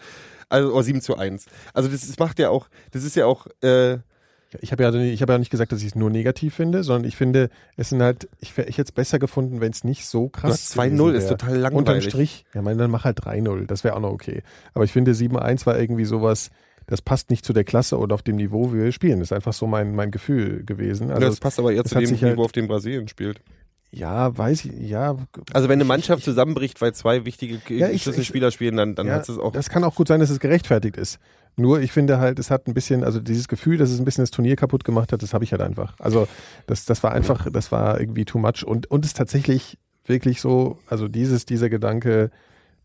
[0.48, 1.46] Also, oder 7 zu 1.
[1.74, 3.98] Also, das, das macht ja auch, das ist ja auch, äh,
[4.60, 7.08] Ich habe ja, ich habe ja nicht gesagt, dass ich es nur negativ finde, sondern
[7.08, 10.70] ich finde, es sind halt, ich, hätte es besser gefunden, wenn es nicht so krass
[10.70, 11.76] das 2-0 gewesen ist total langweilig.
[11.76, 14.42] Unterm Strich, ja, meine, dann mach halt 3-0, das wäre auch noch okay.
[14.72, 16.50] Aber ich finde, 7-1 war irgendwie sowas,
[16.86, 19.18] das passt nicht zu der Klasse oder auf dem Niveau, wie wir spielen.
[19.20, 21.10] Das ist einfach so mein, mein Gefühl gewesen.
[21.10, 23.40] Also, das passt aber eher zu dem sich Niveau, halt- auf dem Brasilien spielt.
[23.90, 25.16] ja, weiß ich, ja.
[25.52, 29.14] Also, wenn eine Mannschaft zusammenbricht, weil zwei wichtige Ja, ich- Schlüsselspieler spielen, dann, dann ja,
[29.14, 29.52] hat es auch.
[29.52, 31.18] Das kann auch gut sein, dass es gerechtfertigt ist.
[31.58, 34.22] Nur ich finde halt, es hat ein bisschen, also dieses Gefühl, dass es ein bisschen
[34.22, 35.94] das Turnier kaputt gemacht hat, das habe ich halt einfach.
[35.98, 36.28] Also
[36.66, 40.42] das, das war einfach, das war irgendwie too much und, und es ist tatsächlich wirklich
[40.42, 42.30] so, also dieses, dieser Gedanke,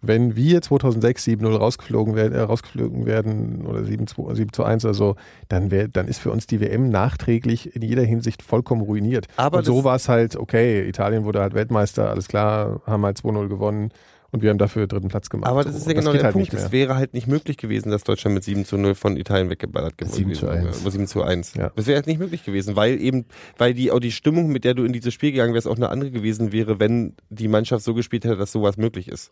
[0.02, 4.93] wenn wir 2006 7-0 rausgeflogen werden, äh, rausgeflogen werden oder 7-2 7 zu 1 oder
[4.93, 5.16] so,
[5.47, 9.28] dann, wär, dann ist für uns die WM nachträglich in jeder Hinsicht vollkommen ruiniert.
[9.38, 13.18] Aber und so war es halt, okay, Italien wurde halt Weltmeister, alles klar, haben halt
[13.18, 13.91] 2-0 gewonnen
[14.32, 15.52] und wir haben dafür dritten Platz gemacht.
[15.52, 16.54] Aber das So, ist ja genau der halt Punkt.
[16.54, 19.97] Es wäre halt nicht möglich gewesen, dass Deutschland mit 7 zu 0 von Italien weggeballert
[19.97, 20.84] geworden 7 zu gewesen 1.
[20.84, 20.91] wäre.
[20.91, 21.54] 7 zu 1.
[21.56, 21.72] Ja.
[21.76, 23.26] Das wäre halt nicht möglich gewesen, weil eben,
[23.58, 25.89] weil die, auch die Stimmung, mit der du in dieses Spiel gegangen wärst, auch eine
[25.89, 29.32] andere gewesen wäre, wenn die Mannschaft so gespielt hätte, dass sowas möglich ist.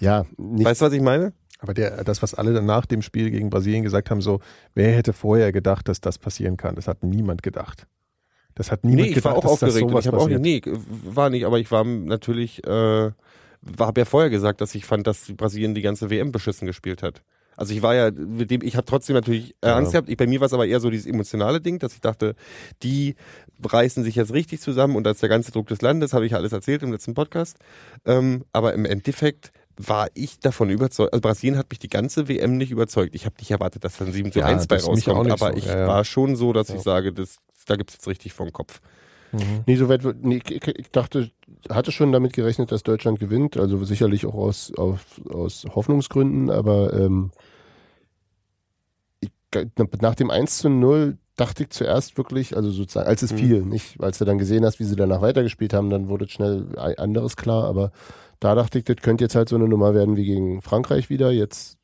[0.00, 1.32] Ja, nicht, Weißt du, was ich meine?
[1.60, 4.40] Aber der, das, was alle dann nach dem Spiel gegen Brasilien gesagt haben, so,
[4.74, 6.74] wer hätte vorher gedacht, dass das passieren kann?
[6.74, 7.86] Das hat niemand gedacht.
[8.54, 9.90] Das hat niemand nee, ich gedacht, war auch das aufgeregt.
[9.90, 13.10] sowas ich habe auch nicht, nee, war nicht, aber ich war natürlich, äh,
[13.78, 17.22] habe ja vorher gesagt, dass ich fand, dass Brasilien die ganze WM beschissen gespielt hat.
[17.56, 19.76] Also ich war ja mit dem, ich habe trotzdem natürlich äh, Ja.
[19.76, 20.08] Angst gehabt.
[20.08, 22.34] Ich, bei mir war es aber eher so dieses emotionale Ding, dass ich dachte,
[22.82, 23.14] die
[23.62, 26.38] reißen sich jetzt richtig zusammen und als der ganze Druck des Landes, habe ich ja
[26.38, 27.58] alles erzählt im letzten Podcast.
[28.04, 32.56] Ähm, aber im Endeffekt war ich davon überzeugt, also Brasilien hat mich die ganze WM
[32.56, 33.14] nicht überzeugt.
[33.14, 35.30] Ich habe nicht erwartet, dass dann 7 zu Ja, 1 bei das mich auch rauskommt,
[35.32, 35.58] aber so.
[35.58, 35.86] ich Ja, ja.
[35.86, 36.76] war schon so, dass Ja.
[36.76, 38.80] ich sage, das, da gibt's jetzt richtig vom Kopf.
[39.66, 41.28] Nee, so weit, wird- nee, ich, dachte,
[41.68, 46.92] hatte schon damit gerechnet, dass Deutschland gewinnt, also sicherlich auch aus, aus, aus Hoffnungsgründen, aber
[46.92, 47.32] ähm,
[49.20, 49.30] ich,
[50.00, 53.36] nach dem 1 zu 0 dachte ich zuerst wirklich, also sozusagen, als es Mhm.
[53.38, 56.68] fiel, nicht, als du dann gesehen hast, wie sie danach weitergespielt haben, dann wurde schnell
[56.96, 57.90] anderes klar, aber
[58.40, 61.30] da dachte ich, das könnte jetzt halt so eine Nummer werden wie gegen Frankreich wieder,
[61.30, 61.78] jetzt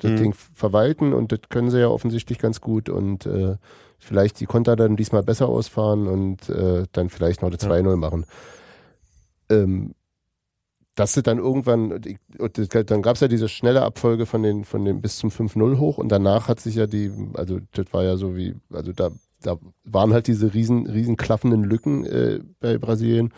[0.00, 0.16] das Mhm.
[0.16, 3.56] Ding verwalten und das können sie ja offensichtlich ganz gut und äh,
[3.98, 8.26] vielleicht die Konter dann diesmal besser ausfahren und äh, dann vielleicht noch das 2-0 machen.
[9.48, 9.94] Ähm,
[10.94, 14.42] dass sie dann irgendwann, ich- und das- dann gab es ja diese schnelle Abfolge von
[14.42, 17.86] den, von den bis zum 5-0 hoch und danach hat sich ja die, also das
[17.92, 19.10] war ja so wie, also da,
[19.40, 23.32] da waren halt diese riesen, riesen klaffenden Lücken äh, bei Brasilien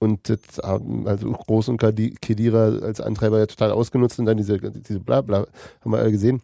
[0.00, 4.58] und das haben also Groß und Kedira als Antreiber ja total ausgenutzt und dann diese,
[4.58, 5.46] diese Blabla,
[5.82, 6.42] haben wir alle gesehen.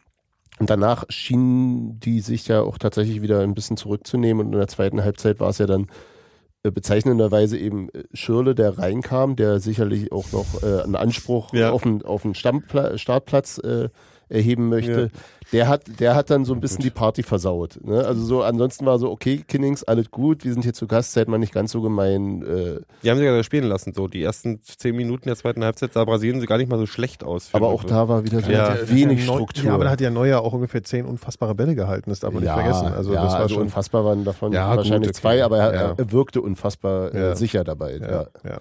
[0.58, 4.68] Und danach schienen die sich ja auch tatsächlich wieder ein bisschen zurückzunehmen und in der
[4.68, 5.86] zweiten Halbzeit war es ja dann
[6.62, 11.70] äh, bezeichnenderweise eben äh, Schirle, der reinkam, der sicherlich auch noch äh, einen Anspruch Ja.
[11.72, 13.88] auf einen, auf einen Stammpla Startplatz äh,
[14.28, 15.10] erheben möchte.
[15.52, 17.78] Der hat, der hat dann so ein bisschen die Party versaut.
[17.84, 18.04] Ne?
[18.04, 21.28] Also so, ansonsten war so, okay, Kinnings, alles gut, wir sind hier zu Gast, seid
[21.28, 22.42] mal nicht ganz so gemein.
[22.42, 24.08] Äh, Die haben sie ja spielen lassen, so.
[24.08, 27.50] Die ersten zehn Minuten der zweiten Halbzeit sah Brasilien gar nicht mal so schlecht aus.
[27.52, 28.76] aber auch da war wieder so Ja.
[28.88, 29.64] wenig Struktur.
[29.66, 32.42] Ja, aber da hat ja Neuer auch ungefähr zehn unfassbare Bälle gehalten, das darf man
[32.42, 32.88] nicht vergessen.
[32.88, 35.20] Also ja, das war also schon unfassbar waren davon Ja, gut, wahrscheinlich okay.
[35.20, 35.94] zwei, aber er, Ja.
[35.96, 37.36] er wirkte unfassbar äh, Ja.
[37.36, 37.98] sicher dabei.
[37.98, 38.58] Ja.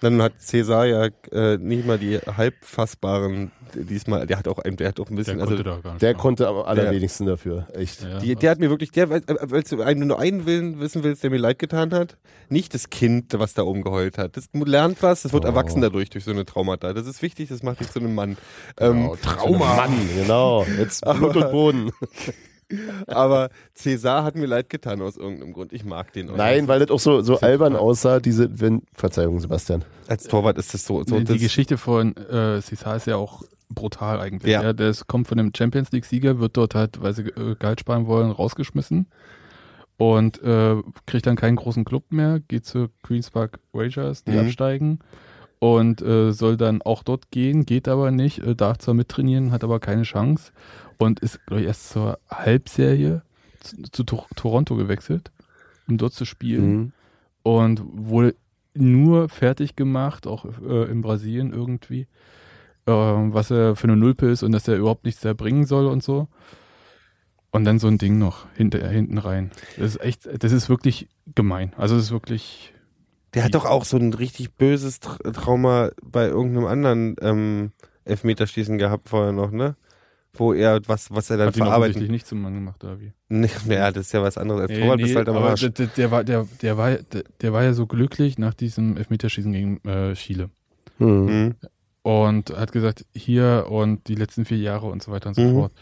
[0.00, 4.88] Dann hat Cesar ja äh, nicht mal die halbfassbaren diesmal, der hat auch ein, der
[4.88, 6.02] hat auch ein Der bisschen, konnte also da gar nicht.
[6.02, 6.20] Der machen.
[6.20, 8.02] konnte am allerwenigsten dafür, echt.
[8.02, 8.18] Ja.
[8.18, 11.22] die, der hat mir wirklich, der, weil weil du einen, nur einen Willen wissen willst,
[11.22, 12.16] der mir leid getan hat,
[12.48, 14.36] nicht das Kind, was da oben geheult hat.
[14.36, 15.48] Das lernt was, das wird Oh.
[15.48, 16.92] erwachsen dadurch durch so eine Traumata.
[16.92, 18.36] Das ist wichtig, das macht dich zu einem Mann.
[18.78, 19.76] Ähm, Genau, Trauma.
[19.76, 20.64] Mann, genau.
[20.78, 21.90] Jetzt Blut und Boden.
[23.06, 25.72] aber Cesar hat mir leid getan aus irgendeinem Grund.
[25.72, 26.30] Ich mag den.
[26.30, 26.36] auch.
[26.36, 29.84] Nein, weil das auch so, so albern aussah, diese, wenn, Verzeihung, Sebastian.
[30.08, 31.02] als Torwart ist das so.
[31.04, 34.52] so Nee, das, die Geschichte von äh, Cesar ist ja auch brutal eigentlich.
[34.52, 34.62] Ja.
[34.62, 34.72] Ja.
[34.72, 38.06] der ist, kommt von einem Champions League-Sieger, wird dort halt, weil sie äh, Gehalt sparen
[38.06, 39.06] wollen, rausgeschmissen
[39.96, 44.38] und äh, kriegt dann keinen großen Club mehr, geht zu Queens Park Rangers, die Mhm.
[44.40, 44.98] absteigen
[45.58, 49.62] und äh, soll dann auch dort gehen, geht aber nicht, äh, darf zwar mittrainieren, hat
[49.62, 50.52] aber keine Chance
[51.00, 53.22] und ist, glaube ich, erst zur Halbserie
[53.60, 55.32] zu, zu Tor Toronto gewechselt,
[55.88, 56.92] um dort zu spielen Mhm.
[57.42, 58.36] und wurde
[58.74, 62.02] nur fertig gemacht, auch äh, in Brasilien irgendwie,
[62.86, 65.86] äh, was er für eine Nulpe ist und dass er überhaupt nichts da bringen soll
[65.86, 66.28] und so.
[67.52, 69.50] Und dann so ein Ding noch hinter, hinten rein.
[69.76, 71.72] Das ist echt, das ist wirklich gemein.
[71.76, 72.72] Also es ist wirklich,
[73.34, 77.72] Der hat doch auch so ein richtig böses Tra Trauma bei irgendeinem anderen ähm,
[78.04, 79.74] Elfmeterschießen gehabt vorher noch, ne?
[80.34, 81.82] Wo er was, was er dann Hat ihn verarbeiten.
[81.82, 83.12] offensichtlich nicht zum Mann gemacht, oder wie?
[83.28, 84.62] Nee, naja, das ist ja was anderes.
[84.62, 85.60] Als Nee, Torwart nee, bist du halt am aber Arsch.
[85.60, 89.52] der, der, war, der, der, war, der, der war ja so glücklich nach diesem Elfmeterschießen
[89.52, 90.50] gegen äh, Chile.
[90.98, 91.24] Hm.
[91.26, 91.54] Mhm.
[92.02, 95.52] Und hat gesagt, hier und die letzten vier Jahre und so weiter und so Mhm.
[95.54, 95.72] fort.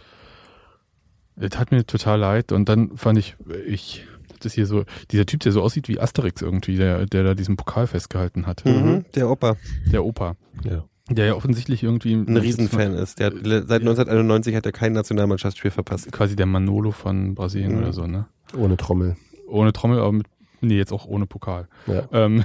[1.37, 2.51] Es tat mir total leid.
[2.51, 4.05] Und dann fand ich, ich,
[4.41, 7.57] das hier so, dieser Typ, der so aussieht wie Asterix irgendwie, der, der da diesen
[7.57, 8.65] Pokal festgehalten hat.
[8.65, 9.05] Mhm.
[9.15, 9.57] Der Opa
[9.93, 10.35] Der Opa.
[10.65, 10.85] Ja.
[11.10, 13.18] Der ja offensichtlich irgendwie ein Riesenfan ist.
[13.18, 16.12] Der hat, seit 1991 hat er kein Nationalmannschaftsspiel verpasst.
[16.12, 17.78] Quasi der Manolo von Brasilien Mhm.
[17.78, 18.26] oder so, ne?
[18.56, 19.16] Ohne Trommel.
[19.48, 20.26] Ohne Trommel, aber mit,
[20.60, 21.68] nee, jetzt auch ohne Pokal.
[21.86, 22.09] Ja.
[22.12, 22.44] Ähm,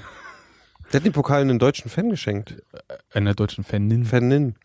[0.91, 2.61] Der hat den Pokal einem deutschen Fan geschenkt.
[3.13, 4.05] einer deutschen Fanin.
[4.05, 4.55] Fanin.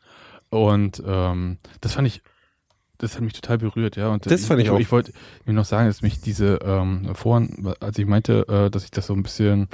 [0.51, 2.23] Und ähm, das fand ich,
[2.99, 4.09] das hat mich total berührt, ja.
[4.09, 4.79] Und Das fand ich auch.
[4.81, 5.13] Ich wollte
[5.45, 9.07] mir noch sagen, dass mich diese ähm, vorhin, als ich meinte, äh, dass ich das
[9.07, 9.69] so ein bisschen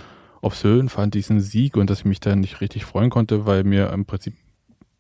[0.45, 3.91] obszön fand, diesen Sieg und dass ich mich da nicht richtig freuen konnte, weil mir
[3.91, 4.35] im Prinzip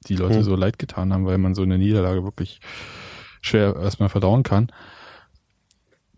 [0.08, 0.42] die Leute Hm.
[0.42, 2.60] so leid getan haben, weil man so eine Niederlage wirklich
[3.40, 4.70] schwer erstmal verdauen kann.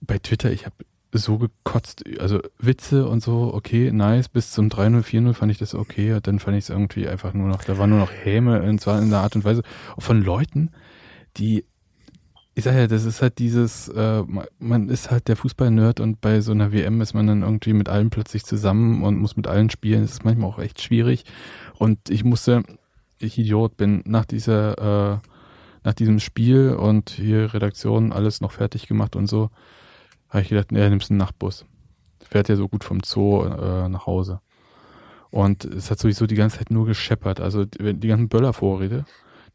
[0.01, 0.77] Bei Twitter, ich habe
[1.13, 5.75] so gekotzt, also Witze und so, okay, nice, bis zum 3-0, 4-0 fand ich das
[5.75, 8.63] okay, und dann fand ich es irgendwie einfach nur noch, da war nur noch Häme,
[8.63, 9.63] und zwar in der Art und Weise
[9.99, 10.71] von Leuten,
[11.37, 11.65] die,
[12.57, 16.23] ich sag ja, das ist halt dieses, äh, ma- man ist halt der Fußball-Nerd und
[16.23, 19.47] bei so einer WM ist man dann irgendwie mit allen plötzlich zusammen und muss mit
[19.47, 21.25] allen spielen, das ist manchmal auch echt schwierig
[21.79, 22.63] und ich musste,
[23.19, 25.19] ich Idiot bin, nach dieser, äh,
[25.85, 29.51] nach diesem Spiel und hier Redaktion alles noch fertig gemacht und so,
[30.31, 31.67] habe ich gedacht, nee, nimmst einen Nachtbus.
[32.29, 34.41] Fährt ja so gut vom Zoo äh, nach Hause.
[35.31, 37.41] Und es hat sowieso die ganze Zeit nur gescheppert.
[37.41, 39.05] Also die, die ganzen Böller-Vorräte,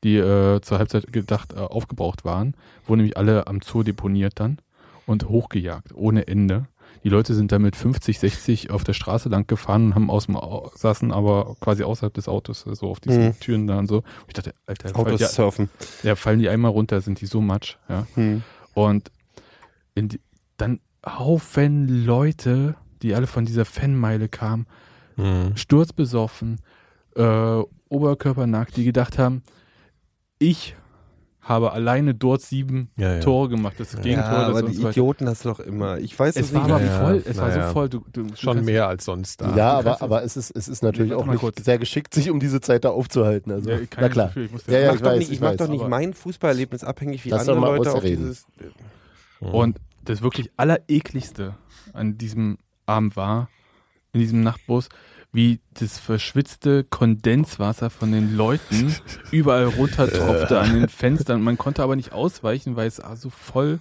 [0.03, 2.55] die äh, zur Halbzeit gedacht äh, aufgebraucht waren,
[2.85, 4.57] wurden nämlich alle am Zoo deponiert dann
[5.05, 6.67] und hochgejagt, ohne Ende.
[7.03, 10.25] Die Leute sind da mit 50, 60 auf der Straße lang gefahren und haben aus
[10.27, 13.39] dem Au saßen aber quasi außerhalb des Autos, so auf diesen Mhm.
[13.39, 14.03] Türen da und so.
[14.27, 15.69] Ich dachte, Alter, Autos ja, surfen.
[16.03, 18.05] ja, fallen die einmal runter, sind die so matsch, ja.
[18.15, 18.43] Hm.
[18.73, 19.11] Und
[19.95, 20.19] in die,
[20.57, 24.67] dann Haufen Leute, die alle von dieser Fanmeile kamen,
[25.17, 25.55] Mhm.
[25.55, 26.59] sturzbesoffen,
[27.15, 29.43] äh, oberkörpernackt, die gedacht haben,
[30.41, 30.75] ich
[31.41, 33.19] habe alleine dort sieben Ja, ja.
[33.19, 33.73] Tore gemacht.
[33.79, 34.81] Das Gegentor, Ja, das aber die.
[34.81, 35.97] Idioten hast du doch immer.
[35.97, 36.71] Ich weiß es Es war nicht.
[36.75, 37.67] aber Ja, voll, es war naja.
[37.67, 37.89] so voll.
[37.89, 39.55] Du, du, du Schon mehr als sonst da.
[39.55, 41.63] Ja, aber, aber es ist, es ist natürlich Nee, auch nicht kurz.
[41.63, 43.51] sehr geschickt, sich um diese Zeit da aufzuhalten.
[43.51, 44.27] Also, Ja, na klar.
[44.27, 45.57] Gefühl, ich Ja, ja, mach ich doch weiß, nicht, ich ich mach weiß.
[45.57, 48.45] doch nicht mein Fußballerlebnis abhängig, wie Lass andere doch mal Leute auf dieses.
[49.39, 51.55] Und das wirklich Allerekligste
[51.93, 53.49] an diesem Abend war,
[54.13, 54.89] in diesem Nachtbus,
[55.33, 58.95] wie das verschwitzte Kondenswasser von den Leuten
[59.31, 61.41] überall runtertropfte an den Fenstern.
[61.41, 63.79] Man konnte aber nicht ausweichen, weil es war so voll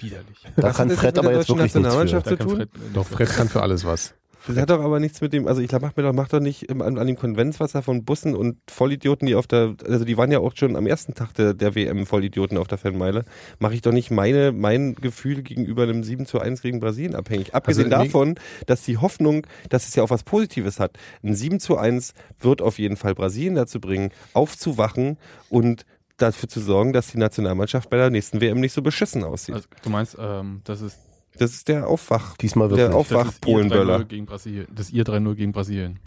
[0.00, 0.38] widerlich.
[0.56, 1.94] Da kann Fred aber jetzt wirklich nichts
[2.38, 2.56] für.
[2.56, 4.14] Fred- Doch, Fred kann für alles was.
[4.48, 6.70] Das hat doch aber nichts mit dem, also ich mach mir doch, mach doch nicht
[6.70, 10.40] an, an dem Konventswasser von Bussen und Vollidioten, die auf der, also die waren ja
[10.40, 13.24] auch schon am ersten Tag der, der WM Vollidioten auf der Fanmeile,
[13.58, 17.54] mache ich doch nicht meine, mein Gefühl gegenüber einem 7 zu 1 gegen Brasilien abhängig.
[17.54, 17.94] Abgesehen nee.
[17.94, 20.98] davon, dass die Hoffnung, dass es ja auch was Positives hat.
[21.22, 25.18] Ein 7 zu 1 wird auf jeden Fall Brasilien dazu bringen, aufzuwachen
[25.50, 25.84] und
[26.16, 29.54] dafür zu sorgen, dass die Nationalmannschaft bei der nächsten WM nicht so beschissen aussieht.
[29.54, 30.98] Also, du meinst, ähm, das ist
[31.38, 32.36] das ist der Aufwach.
[32.36, 32.94] Diesmal Der wirklich.
[32.96, 33.96] Auf- das ist ihr Polenböller.
[34.00, 34.66] 3-0 gegen Brasilien.
[34.74, 35.98] Das ihr 3-0 gegen Brasilien.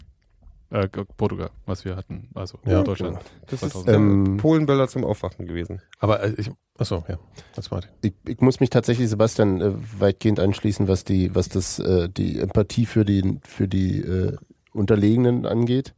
[0.70, 2.28] Äh, Portugal, was wir hatten.
[2.34, 2.82] Also Ja.
[2.82, 3.18] Deutschland.
[3.46, 3.88] Das ist 2000.
[3.88, 5.82] der Ähm, Polenböller zum Aufwachen gewesen.
[5.98, 7.18] Aber äh, ich, achso, ja,
[7.54, 11.78] das war ich, ich muss mich tatsächlich, Sebastian, äh, weitgehend anschließen, was die, was das,
[11.78, 14.36] äh, die Empathie für die, für die äh,
[14.72, 15.94] Unterlegenen angeht.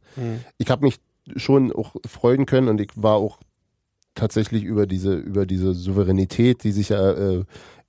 [0.57, 0.97] Ich habe mich
[1.37, 3.39] schon auch freuen können und ich war auch
[4.15, 7.43] tatsächlich über diese, über diese Souveränität, die sich ja äh,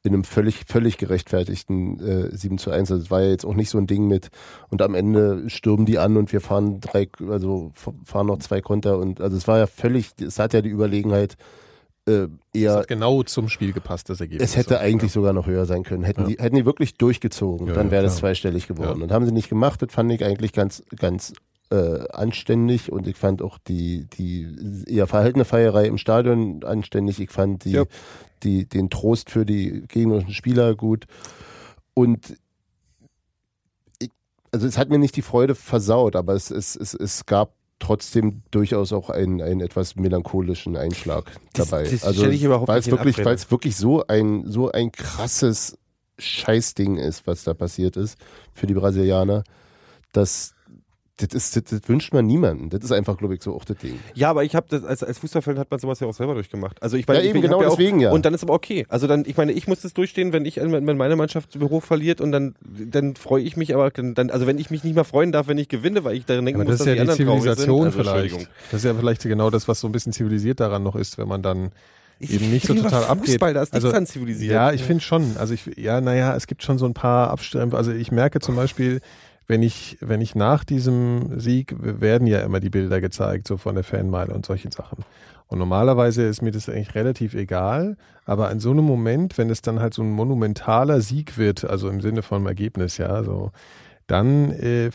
[0.06, 2.00] in einem völlig, völlig gerechtfertigten
[2.30, 4.28] äh, 7 zu 1, also es war ja jetzt auch nicht so ein Ding mit
[4.70, 7.72] und am Ende stürmen die an und wir fahren drei, also
[8.04, 11.36] fahren noch zwei Konter und also es war ja völlig, es hat ja die Überlegenheit
[12.08, 14.48] äh, Das eher hat genau zum Spiel gepasst, das Ergebnis.
[14.50, 15.14] es hätte eigentlich ja.
[15.14, 16.04] sogar noch höher sein können.
[16.04, 16.26] Hätten, Ja.
[16.28, 19.02] die, hätten die wirklich durchgezogen, Ja, dann wäre das zweistellig geworden.
[19.02, 21.32] Und haben sie nicht gemacht, das fand ich eigentlich ganz, ganz
[21.70, 27.20] äh, anständig und ich fand auch die, die eher verhaltene Feierei im Stadion anständig.
[27.20, 27.84] Ich fand die, Ja.
[28.42, 31.06] die, den Trost für die gegnerischen Spieler gut.
[31.94, 32.36] Und
[33.98, 34.10] ich,
[34.52, 38.42] also es hat mir nicht die Freude versaut, aber es, es, es, es gab trotzdem
[38.50, 41.82] durchaus auch einen, einen etwas melancholischen Einschlag Das- dabei.
[41.84, 44.92] das also stell ich überhaupt weil es wirklich, weil es wirklich so ein, so ein
[44.92, 45.76] krasses
[46.18, 48.18] Scheißding ist, was da passiert ist
[48.54, 49.44] für die Brasilianer,
[50.12, 50.54] dass
[51.18, 52.68] das, ist, das, das wünscht man niemandem.
[52.68, 53.98] Das ist einfach, glaube ich, so auch das Ding.
[54.14, 56.82] Ja, aber ich habe das als, als Fußballfan hat man sowas ja auch selber durchgemacht.
[56.82, 58.10] Also ich meine, Ja, eben, ich genau ja auch, deswegen, ja.
[58.10, 58.84] Und dann ist aber okay.
[58.90, 61.80] Also dann, ich meine, ich muss das durchstehen, wenn ich wenn meine Mannschaft zu Büro
[61.80, 65.04] verliert und dann dann freue ich mich aber dann also wenn ich mich nicht mehr
[65.04, 67.16] freuen darf, wenn ich gewinne, weil ich daran denken Aber muss, das ist ja dass
[67.16, 68.06] die die Zivilisation sind.
[68.06, 68.48] Also, vielleicht.
[68.70, 71.28] Das ist ja vielleicht genau das, was so ein bisschen zivilisiert daran noch ist, wenn
[71.28, 71.70] man dann
[72.18, 73.30] Ich eben nicht so total abgeht.
[73.30, 74.52] Fußball, da ist nichts also, dran zivilisiert.
[74.52, 75.36] Ja, ich finde schon.
[75.38, 77.76] Also ich, ja, naja, es gibt schon so ein paar Abstände.
[77.76, 79.00] Also ich merke zum Beispiel,
[79.46, 83.74] wenn ich, wenn ich nach diesem Sieg werden ja immer die Bilder gezeigt, so von
[83.74, 85.04] der Fanmeile und solchen Sachen.
[85.48, 89.62] Und normalerweise ist mir das eigentlich relativ egal, aber in so einem Moment, wenn es
[89.62, 93.52] dann halt so ein monumentaler Sieg wird, also im Sinne von Ergebnis, ja, so,
[94.08, 94.92] dann äh, äh,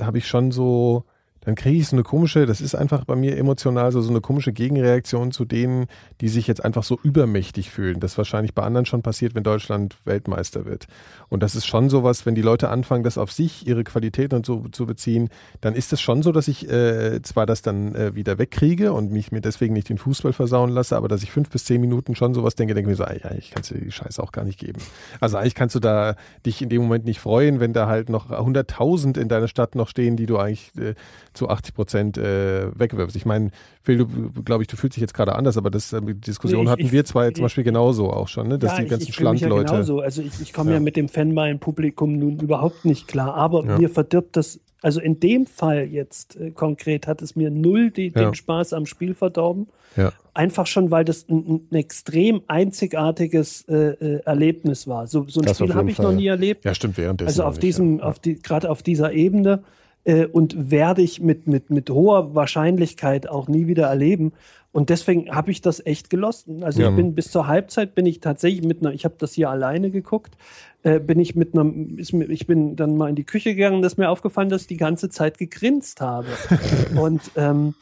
[0.00, 1.04] habe ich schon so,
[1.46, 4.20] dann kriege ich so eine komische, das ist einfach bei mir emotional so, so eine
[4.20, 5.86] komische Gegenreaktion zu denen,
[6.20, 8.00] die sich jetzt einfach so übermächtig fühlen.
[8.00, 10.88] Das wahrscheinlich bei anderen schon passiert, wenn Deutschland Weltmeister wird.
[11.28, 14.44] Und das ist schon sowas, wenn die Leute anfangen, das auf sich, ihre Qualitäten und
[14.44, 15.28] so zu beziehen,
[15.60, 19.12] dann ist es schon so, dass ich äh, zwar das dann äh, wieder wegkriege und
[19.12, 22.16] mich mir deswegen nicht den Fußball versauen lasse, aber dass ich fünf bis zehn Minuten
[22.16, 24.58] schon sowas denke, denke mir so, eigentlich, eigentlich kannst dir die Scheiße auch gar nicht
[24.58, 24.80] geben.
[25.20, 28.30] Also eigentlich kannst du da dich in dem Moment nicht freuen, wenn da halt noch
[28.30, 30.94] 100.000 in deiner Stadt noch stehen, die du eigentlich äh,
[31.36, 33.14] zu 80 Prozent äh, wegwirfst.
[33.16, 33.50] Ich meine,
[33.82, 34.06] Phil, du
[34.44, 36.70] glaube ich, du fühlst dich jetzt gerade anders, aber das, äh, die Diskussion Nee, ich-
[36.72, 38.58] hatten ich- wir zwei zum ich- Beispiel genauso auch schon, ne?
[38.58, 39.64] dass ja, die ganzen mich ja Schlandleute.
[39.72, 40.00] genauso.
[40.00, 40.76] Also ich, komme ja.
[40.76, 40.80] Ja.
[40.80, 43.34] mit dem Fanmeilen-Publikum nun überhaupt nicht klar.
[43.34, 43.78] Aber Ja.
[43.78, 48.10] mir verdirbt das, also in dem Fall jetzt äh, konkret hat es mir null die,
[48.10, 49.68] den Spaß am Spiel verdorben.
[49.96, 50.12] Ja.
[50.34, 55.06] Einfach schon, weil das ein, ein extrem einzigartiges äh, äh, Erlebnis war.
[55.06, 56.64] So, so ein Das Spiel habe ich noch nie erlebt.
[56.64, 57.28] Ja, stimmt, währenddessen.
[57.28, 59.62] Also auf diesem, auf die, gerade auf dieser Ebene
[60.06, 64.32] äh, und werde ich mit, mit, mit hoher Wahrscheinlichkeit auch nie wieder erleben.
[64.72, 66.48] Und deswegen habe ich das echt gelost.
[66.60, 66.90] Also Ja.
[66.90, 69.90] ich bin bis zur Halbzeit bin ich tatsächlich mit einer, ich habe das hier alleine
[69.90, 70.36] geguckt,
[70.82, 73.80] äh, bin ich mit einer, ist mir, ich bin dann mal in die Küche gegangen,
[73.82, 76.26] da ist mir aufgefallen, dass ich die ganze Zeit gegrinst habe.
[77.00, 77.74] und ähm,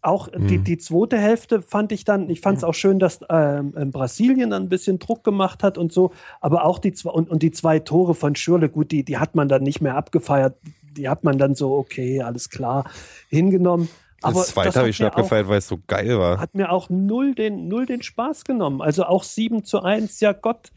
[0.00, 0.64] auch die, Mhm.
[0.64, 4.50] die zweite Hälfte fand ich dann, ich fand es auch schön, dass ähm, ähm, Brasilien
[4.50, 7.50] dann ein bisschen Druck gemacht hat und so, aber auch die zwei, und, und die
[7.50, 10.56] zwei Tore von Schürle, gut, die, die hat man dann nicht mehr abgefeiert,
[10.98, 12.90] die hat man dann so, okay, alles klar,
[13.28, 13.88] hingenommen.
[14.20, 16.38] Aber das zweite habe ich schon abgefeiert, weil es so geil war.
[16.40, 18.82] hat mir auch null den, null den Spaß genommen.
[18.82, 20.72] Also auch 7 zu 1, ja Gott,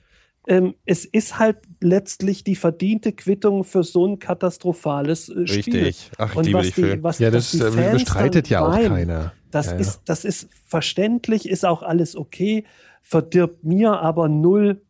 [0.48, 5.84] ähm, es ist halt letztlich die verdiente Quittung für so ein katastrophales äh, Spiel.
[5.86, 6.12] Richtig.
[6.18, 8.62] Ach, Und liebe was dich, die, was, Ja, was das die äh, Fans bestreitet ja
[8.62, 9.34] auch weinen, keiner.
[9.52, 9.80] Das, Ja, ja.
[9.80, 12.64] Ist, das ist verständlich, ist auch alles okay,
[13.02, 14.82] verdirbt mir aber null,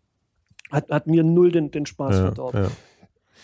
[0.69, 2.67] hat, hat mir null den, den Spaß Ja, verdorben.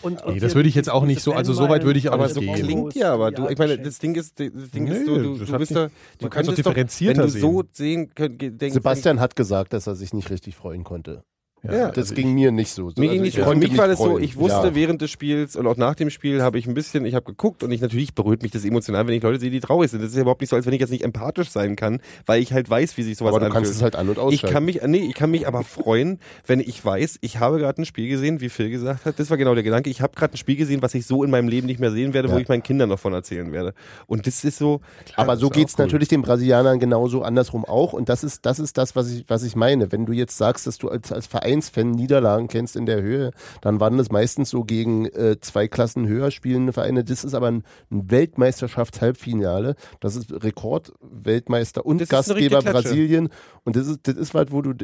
[0.02, 2.12] Und, Nee, das würde ich jetzt auch nicht so- also so weit würde ich auch
[2.14, 2.54] Aber nicht so gehen.
[2.54, 5.58] klingt ja, aber du, ich meine, das Ding ist, das Ding ist du, du hat
[5.58, 7.40] bist nicht- da, du kann's doch doch, wenn differenzierter du sehen.
[7.40, 11.24] so sehen denkst, Sebastian hat gesagt, dass er sich nicht richtig freuen konnte.
[11.62, 12.82] Ja, das also ging mir nicht so.
[12.82, 14.74] Mir Also ging ich nicht mich war das so, ich wusste Ja.
[14.74, 17.62] während des Spiels und auch nach dem Spiel habe ich ein bisschen, ich habe geguckt
[17.62, 20.00] und ich natürlich berührt mich das emotional, wenn ich Leute sehe, die traurig sind.
[20.02, 22.40] Das ist ja überhaupt nicht so, als wenn ich jetzt nicht empathisch sein kann, weil
[22.42, 23.64] ich halt weiß, wie sich sowas Aber du anfühlt.
[23.64, 24.54] kannst es halt an- und Ich ausschalten.
[24.54, 27.84] kann mich, nee, ich kann mich aber freuen, wenn ich weiß, ich habe gerade ein
[27.84, 29.18] Spiel gesehen, wie Phil gesagt hat.
[29.18, 29.90] Das war genau der Gedanke.
[29.90, 32.14] Ich habe gerade ein Spiel gesehen, was ich so in meinem Leben nicht mehr sehen
[32.14, 32.38] werde, wo Ja.
[32.40, 33.74] ich meinen Kindern davon erzählen werde.
[34.06, 34.80] Und das ist so.
[35.16, 37.92] Aber so ist geht's natürlich den Brasilianern genauso andersrum auch.
[37.92, 39.90] Und das ist, das ist das, was ich, was ich meine.
[39.90, 43.30] Wenn du jetzt sagst, dass du als, als Vereinsfan Niederlagen kennst in der Höhe,
[43.62, 47.04] dann waren das meistens so gegen äh, zwei Klassen höher spielende Vereine.
[47.04, 49.74] Das ist aber ein, ein Weltmeisterschafts-Halbfinale.
[50.00, 52.60] Das ist Rekordweltmeister und Das Gastgeber.
[52.60, 53.30] Brasilien.
[53.64, 54.74] Und das ist, das ist was, wo du,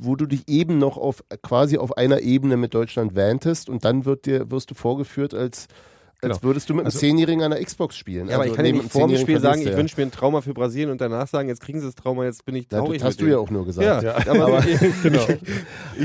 [0.00, 4.04] wo du dich eben noch auf, quasi auf einer Ebene mit Deutschland wähntest und dann
[4.04, 5.68] wird dir, wirst du vorgeführt als,
[6.22, 6.42] als Genau.
[6.50, 8.28] würdest du mit einem Also- Zehnjährigen an der Xbox spielen.
[8.28, 9.78] Ja, aber Also ich kann ja nicht vor dem Zehnjährigen Spiel sagen, du ich ja.
[9.78, 12.44] wünsche mir ein Trauma für Brasilien und danach sagen, jetzt kriegen sie das Trauma, jetzt
[12.44, 13.00] bin ich Ja, traurig.
[13.00, 14.02] das hast du ja auch nur gesagt.
[14.02, 14.62] Ja, aber,
[15.02, 15.26] genau.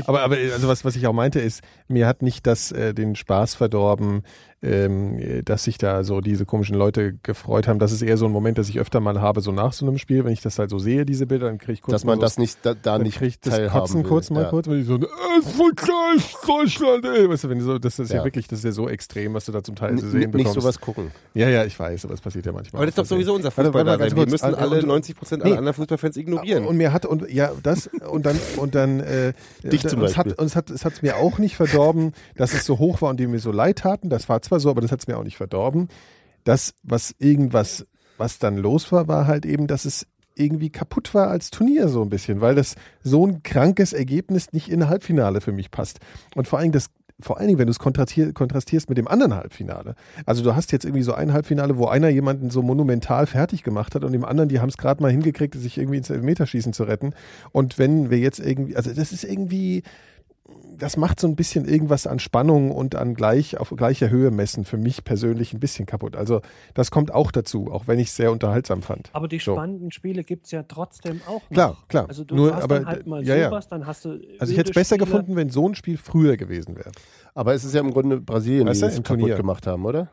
[0.06, 3.14] aber, aber also was, was ich auch meinte ist, mir hat nicht das äh, den
[3.16, 4.22] Spaß verdorben,
[4.62, 7.78] ähm, äh, dass sich da so diese komischen Leute gefreut haben.
[7.78, 9.98] Das ist eher so ein Moment, dass ich öfter mal habe, so nach so einem
[9.98, 12.16] Spiel, wenn ich das halt so sehe, diese Bilder, dann kriege ich kurz dass man
[12.18, 14.08] mal so das nicht da, da nicht krieg ich das Kotzen will.
[14.08, 14.48] kurz mal ja.
[14.48, 17.28] kurz, wenn ich so, äh, ist voll geil, Deutschland, ey.
[17.28, 18.16] Weißt du, wenn du so, das ist ja.
[18.18, 18.24] Ja.
[18.24, 20.32] wirklich, das ist ja so extrem, was du da zum Teil N- zu sehen nicht
[20.32, 20.54] bekommst.
[20.60, 21.10] sowas gucken.
[21.34, 22.78] Ja, ja, ich weiß, aber es passiert ja manchmal.
[22.80, 23.18] aber das ist doch Versehen.
[23.18, 24.16] sowieso unser Fußball da sein.
[24.16, 25.58] Wir müssen Also, alle und- 90 Prozent aller Nee.
[25.58, 26.64] anderen Fußballfans ignorieren.
[26.64, 30.16] Und mir hat und ja das und dann und dann äh, Dich und zum es
[30.16, 30.40] hat Beispiel.
[30.40, 33.20] und es hat es hat's mir auch nicht verdorben, dass es so hoch war und
[33.20, 34.08] die mir so leid taten.
[34.08, 35.88] Das war zwar so, aber das hat es mir auch nicht verdorben.
[36.44, 37.86] Das was irgendwas
[38.18, 42.02] was dann los war, war halt eben, dass es irgendwie kaputt war als Turnier so
[42.02, 45.98] ein bisschen, weil das so ein krankes Ergebnis nicht in ein Halbfinale für mich passt.
[46.34, 49.34] Und vor allem das vor allen Dingen, wenn du es kontrastier- kontrastierst mit dem anderen
[49.34, 49.94] Halbfinale.
[50.26, 53.94] Also du hast jetzt irgendwie so ein Halbfinale, wo einer jemanden so monumental fertig gemacht
[53.94, 56.84] hat und dem anderen, die haben es gerade mal hingekriegt, sich irgendwie ins Elfmeterschießen zu
[56.84, 57.14] retten.
[57.52, 59.82] Und wenn wir jetzt irgendwie, also das ist irgendwie,
[60.78, 64.64] das macht so ein bisschen irgendwas an Spannung und an gleich auf gleicher Höhe messen
[64.66, 66.16] für mich persönlich ein bisschen kaputt.
[66.16, 66.42] Also
[66.74, 69.08] das kommt auch dazu, auch wenn ich es sehr unterhaltsam fand.
[69.14, 69.54] Aber die So.
[69.54, 71.48] spannenden Spiele gibt es ja trotzdem auch noch.
[71.50, 72.04] Klar, klar.
[72.08, 73.48] Also du Nur, hast aber, dann halt mal ja, ja.
[73.48, 75.10] sowas, dann hast du Also ich hätte es besser Spiele.
[75.10, 76.92] gefunden, wenn so ein Spiel früher gewesen wäre.
[77.34, 79.36] Aber es ist ja im Grunde Brasilien, Weißt die das im kaputt Turnier.
[79.36, 80.10] gemacht haben, oder?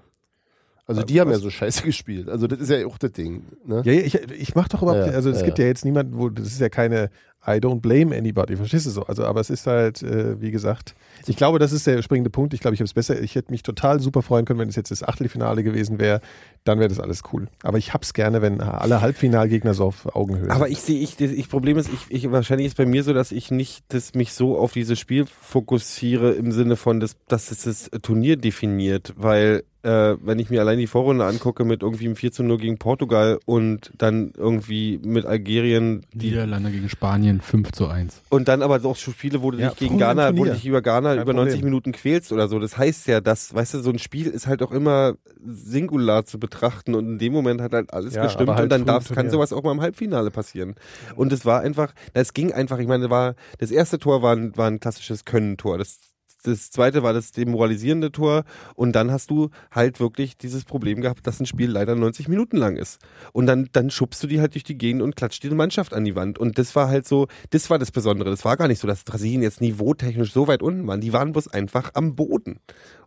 [0.85, 1.41] Also die haben ja was?
[1.43, 2.27] so scheiße gespielt.
[2.29, 3.43] Also das ist ja auch das Ding.
[3.65, 3.81] Ne?
[3.85, 5.63] Ja, ja, ich, ich mache doch überhaupt, Ja, ja, also es ja, gibt ja.
[5.65, 7.09] ja jetzt niemanden, wo, das ist ja keine
[7.45, 9.03] I don't blame anybody, verstehst du so?
[9.03, 10.95] Also, aber es ist halt, äh, wie gesagt,
[11.27, 12.53] ich glaube, das ist der springende Punkt.
[12.53, 14.75] Ich glaube, ich habe es besser, ich hätte mich total super freuen können, wenn es
[14.75, 16.21] jetzt das Achtelfinale gewesen wäre,
[16.63, 17.49] dann wäre das alles cool.
[17.61, 20.73] Aber ich hab's gerne, wenn alle Halbfinalgegner so auf Augenhöhe Aber sind.
[20.73, 23.51] ich sehe, ich, ich Problem ist, ich, ich wahrscheinlich ist bei mir so, dass ich
[23.51, 28.01] nicht das mich so auf dieses Spiel fokussiere im Sinne von, das, dass es das
[28.01, 32.31] Turnier definiert, weil äh, wenn ich mir allein die Vorrunde angucke mit irgendwie einem 4
[32.31, 37.87] zu 0 gegen Portugal und dann irgendwie mit Algerien die Niederlande gegen Spanien 5 zu
[37.87, 38.21] 1.
[38.29, 40.65] und dann aber auch schon Spiele, wo du Ja, dich gegen Ghana, wo du dich
[40.65, 41.65] über Ghana Kein über 90 Problem.
[41.65, 42.59] Minuten quälst oder so.
[42.59, 45.15] Das heißt ja, dass, weißt du, so ein Spiel ist halt auch immer
[45.45, 48.85] singular zu betrachten und in dem Moment hat halt alles Ja, gestimmt halt und dann
[48.85, 50.75] darf, kann sowas auch mal im Halbfinale passieren.
[51.15, 54.55] Und es war einfach, es ging einfach, ich meine, war, das erste Tor war ein,
[54.55, 55.77] war ein klassisches Können-Tor.
[55.77, 55.99] Das,
[56.43, 58.43] das zweite war das demoralisierende Tor
[58.75, 62.57] und dann hast du halt wirklich dieses Problem gehabt, dass ein Spiel leider 90 Minuten
[62.57, 62.99] lang ist.
[63.31, 66.03] Und dann, dann schubst du die halt durch die Gegend und klatscht die Mannschaft an
[66.03, 66.37] die Wand.
[66.37, 68.29] Und das war halt so, das war das Besondere.
[68.29, 71.01] Das war gar nicht so, dass Brasilien jetzt niveautechnisch so weit unten waren.
[71.01, 72.59] Die waren bloß einfach am Boden.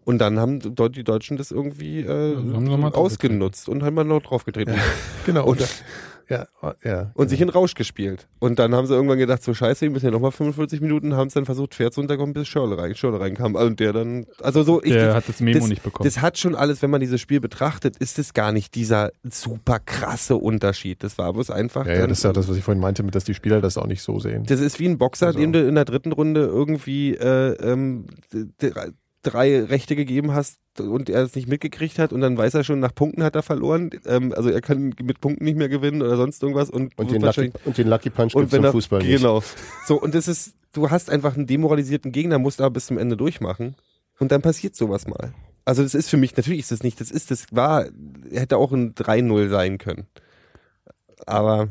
[0.05, 4.23] Und dann haben dort die Deutschen das irgendwie äh, mal ausgenutzt und haben mal noch
[4.23, 4.75] draufgetreten.
[5.27, 5.83] genau, Und- und,
[6.29, 6.47] ja,
[6.83, 7.11] ja.
[7.15, 8.27] Und sich in Rausch gespielt.
[8.39, 11.29] Und dann haben sie irgendwann gedacht, so scheiße, wir müssen ja nochmal 45 Minuten, haben
[11.29, 13.55] es dann versucht, fair zu unterkommen, bis Schörle rein, reinkam.
[13.55, 16.05] Und der dann, also so, ich, Der hat das Memo das, nicht bekommen.
[16.05, 19.79] Das hat schon alles, wenn man dieses Spiel betrachtet, ist es gar nicht dieser super
[19.79, 21.03] krasse Unterschied.
[21.03, 21.87] Das war bloß einfach.
[21.87, 23.79] Ja, ja, das ist ja das, was ich vorhin meinte, mit, dass die Spieler das
[23.79, 24.45] auch nicht so sehen.
[24.47, 28.07] das ist wie ein Boxer, Also- dem du in der dritten Runde irgendwie äh, ähm,
[29.27, 32.81] drei Rechte gegeben hast und er es nicht mitgekriegt hat und dann weiß er schon,
[32.81, 33.91] nach Punkten hat er verloren.
[34.07, 36.71] Ähm, also er kann mit Punkten nicht mehr gewinnen oder sonst irgendwas.
[36.71, 39.17] Und, Und den, Lucky, und den Lucky Punch gibt es im Fußball nicht.
[39.17, 39.43] Genau.
[39.87, 43.17] So, und das ist, du hast einfach einen demoralisierten Gegner, musst aber bis zum Ende
[43.17, 43.75] durchmachen.
[44.19, 45.33] Und dann passiert sowas mal.
[45.65, 47.87] Also das ist für mich, natürlich ist das nicht, das ist, das war,
[48.31, 50.07] hätte auch ein 3-0 sein können.
[51.27, 51.69] Aber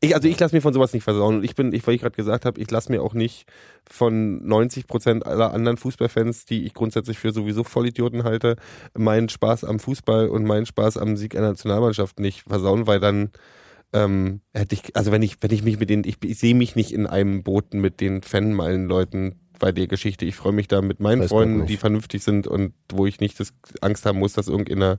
[0.00, 1.36] ich, also ich lasse mir von sowas nicht versauen.
[1.36, 3.46] Und ich bin, ich, weil ich gerade gesagt habe, ich lasse mir auch nicht
[3.88, 8.56] von 90 Prozent aller anderen Fußballfans, die ich grundsätzlich für sowieso Vollidioten halte,
[8.96, 13.30] meinen Spaß am Fußball und meinen Spaß am Sieg einer Nationalmannschaft nicht versauen, weil dann
[13.92, 16.76] ähm, hätte ich, also wenn ich, wenn ich mich mit den, ich, ich sehe mich
[16.76, 20.24] nicht in einem Boot mit den Fanmeilen-Leuten bei der Geschichte.
[20.24, 23.52] Ich freue mich da mit meinen Freunden, die vernünftig sind und wo ich nicht das
[23.82, 24.98] Angst haben muss, dass irgendeiner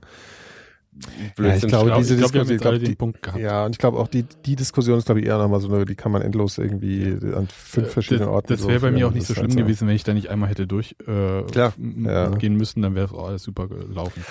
[0.94, 3.40] Ja, ich Blödsinn glaube, glaub- diese ich glaub, Diskussion, ich glaub, den Punkt gehabt.
[3.42, 5.86] ja, und ich glaube auch die, die Diskussion ist, glaube ich, eher nochmal so eine,
[5.86, 9.06] die kann man endlos irgendwie an fünf verschiedenen das, Orten Das wäre so bei mir
[9.08, 11.72] auch nicht so schlimm halt gewesen, wenn ich da nicht einmal hätte durch äh, Ja.
[12.36, 14.22] gehen müssen, dann wäre es auch alles super gelaufen.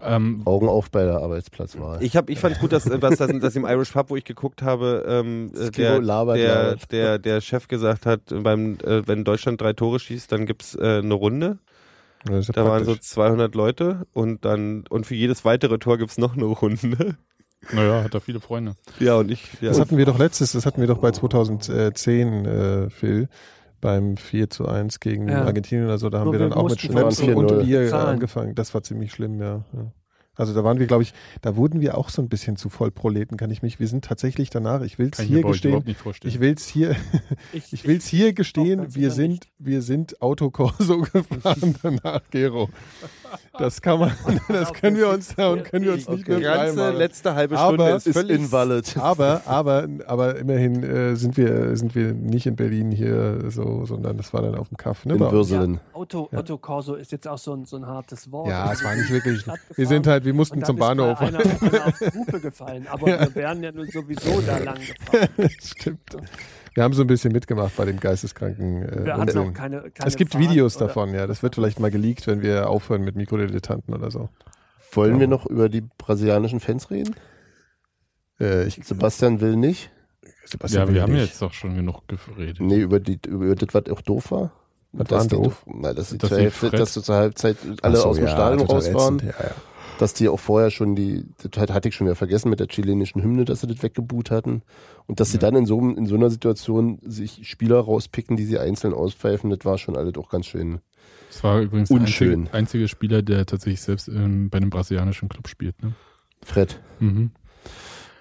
[0.00, 2.02] Ähm, Augen auf bei der Arbeitsplatzwahl.
[2.02, 4.24] Ich habe, ich fand gut, dass, äh, was das, das im Irish Pub, wo ich
[4.24, 6.92] geguckt habe, ähm, äh, der, labert, der, labert.
[6.92, 11.00] der, der Chef gesagt hat, beim, äh, wenn Deutschland drei Tore schießt, dann gibt's äh,
[11.02, 11.58] eine Runde.
[12.26, 13.08] Da waren so praktisch.
[13.10, 17.16] 200 Leute und dann und für jedes weitere Tor gibt's noch eine Runde.
[17.72, 18.76] naja, hat da viele Freunde.
[19.00, 19.60] Ja und ich.
[19.60, 19.68] Ja.
[19.70, 23.28] Das hatten wir doch letztes, das hatten wir doch bei 2010, äh, Phil,
[23.80, 25.44] beim 4 zu 1 gegen Ja.
[25.44, 27.88] Argentinien oder so, da haben Nur wir dann wir auch mit von und 4-0 Bier
[27.88, 28.08] zahlen.
[28.08, 28.54] angefangen.
[28.54, 29.64] Das war ziemlich schlimm, ja.
[29.72, 29.92] ja.
[30.36, 33.36] Also da waren wir, glaube ich, da wurden wir auch so ein bisschen zu Vollproleten,
[33.36, 33.80] kann ich mich.
[33.80, 35.82] Wir sind tatsächlich danach, ich will es hier gestehen,
[36.24, 36.96] ich will es hier,
[37.52, 39.48] Ich, ich will es hier gestehen, wir sind, nicht.
[39.58, 42.68] wir sind Autokorso gefahren danach, Gero.
[43.58, 44.12] Das kann man,
[44.48, 46.96] das können wir uns da und können wir uns nicht die mehr frei ganze machen.
[46.96, 48.96] letzte halbe Aber Stunde ist ist völlig invalid.
[48.98, 54.18] Aber, aber, aber immerhin äh, sind wir sind wir nicht in Berlin hier so, sondern
[54.18, 55.04] das war dann auf dem Kaff.
[55.06, 55.20] Ne, In.
[55.20, 55.74] Würselen.
[55.74, 56.38] Ja, Auto, Ja.
[56.40, 58.48] Auto Corso ist jetzt auch so ein, so ein hartes Wort.
[58.48, 59.44] Ja, es Also war wir nicht wirklich.
[59.74, 61.18] Wir sind halt, wir mussten zum Bahnhof.
[61.20, 63.20] Einer, einer auf die Hupe gefallen, aber Ja.
[63.20, 65.50] wir wären ja nun sowieso da lang gefahren.
[65.62, 66.16] Stimmt.
[66.74, 70.06] Wir haben so ein bisschen mitgemacht bei dem geisteskranken äh, Wir hatten auch keine, keine
[70.06, 71.26] Es gibt Fahrt Videos oder- davon, ja.
[71.26, 74.28] Das wird vielleicht mal geleakt, wenn wir aufhören mit Mikrodilettanten oder so.
[74.92, 77.16] Wollen wir noch über die brasilianischen Fans reden?
[78.40, 79.90] Äh, ich, Sebastian will nicht.
[80.44, 81.32] Sebastian ja, wir haben will ja nicht.
[81.32, 82.60] jetzt doch schon genug geredet.
[82.60, 84.52] Nee, über, die, über das, was auch doof war.
[84.92, 85.62] Was dass war die, doof?
[85.66, 88.66] Na, dass, die Dass zur die dass zur Halbzeit alle so, aus dem ja, Stadion
[88.66, 89.18] raus waren.
[89.18, 89.54] Ja, ja.
[89.98, 93.22] Dass die auch vorher schon die, das hatte ich schon wieder vergessen mit der chilenischen
[93.22, 94.62] Hymne, dass sie das weggebuht hatten.
[95.06, 98.58] Und dass sie dann in so, in so einer Situation sich Spieler rauspicken, die sie
[98.58, 100.80] einzeln auspfeifen, das war schon alles auch ganz schön.
[101.30, 102.40] Das war übrigens der Unschön.
[102.40, 105.82] einzige, einzige Spieler, der tatsächlich selbst ähm, bei einem brasilianischen Club spielt.
[105.82, 105.92] Ne?
[106.42, 107.30] Fred, Mhm.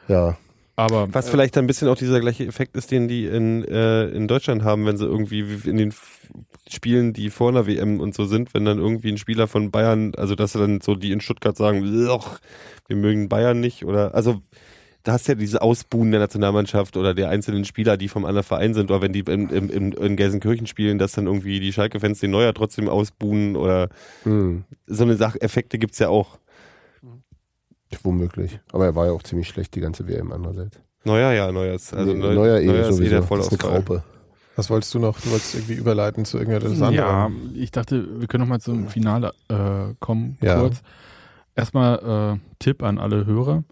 [0.08, 0.38] ja.
[0.78, 4.28] Aber Was vielleicht ein bisschen auch dieser gleiche Effekt ist, den die in, äh, in
[4.28, 6.30] Deutschland haben, wenn sie irgendwie in den F-
[6.70, 10.14] Spielen, die vor einer WM und so sind, wenn dann irgendwie ein Spieler von Bayern,
[10.18, 12.40] also dass dann so die in Stuttgart sagen, "Ugh,
[12.88, 14.42] wir mögen Bayern nicht oder also
[15.04, 18.44] da hast du ja diese Ausbuhen der Nationalmannschaft oder der einzelnen Spieler, die vom anderen
[18.44, 21.72] Verein sind, oder wenn die in, in, in, in Gelsenkirchen spielen, dass dann irgendwie die
[21.72, 23.90] Schalke-Fans den Neuer trotzdem ausbuhen oder
[24.24, 26.40] Hm, so eine Sache, Effekte gibt's ja auch.
[28.04, 28.60] Womöglich.
[28.72, 30.80] Aber er war ja auch ziemlich schlecht die ganze WM andererseits.
[31.04, 33.12] Neuer, ja, Neuer ist, also Nee, Neuer, Neuer eh Neuer ist eh der Das ist
[33.14, 33.58] eine Vollausfall.
[33.58, 34.04] Graupe.
[34.56, 35.20] Was wolltest du noch?
[35.20, 36.96] Du wolltest irgendwie überleiten zu irgendetwas anderem.
[36.96, 40.60] Ja, ich dachte, wir können noch mal zum Finale äh, kommen, Ja.
[40.60, 40.82] kurz.
[41.56, 43.64] Erstmal äh, Tipp an alle Hörer.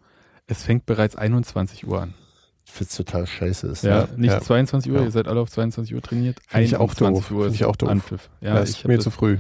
[0.48, 2.14] Es fängt bereits 21 Uhr an.
[2.66, 3.68] Ich find's total scheiße.
[3.68, 4.40] Ist Ja, nicht ja.
[4.42, 5.06] 22 Uhr, Ja.
[5.06, 6.38] ihr seid alle auf 22 Uhr trainiert.
[6.48, 7.32] Finde ich auch 21 doof.
[7.32, 7.90] Uhr Finde ist ich auch doof.
[7.90, 8.30] Anpfiff.
[8.42, 9.38] Ja, das ich, ist mir zu früh.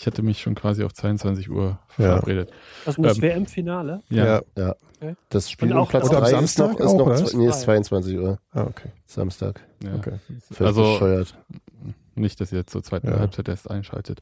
[0.00, 2.04] Ich hatte mich schon quasi auf 22 Uhr Ja.
[2.06, 2.50] verabredet.
[2.86, 4.02] Also das Ähm, WM-Finale.
[4.08, 4.40] Ja.
[4.56, 4.74] Ja.
[4.98, 5.14] Okay.
[5.28, 7.36] Das Spiel um auch- Platz und am 3 ist Samstag noch, ist auch, noch zwei-
[7.38, 8.38] nee, ist 22 Uhr.
[8.52, 8.88] Ah, okay.
[9.06, 9.60] Samstag.
[9.84, 9.94] ja.
[9.94, 10.12] okay.
[10.50, 11.34] Völlig Also- bescheuert.
[12.14, 13.18] Nicht, dass ihr jetzt zur zweiten Ja.
[13.18, 14.20] Halbzeit erst einschaltet.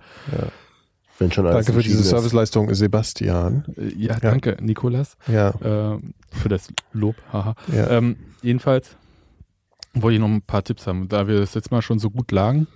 [1.19, 2.09] Wenn schon alles Danke für diese ist.
[2.11, 3.65] Serviceleistung, Sebastian.
[3.77, 5.51] Äh, Ja, danke, Nikolas, Ja,
[5.95, 5.99] äh,
[6.33, 7.17] für das Lob.
[7.33, 7.55] Haha.
[7.73, 7.89] ja.
[7.91, 8.97] Ähm, jedenfalls
[9.95, 11.09] wollte ich noch ein paar Tipps haben.
[11.09, 12.67] Da wir das jetzt mal schon so gut lagen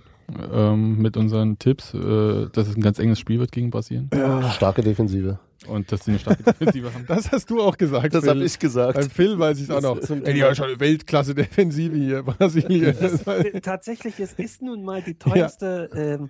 [0.53, 4.09] ähm, mit unseren Tipps, äh, dass es ein ganz enges Spiel wird gegen Brasilien
[4.55, 5.39] Starke Defensive.
[5.67, 7.05] und dass sie eine starke Defensive haben.
[7.07, 8.13] das hast du auch gesagt.
[8.13, 8.95] Das habe ich gesagt.
[8.99, 9.99] Beim Phil weiß ich es auch noch.
[10.09, 12.95] Ey, die haben schon eine Weltklasse-Defensive hier, Brasilien.
[13.25, 16.29] Äh, Tatsächlich, es ist nun mal die teuerste ähm,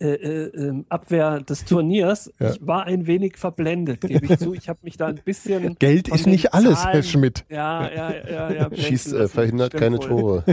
[0.00, 2.32] äh, äh, ähm, Abwehr des Turniers.
[2.40, 2.50] Ja.
[2.50, 4.52] Ich war ein wenig verblendet, gebe ich zu.
[4.52, 5.76] Ich habe mich da ein bisschen.
[5.78, 7.44] Geld ist nicht alles, Zahlen- Herr Schmidt.
[7.48, 8.68] Ja, ja, ja, ja.
[8.74, 10.08] Schießt, äh, verhindert keine wohl.
[10.08, 10.44] Tore.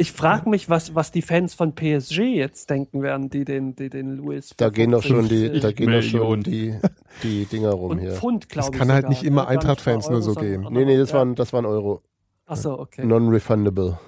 [0.00, 3.90] Ich frage mich, was, was die Fans von PSG jetzt denken werden, die den, die
[3.90, 4.54] den Louis.
[4.56, 6.74] Da gehen doch schon die, 50 da gehen doch schon die,
[7.22, 8.12] die Dinger rum und hier.
[8.12, 8.78] Pfund, glaube Das ich.
[8.78, 9.48] kann halt sogar, nicht immer ne?
[9.48, 10.66] Eintracht-Fans nur so gehen.
[10.70, 11.18] Nee, nee, das ja.
[11.18, 12.00] waren, das waren Euro.
[12.46, 13.04] Achso, okay.
[13.04, 13.98] Non-refundable.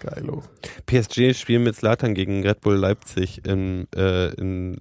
[0.00, 0.42] Geilo.
[0.84, 4.76] PSG spielen mit Slatan gegen Red Bull Leipzig in, äh, in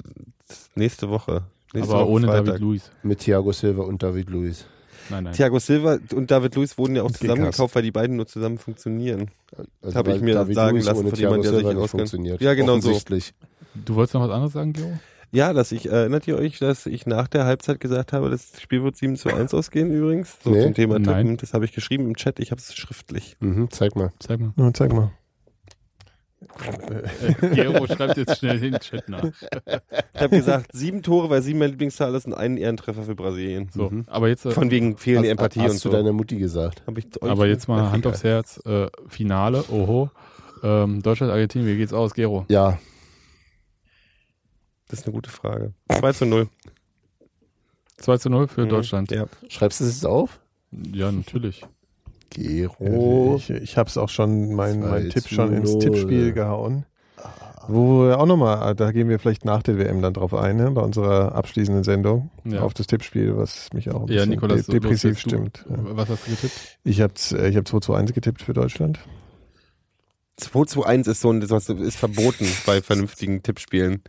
[0.75, 1.43] nächste Woche.
[1.73, 2.45] Nächste Aber Woche ohne Freitag.
[2.45, 2.91] David Luiz.
[3.03, 4.65] Mit Thiago Silva und David Luiz.
[5.09, 5.33] Nein, nein.
[5.33, 9.29] Thiago Silva und David Luiz wurden ja auch zusammengekauft, weil die beiden nur zusammen funktionieren.
[9.81, 11.89] Also Hab ich mir sagen Luiz lassen von jemandem, der sich auskennt.
[11.89, 12.41] funktioniert.
[12.41, 12.97] Ja, genau so.
[13.85, 14.99] Du wolltest noch was anderes sagen, Gero?
[15.31, 18.81] Ja, dass ich, erinnert ihr euch, dass ich nach der Halbzeit gesagt habe, das Spiel
[18.83, 20.37] wird 7 zu 1 ausgehen übrigens?
[20.43, 20.63] So Nee.
[20.63, 21.25] zum Thema Nein.
[21.25, 21.37] Tippen.
[21.37, 23.35] Das habe ich geschrieben im Chat, ich habe es schriftlich.
[23.41, 24.11] Mhm, zeig mal.
[24.19, 24.53] Zeig mal.
[24.55, 25.11] Ja, zeig mal.
[26.39, 29.23] Äh, Gero schreibt jetzt schnell den Chat nach.
[29.25, 33.69] Ich habe gesagt, sieben Tore, weil sieben meine Lieblingszahl ist und einen Ehrentreffer für Brasilien.
[33.73, 34.03] So, Mhm.
[34.07, 35.91] aber jetzt, äh, Von wegen fehlende Hast, Empathie hast und du so.
[35.91, 36.83] deiner Mutti gesagt?
[37.21, 38.59] Aber jetzt mal Hand aufs Herz.
[38.65, 40.09] Äh, Finale, oho.
[40.63, 42.45] Ähm, Deutschland, Argentinien, wie geht's aus, Gero?
[42.49, 42.79] Ja,
[44.89, 45.73] Das ist eine gute Frage.
[45.89, 46.47] 2 zu 0.
[47.97, 48.69] 2 zu 0 für Mhm.
[48.69, 49.11] Deutschland.
[49.11, 49.25] Ja.
[49.49, 50.39] schreibst du es jetzt auf?
[50.71, 51.63] Ja, natürlich.
[52.29, 53.35] Gero.
[53.37, 55.77] Ich, ich habe es auch schon, mein, mein Tipp schon ins.
[55.79, 56.85] Tippspiel gehauen.
[57.69, 60.71] Wo wir auch nochmal, da gehen wir vielleicht nach der WM dann drauf ein, ne,
[60.71, 62.61] bei unserer abschließenden Sendung, Ja.
[62.61, 65.65] auf das Tippspiel, was mich auch ein Ja, Nikolas, de depressiv stimmt.
[65.67, 65.75] Du.
[65.97, 66.77] Was hast du getippt?
[66.85, 67.13] Ich habe
[67.49, 68.99] ich hab 2 zu 1 getippt für Deutschland.
[70.37, 74.01] 2 zu 1 ist so ein, das ist verboten bei vernünftigen Tippspielen.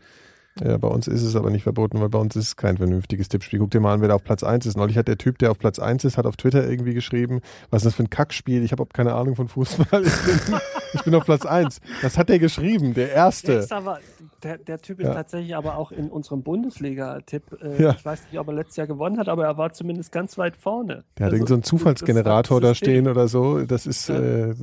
[0.64, 3.28] Ja, bei uns ist es aber nicht verboten, weil bei uns ist es kein vernünftiges
[3.28, 3.58] Tippspiel.
[3.60, 4.76] Guck dir mal an, wer da auf Platz 1 ist.
[4.76, 7.40] Neulich hat der Typ, der auf Platz 1 ist, hat auf Twitter irgendwie geschrieben,
[7.70, 8.62] was ist das für ein Kackspiel?
[8.64, 10.04] Ich habe auch keine Ahnung von Fußball.
[10.04, 10.56] Ich bin,
[10.94, 11.80] ich bin auf Platz 1.
[12.02, 13.52] Das hat der geschrieben, der Der, Erste.
[13.52, 14.00] ist aber,
[14.42, 15.14] der, der Typ ist Ja.
[15.14, 17.42] tatsächlich aber auch in unserem Bundesliga-Tipp.
[17.62, 17.90] Äh, Ja.
[17.98, 20.56] Ich weiß nicht, ob er letztes Jahr gewonnen hat, aber er war zumindest ganz weit
[20.56, 21.04] vorne.
[21.18, 23.60] Der hat Also, irgend so einen Zufallsgenerator da stehen oder so.
[23.64, 24.54] Das ist äh,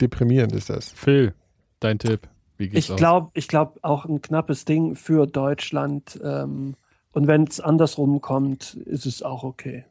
[0.00, 0.90] deprimierend, ist das.
[0.90, 1.34] Phil,
[1.80, 2.28] dein Tipp.
[2.56, 6.18] Wie geht's Ich glaube ich glaub auch ein knappes Ding für Deutschland.
[6.22, 6.76] Ähm,
[7.12, 9.84] und wenn es andersrum kommt, ist es auch okay.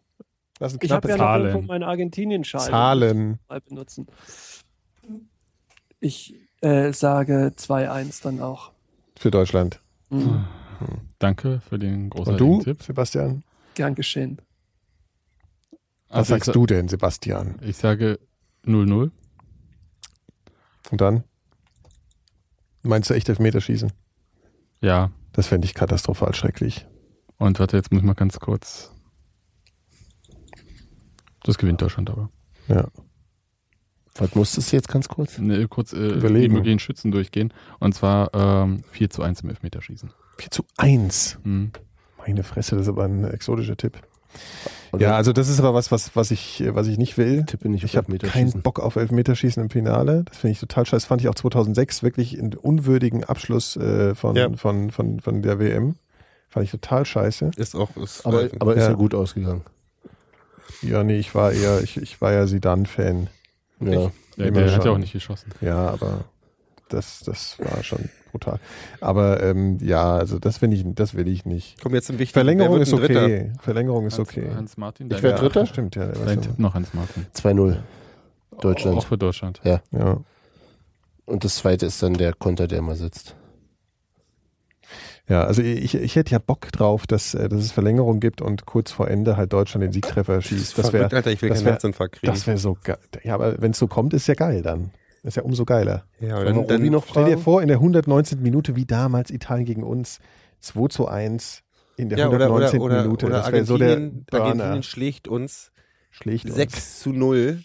[0.60, 1.46] Das sind Ich habe knappe ja noch Zahlen.
[1.48, 3.40] irgendwo meinen Argentinien-Schal Zahlen.
[3.50, 4.08] mal benutzen.
[6.00, 8.72] Ich äh, sage 2-1 dann auch.
[9.18, 9.82] für Deutschland.
[10.10, 10.46] Mhm.
[11.20, 12.84] Danke für den Und du, Tipp.
[12.84, 13.44] Sebastian?
[13.76, 14.42] Gern geschehen.
[16.10, 17.58] Was Also sagst du denn, Sebastian?
[17.62, 18.20] Ich sage
[18.66, 19.12] 0-0.
[20.92, 21.24] Und dann?
[22.84, 23.92] Meinst du echt Elfmeterschießen?
[24.82, 25.12] Ja.
[25.32, 26.86] Das fände ich katastrophal schrecklich.
[27.38, 28.92] Und warte, jetzt muss ich mal ganz kurz.
[31.44, 32.30] Das gewinnt Deutschland aber.
[32.68, 32.88] Ja.
[34.16, 35.40] Was musstest du jetzt ganz kurz?
[35.40, 36.54] Ne, kurz äh, die Überlegen.
[36.54, 37.52] möglichen Schützen durchgehen.
[37.80, 40.12] Und zwar ähm, 4 zu 1 im Elfmeterschießen.
[40.38, 41.40] 4 zu 1.
[41.44, 41.72] Mhm.
[42.20, 44.00] Meine Fresse, das ist aber ein exotischer Tipp.
[44.92, 47.44] Oder Ja, also das ist aber was, was, was ich, was ich nicht will.
[47.46, 48.62] tippe nicht Ich habe keinen.
[48.62, 50.24] Bock auf Elfmeterschießen im Finale.
[50.26, 50.98] Das finde ich total scheiße.
[50.98, 54.52] Das fand ich auch 2006 wirklich einen unwürdigen Abschluss äh, von, Ja.
[54.56, 55.96] von, von, von der WM.
[56.50, 57.52] Fand ich total scheiße.
[57.58, 58.90] Ist auch, ist Aber, aber ist ja.
[58.90, 58.96] Ja.
[58.96, 59.62] gut ausgegangen.
[60.84, 63.28] Ja, nee, ich war eher, ich, ich war ja Sidan-Fan.
[63.80, 64.12] Ja.
[64.36, 64.88] Ja, der hat ja schon.
[64.92, 65.52] auch nicht geschossen.
[65.62, 66.26] Ja, aber
[66.90, 68.60] das, das war schon brutal.
[69.00, 71.82] Aber ähm, ja, also das will ich, das will ich nicht.
[71.82, 72.34] Komm jetzt zum wichtigen.
[72.34, 73.24] Verlängerung ist ein Dritter?
[73.24, 73.52] okay.
[73.62, 74.50] Verlängerung ist Hans, okay.
[74.54, 75.66] Hans Martin, Ich dein, wär ja, Dritter?
[75.66, 76.08] Stimmt, ja.
[76.08, 77.26] dein Tipp noch, Hans Martin.
[77.36, 77.78] 2-0
[78.60, 78.98] Deutschland.
[78.98, 79.62] Auch für Deutschland.
[79.64, 79.82] Ja.
[81.26, 83.36] Und das zweite ist dann der Konter, der immer sitzt.
[85.30, 88.66] Ja, also ich, ich hätte ja Bock drauf, dass, äh, dass es Verlängerung gibt und
[88.66, 90.78] kurz vor Ende halt Deutschland den Siegtreffer schießt.
[90.78, 92.34] Das wäre Verrückt, Alter, ich will das keinen wär- Herzinfarkt kriegen.
[92.34, 92.98] das wär so geil.
[93.24, 94.92] Ja, aber wenn es so kommt, ist ja geil dann.
[95.24, 96.06] Ist ja umso geiler.
[96.20, 98.42] ja, dann, dann noch Stell dir vor, in der 119.
[98.42, 100.20] Minute, wie damals Italien gegen uns,
[100.60, 101.64] 2 zu 1
[101.96, 102.80] in der ja, oder, 119.
[102.82, 103.26] oder, oder, Minute.
[103.28, 105.72] oder das wäre so der Argentinien, schlägt uns
[106.14, 106.56] Schlägt uns.
[106.56, 107.60] 6 zu 0.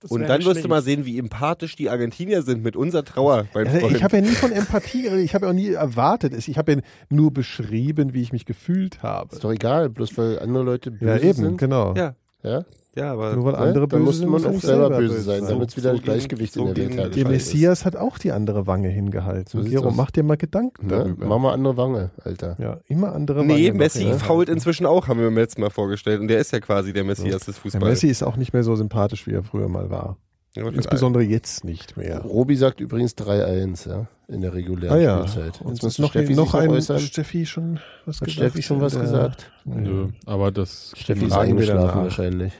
[0.00, 3.46] Das Und dann wirst du mal sehen, wie empathisch die Argentinier sind mit unserer Trauer.
[3.54, 6.34] Also ich habe ja nie von Empathie geredet, ich habe ja auch nie erwartet.
[6.36, 6.78] Ich habe ja
[7.08, 9.34] nur beschrieben, wie ich mich gefühlt habe.
[9.34, 11.56] Ist doch egal, bloß weil andere Leute böse Ja, eben, sind.
[11.58, 11.94] genau.
[11.94, 12.14] ja,
[12.44, 12.64] Ja?
[12.94, 13.88] ja, aber Nur weil andere ne?
[13.88, 16.54] Dann böse muss sind, man auch selber böse sein, damit es wieder So ein Gleichgewicht
[16.54, 17.16] gegen- in der so Welt herrscht.
[17.16, 17.28] Der.
[17.28, 19.48] Messias hat auch die andere Wange hingehalten.
[19.50, 20.92] So So Gero, mach dir mal Gedanken Ne?
[20.92, 21.26] darüber.
[21.26, 22.56] Mach mal andere Wange, Alter.
[22.60, 23.54] Ja, immer andere Wange.
[23.54, 24.24] Nee, noch Messi hinhalten.
[24.24, 26.20] fault inzwischen auch, haben wir beim letzten Mal vorgestellt.
[26.20, 27.84] Und der ist ja quasi der Messias des Der Fußballs.
[27.84, 30.18] Messi ist auch nicht mehr so sympathisch, wie er früher mal war.
[30.56, 32.20] Ja, Insbesondere jetzt nicht mehr.
[32.20, 35.60] Robi sagt übrigens 3-1, ja, in der regulären Ah ja, Spielzeit.
[35.66, 37.00] Jetzt muss noch, Steffi noch ein äußern.
[37.00, 38.50] Steffi schon was Hat gesagt?
[38.52, 39.00] Steffi schon was Ja.
[39.00, 39.50] gesagt?
[39.64, 42.52] Nö, aber das Steffi ist eingeschlafen wahrscheinlich.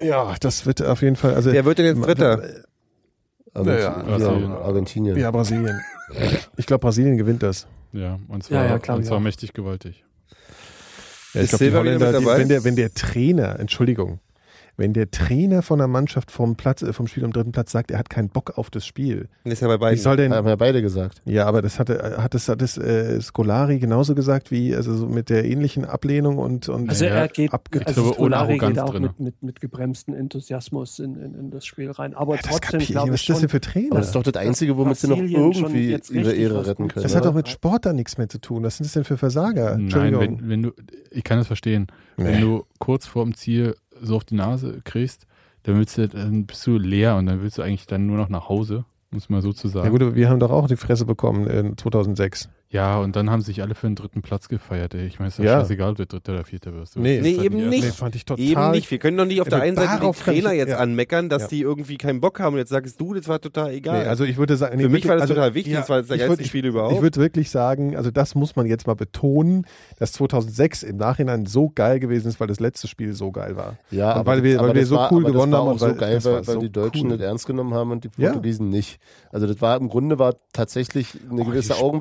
[0.00, 1.34] Ja, das wird auf jeden Fall.
[1.34, 2.42] Also, Wer wird denn jetzt Dritter?
[3.54, 4.52] Aber Ja, ja, ja, Brasilien.
[4.52, 5.16] Argentinien.
[5.16, 5.80] Ja, Brasilien.
[6.56, 7.66] Ich glaube, Brasilien gewinnt das.
[7.92, 9.22] Ja, und zwar, Ja, ja, klar, und zwar ja.
[9.22, 10.04] mächtig gewaltig.
[11.34, 14.20] Ja, ich glaube, wenn, der, wenn der Trainer, Entschuldigung,
[14.76, 17.90] wenn der Trainer von der Mannschaft vom Platz, äh, vom Spiel am dritten Platz sagt,
[17.90, 19.28] er hat keinen Bock auf das Spiel.
[19.44, 19.98] Das ist ja bei beiden.
[19.98, 21.22] soll denn, Haben ja beide gesagt.
[21.24, 25.06] ja, aber das hatte, hat das, hat das äh, Scolari genauso gesagt wie, also so
[25.06, 27.52] mit der ähnlichen Ablehnung und, und Also er geht,
[27.86, 32.14] also Scolari geht auch mit, mit, mit gebremstem Enthusiasmus in, in, in das Spiel rein.
[32.14, 33.12] Aber Ja, das trotzdem ich glaube.
[33.12, 33.92] Was ich ist das denn für Trainer?
[33.92, 37.02] Aber das ist doch das Einzige, womit sie noch irgendwie jetzt ihre Ehre retten können.
[37.02, 38.62] das hat doch mit Sport da nichts mehr zu tun.
[38.62, 39.72] Was sind das denn für Versager?
[39.72, 40.20] Nein, Entschuldigung.
[40.20, 40.72] wenn, wenn du,
[41.10, 41.86] ich kann das verstehen.
[42.16, 42.24] Nee.
[42.24, 45.26] Wenn du kurz vor dem Ziel so auf die Nase kriegst,
[45.62, 48.28] dann willst du, dann bist du leer und dann willst du eigentlich dann nur noch
[48.28, 49.86] nach Hause, es mal so zu sagen.
[49.86, 52.48] ja gut, aber wir haben doch auch die Fresse bekommen in 2006.
[52.68, 54.92] Ja, und dann haben sich alle für den dritten Platz gefeiert.
[54.94, 55.06] Ey.
[55.06, 55.60] Ich meine, es ist ja Ja.
[55.60, 56.98] scheißegal, ob du dritter oder vierter wirst.
[56.98, 57.20] Nee.
[57.22, 57.84] Nee, eben nicht.
[57.84, 58.44] Nee, fand ich total.
[58.44, 58.90] Eben nicht.
[58.90, 60.78] Wir können doch nicht auf der einen Seite die kann ich- Trainer jetzt ja.
[60.78, 61.48] anmeckern, dass Ja.
[61.48, 62.54] die irgendwie keinen Bock haben.
[62.54, 64.02] Und jetzt sagst du, das war total egal.
[64.02, 65.74] Nee, also ich würde sagen, nee, Für mich wirklich, war das also, total wichtig.
[65.74, 66.94] ja, das war das ich geilste Spiel überhaupt.
[66.96, 69.64] Ich würde wirklich sagen, also das muss man jetzt mal betonen,
[70.00, 73.76] dass 2006 im Nachhinein so geil gewesen ist, weil das letzte Spiel so geil war.
[73.92, 75.78] Ja, Und aber weil wir- aber weil wir so war, cool aber gewonnen haben und
[75.78, 78.08] so weil- geil, weil, die Deutschen das ernst genommen haben und die.
[78.08, 78.98] Portugiesen nicht.
[79.30, 81.92] Also das war im Grunde war tatsächlich eine gewisse Oh,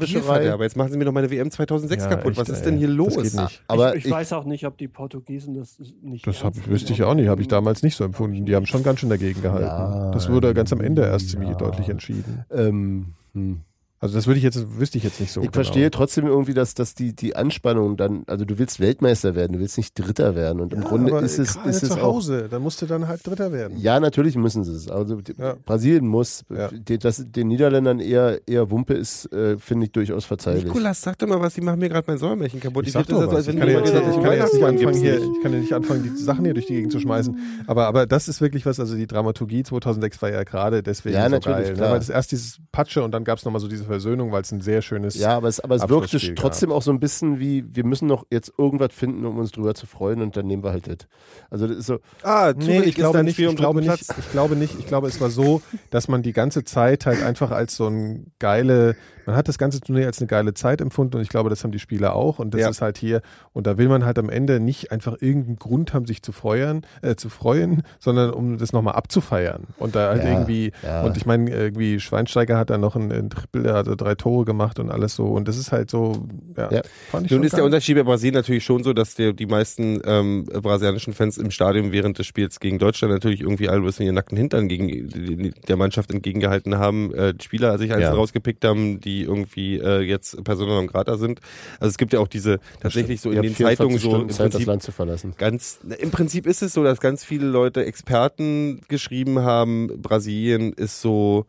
[0.56, 2.32] Aber jetzt machen sie mir doch meine WM 2006 Ja, kaputt.
[2.32, 2.72] echt, Was ist ey.
[2.72, 3.16] denn hier los?
[3.16, 3.64] Das geht nicht.
[3.68, 6.26] Aber ich, ich, weiß auch nicht, ob die Portugiesen das nicht.
[6.26, 8.46] Das hab, wüsste ich auch nicht, habe ich damals nicht so empfunden.
[8.46, 9.66] Die haben schon ganz schön dagegen gehalten.
[9.66, 11.56] Ja, das wurde ganz am Ende erst ziemlich ja.
[11.56, 12.46] deutlich entschieden.
[12.52, 13.62] ähm, hm.
[14.02, 15.40] Also das würde ich jetzt, wüsste ich jetzt nicht so.
[15.40, 15.54] Ich genau.
[15.64, 19.60] verstehe trotzdem irgendwie, dass, dass die, die Anspannung dann, also du willst Weltmeister werden, du
[19.60, 20.60] willst nicht Dritter werden.
[20.60, 22.16] Und im Ja, Grunde aber ist es, ist es zu auch.
[22.16, 23.78] Hause, dann musst du dann halt Dritter werden.
[23.80, 24.90] Ja, natürlich müssen sie es.
[24.90, 25.56] Also die- Ja.
[25.66, 26.44] Brasilien muss.
[26.54, 26.70] Ja.
[26.72, 30.66] Die, dass den Niederländern eher, eher Wumpe ist, äh, finde ich durchaus verzeihlich.
[30.66, 32.86] Nikolas, sag doch mal was, die machen mir gerade mein Säuermärchen kaputt.
[32.86, 33.36] Ich sag das doch so, was.
[33.38, 36.04] als wenn Ich kann, ja jetzt, ich nicht anfangen, hier, ich kann ja nicht anfangen,
[36.04, 37.38] die Sachen hier durch die Gegend zu schmeißen.
[37.66, 41.24] Aber, aber das ist wirklich was, also die Dramaturgie 2006 war ja gerade deswegen Ja,
[41.26, 41.68] so natürlich, geil.
[41.70, 41.74] Ne?
[41.78, 41.92] klar.
[41.92, 44.52] Weil das erst dieses Patsche und dann gab es nochmal so diese Versöhnung, weil es
[44.52, 47.64] ein sehr schönes Ja, aber es, aber es wirkte trotzdem auch so ein bisschen wie,
[47.74, 50.72] wir müssen noch jetzt irgendwas finden, um uns drüber zu freuen und dann nehmen wir
[50.72, 51.08] halt das.
[51.50, 53.40] Also das ist so, Ah, Nee, ich glaube nicht.
[53.40, 54.02] Ich glaube nicht.
[54.20, 54.78] Ich glaube nicht.
[54.80, 58.32] Ich glaube, es war so, dass man die ganze Zeit halt einfach als so ein
[58.40, 58.96] geile,
[59.26, 61.72] man hat das ganze Turnier als eine geile Zeit empfunden und ich glaube, das haben
[61.72, 62.70] die Spieler auch und das Ja.
[62.70, 63.22] ist halt hier
[63.54, 66.86] und da will man halt am Ende nicht einfach irgendeinen Grund haben, sich zu freuen,
[67.02, 71.04] äh, zu freuen, sondern um das nochmal abzufeiern und da halt Ja, irgendwie ja.
[71.04, 74.46] und ich meine irgendwie Schweinsteiger hat dann noch ein, ein Triple, der hatte drei Tore
[74.46, 76.28] gemacht und alles so und das ist halt so,
[76.58, 76.82] ja, Ja.
[77.12, 77.66] fand ich Nun ist der.
[77.66, 81.92] Unterschied bei Brasilien natürlich schon so, dass der, die meisten ähm, brasilianischen Fans im Stadion
[81.92, 85.52] während des Spiels gegen Deutschland natürlich irgendwie alle bis in ihren nackten Hintern gegen die-
[85.68, 87.14] der Mannschaft entgegengehalten haben.
[87.14, 88.18] Äh, die Spieler sich einzeln Ja.
[88.18, 91.40] rausgepickt haben, die irgendwie äh, jetzt Persona non grata sind.
[91.80, 94.30] Also es gibt ja auch diese tatsächlich so in den habt 24 Zeitungen so im
[94.30, 95.34] Zeit, das Prinzip Land zu verlassen.
[95.38, 101.02] ganz, im Prinzip ist es so, dass ganz viele Leute Experten geschrieben haben, Brasilien ist
[101.02, 101.46] so,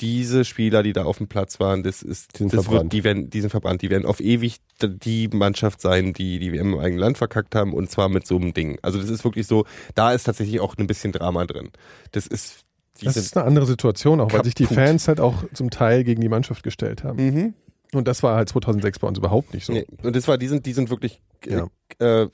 [0.00, 2.84] diese Spieler, die da auf dem Platz waren, das ist, Die sind das verbrannt.
[2.84, 6.52] wird, die werden, die sind verbrannt, die werden auf ewig die Mannschaft sein, die die
[6.52, 8.78] WM im eigenen Land verkackt haben und zwar mit so einem Ding.
[8.82, 9.64] Also das ist wirklich so,
[9.94, 11.70] da ist tatsächlich auch ein bisschen Drama drin.
[12.12, 12.64] Das ist,
[13.00, 14.76] die Das ist eine andere Situation, auch weil sich die kaputt.
[14.78, 17.24] Fans halt auch zum Teil gegen die Mannschaft gestellt haben.
[17.24, 17.54] mhm.
[17.94, 19.72] Und das war halt 2006 bei uns überhaupt nicht so.
[19.72, 19.86] nee.
[20.02, 21.68] und das war, die sind, die sind wirklich, Ja.
[22.00, 22.28] äh, äh,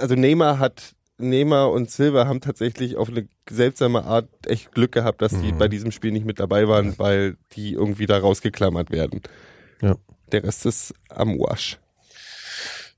[0.00, 5.20] also Neymar hat Neymar und Silva haben tatsächlich auf eine seltsame Art echt Glück gehabt,
[5.22, 5.58] dass die Mhm.
[5.58, 9.20] bei diesem Spiel nicht mit dabei waren, weil die irgendwie da rausgeklammert werden.
[9.82, 9.96] Ja.
[10.32, 11.78] Der Rest ist am Wasch.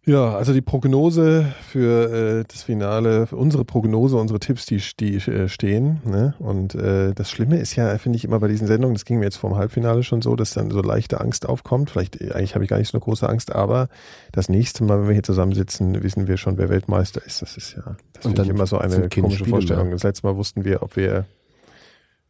[0.09, 5.17] Ja, also die Prognose für äh, das Finale, für unsere Prognose, unsere Tipps, die, die
[5.17, 6.01] äh, stehen.
[6.07, 6.35] Ne?
[6.39, 9.27] Und äh, das Schlimme ist ja, finde ich immer bei diesen Sendungen, das ging mir
[9.27, 11.91] jetzt vom Halbfinale schon so, dass dann so leichte Angst aufkommt.
[11.91, 13.91] Vielleicht, äh, eigentlich habe ich gar nicht so eine große Angst, aber
[14.33, 17.43] das nächste Mal, wenn wir hier zusammensitzen, wissen wir schon, wer Weltmeister ist.
[17.43, 17.83] Das ist ja,
[18.15, 19.91] das Und finde ich dann immer so eine komische Spiele Vorstellung.
[19.91, 21.27] Das letzte Mal wussten wir, ob wir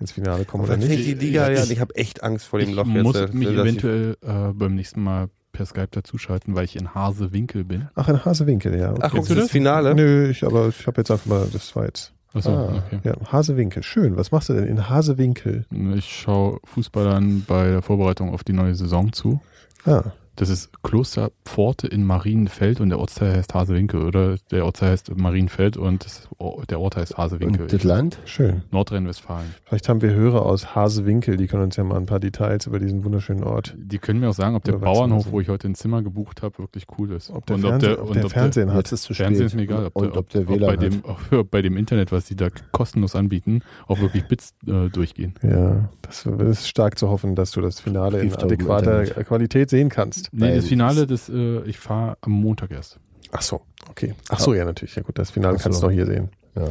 [0.01, 0.91] ins Finale kommen oder nicht.
[1.07, 3.33] die Liga ja, ich habe echt Angst vor dem Ich Loch muss jetzt.
[3.33, 7.64] äh, mich ich- eventuell äh, beim nächsten Mal per Skype dazuschalten, weil ich in Hasewinkel
[7.64, 7.89] bin.
[7.97, 8.94] Ach, in Hasewinkel, ja.
[9.01, 9.51] Ach, guckst du du das das?
[9.52, 9.93] Finale?
[9.97, 12.12] Nö, ich, aber ich habe jetzt einfach mal, das war jetzt.
[12.32, 12.82] Achso, Ah.
[12.86, 13.01] okay.
[13.02, 14.16] Ja, Hasewinkel, schön.
[14.16, 15.64] Was machst du denn in Hasewinkel?
[15.97, 19.40] Ich schaue Fußballern bei der Vorbereitung auf die neue Saison zu.
[19.85, 20.02] Ah,
[20.39, 25.77] Das ist Klosterpforte in Marienfeld und der Ortsteil heißt Hasewinkel oder der Ortsteil heißt Marienfeld
[25.77, 26.28] und das,
[26.70, 27.62] der Ort heißt Hasewinkel.
[27.62, 28.20] Und das Land?
[28.24, 28.62] schön.
[28.70, 29.52] Nordrhein-Westfalen.
[29.65, 32.78] Vielleicht haben wir Hörer aus Hasewinkel, die können uns ja mal ein paar Details über
[32.78, 33.74] diesen wunderschönen Ort.
[33.77, 36.59] Die können mir auch sagen, ob der Bauernhof, wo ich heute ein Zimmer gebucht habe,
[36.59, 37.31] wirklich cool ist.
[37.31, 38.93] Ob der, und Fernseh, ob der, ob und der ob Fernsehen hat.
[38.93, 39.27] Ist zu spät.
[39.27, 39.86] Fernsehen ist mir egal.
[39.86, 41.32] Ob, und der, ob der ob, WLAN bei dem, hat.
[41.32, 45.35] ob bei dem Internet, was die da kostenlos anbieten, auch wirklich Bits äh, durchgehen.
[45.43, 49.05] Ja, das ist stark zu hoffen, dass du das Finale in adäquater.
[49.24, 50.28] Qualität sehen kannst.
[50.33, 53.01] Nee, das Finale, das, äh, ich fahre am Montag erst.
[53.33, 54.15] Ach so, okay.
[54.29, 54.95] Ach so, ja, natürlich.
[54.97, 55.65] Ja gut, das Finale Ach so.
[55.65, 56.31] kannst du auch hier sehen.
[56.55, 56.69] Ja.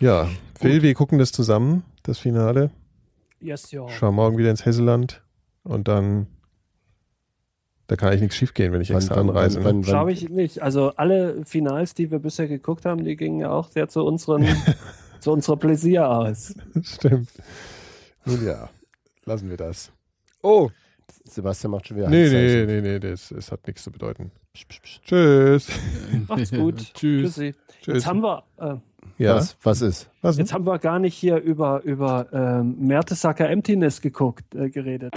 [0.00, 0.28] Ja,
[0.58, 2.70] Phil, wir gucken das zusammen, das Finale.
[3.40, 3.88] Yes, ja.
[3.88, 5.22] Schauen morgen wieder ins Hesseland
[5.62, 6.26] und dann,
[7.86, 9.58] da kann eigentlich nichts schief gehen, wenn ich extra anreise.
[9.58, 9.64] ne?
[9.64, 10.62] wann, wann, Schau ich nicht.
[10.62, 14.46] Also alle Finals, die wir bisher geguckt haben, die gingen ja auch sehr zu unseren,
[15.20, 16.54] zu unserer Pläsier aus.
[16.82, 17.30] Stimmt.
[18.24, 18.68] Nun ja,
[19.24, 19.90] lassen wir das.
[20.42, 20.70] Oh,
[21.34, 24.30] Sebastian macht schon wieder Nee, nee, nee, nee, das, das hat nichts zu bedeuten.
[24.54, 25.68] Tschüss.
[26.28, 26.78] Macht's gut.
[26.94, 27.34] Tschüss.
[27.34, 27.54] Tschüssi.
[27.82, 27.94] Tschüss.
[27.94, 28.74] Jetzt haben wir, äh,
[29.22, 30.10] Ja, Was, was ist?
[30.22, 30.44] was denn?
[30.44, 35.14] jetzt haben wir gar nicht hier über, über ähm, Mertesacker Emptiness geguckt, äh, geredet.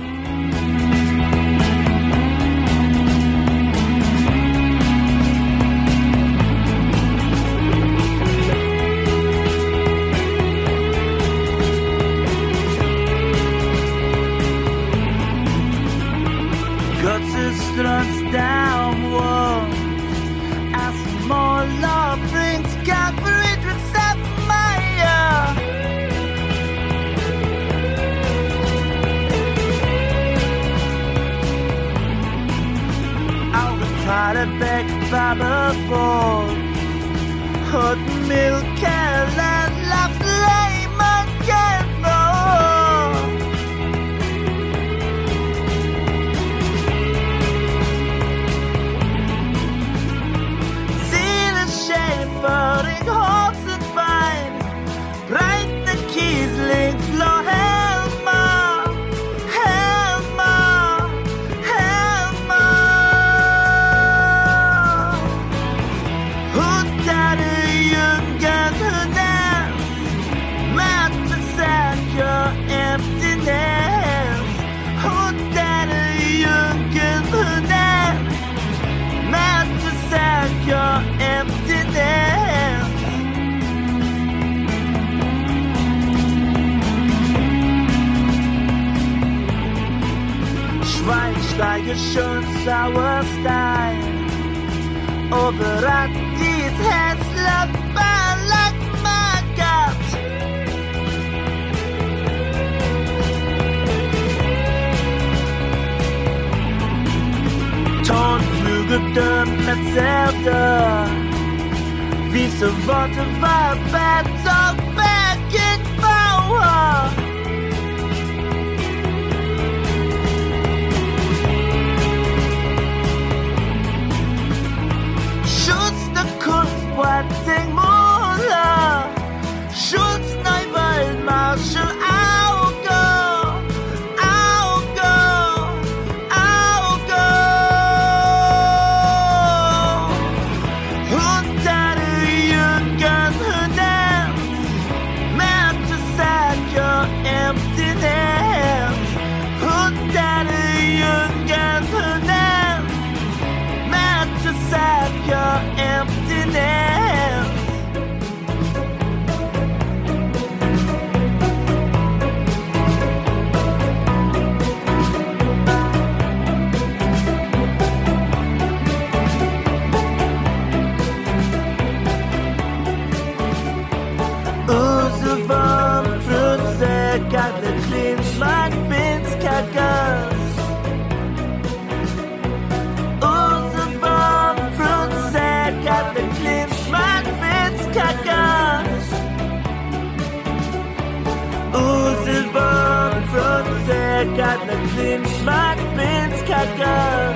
[194.33, 197.35] Dikkatlerim Magnets kacker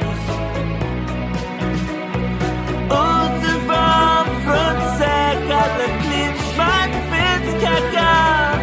[2.89, 8.57] Olduvall from Dikkatlerim Magnets kacker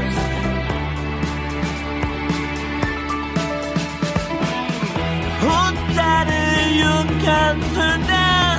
[5.45, 6.45] Hundrede
[6.81, 8.59] junkan tunnel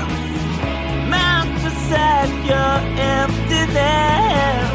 [1.12, 2.76] Mount beside your
[3.20, 4.72] emptiness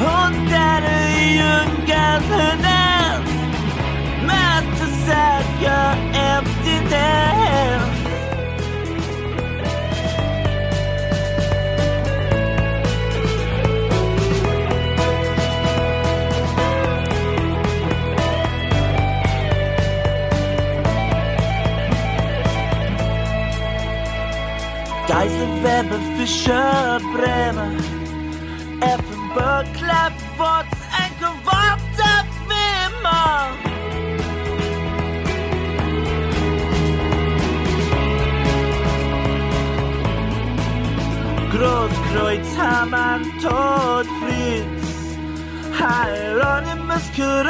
[0.00, 0.98] Hundrede
[1.36, 2.69] junkan tunnel
[25.10, 27.72] Geiselwerbe, Fischer, Bremer,
[28.80, 30.66] Effenberg, Klappwort,
[30.96, 33.50] ein geworfter Wimmer.
[41.50, 45.16] Großkreuz, Hamann, Tod, Fritz,
[45.76, 46.80] Hieronymus,
[47.10, 47.49] Podolski,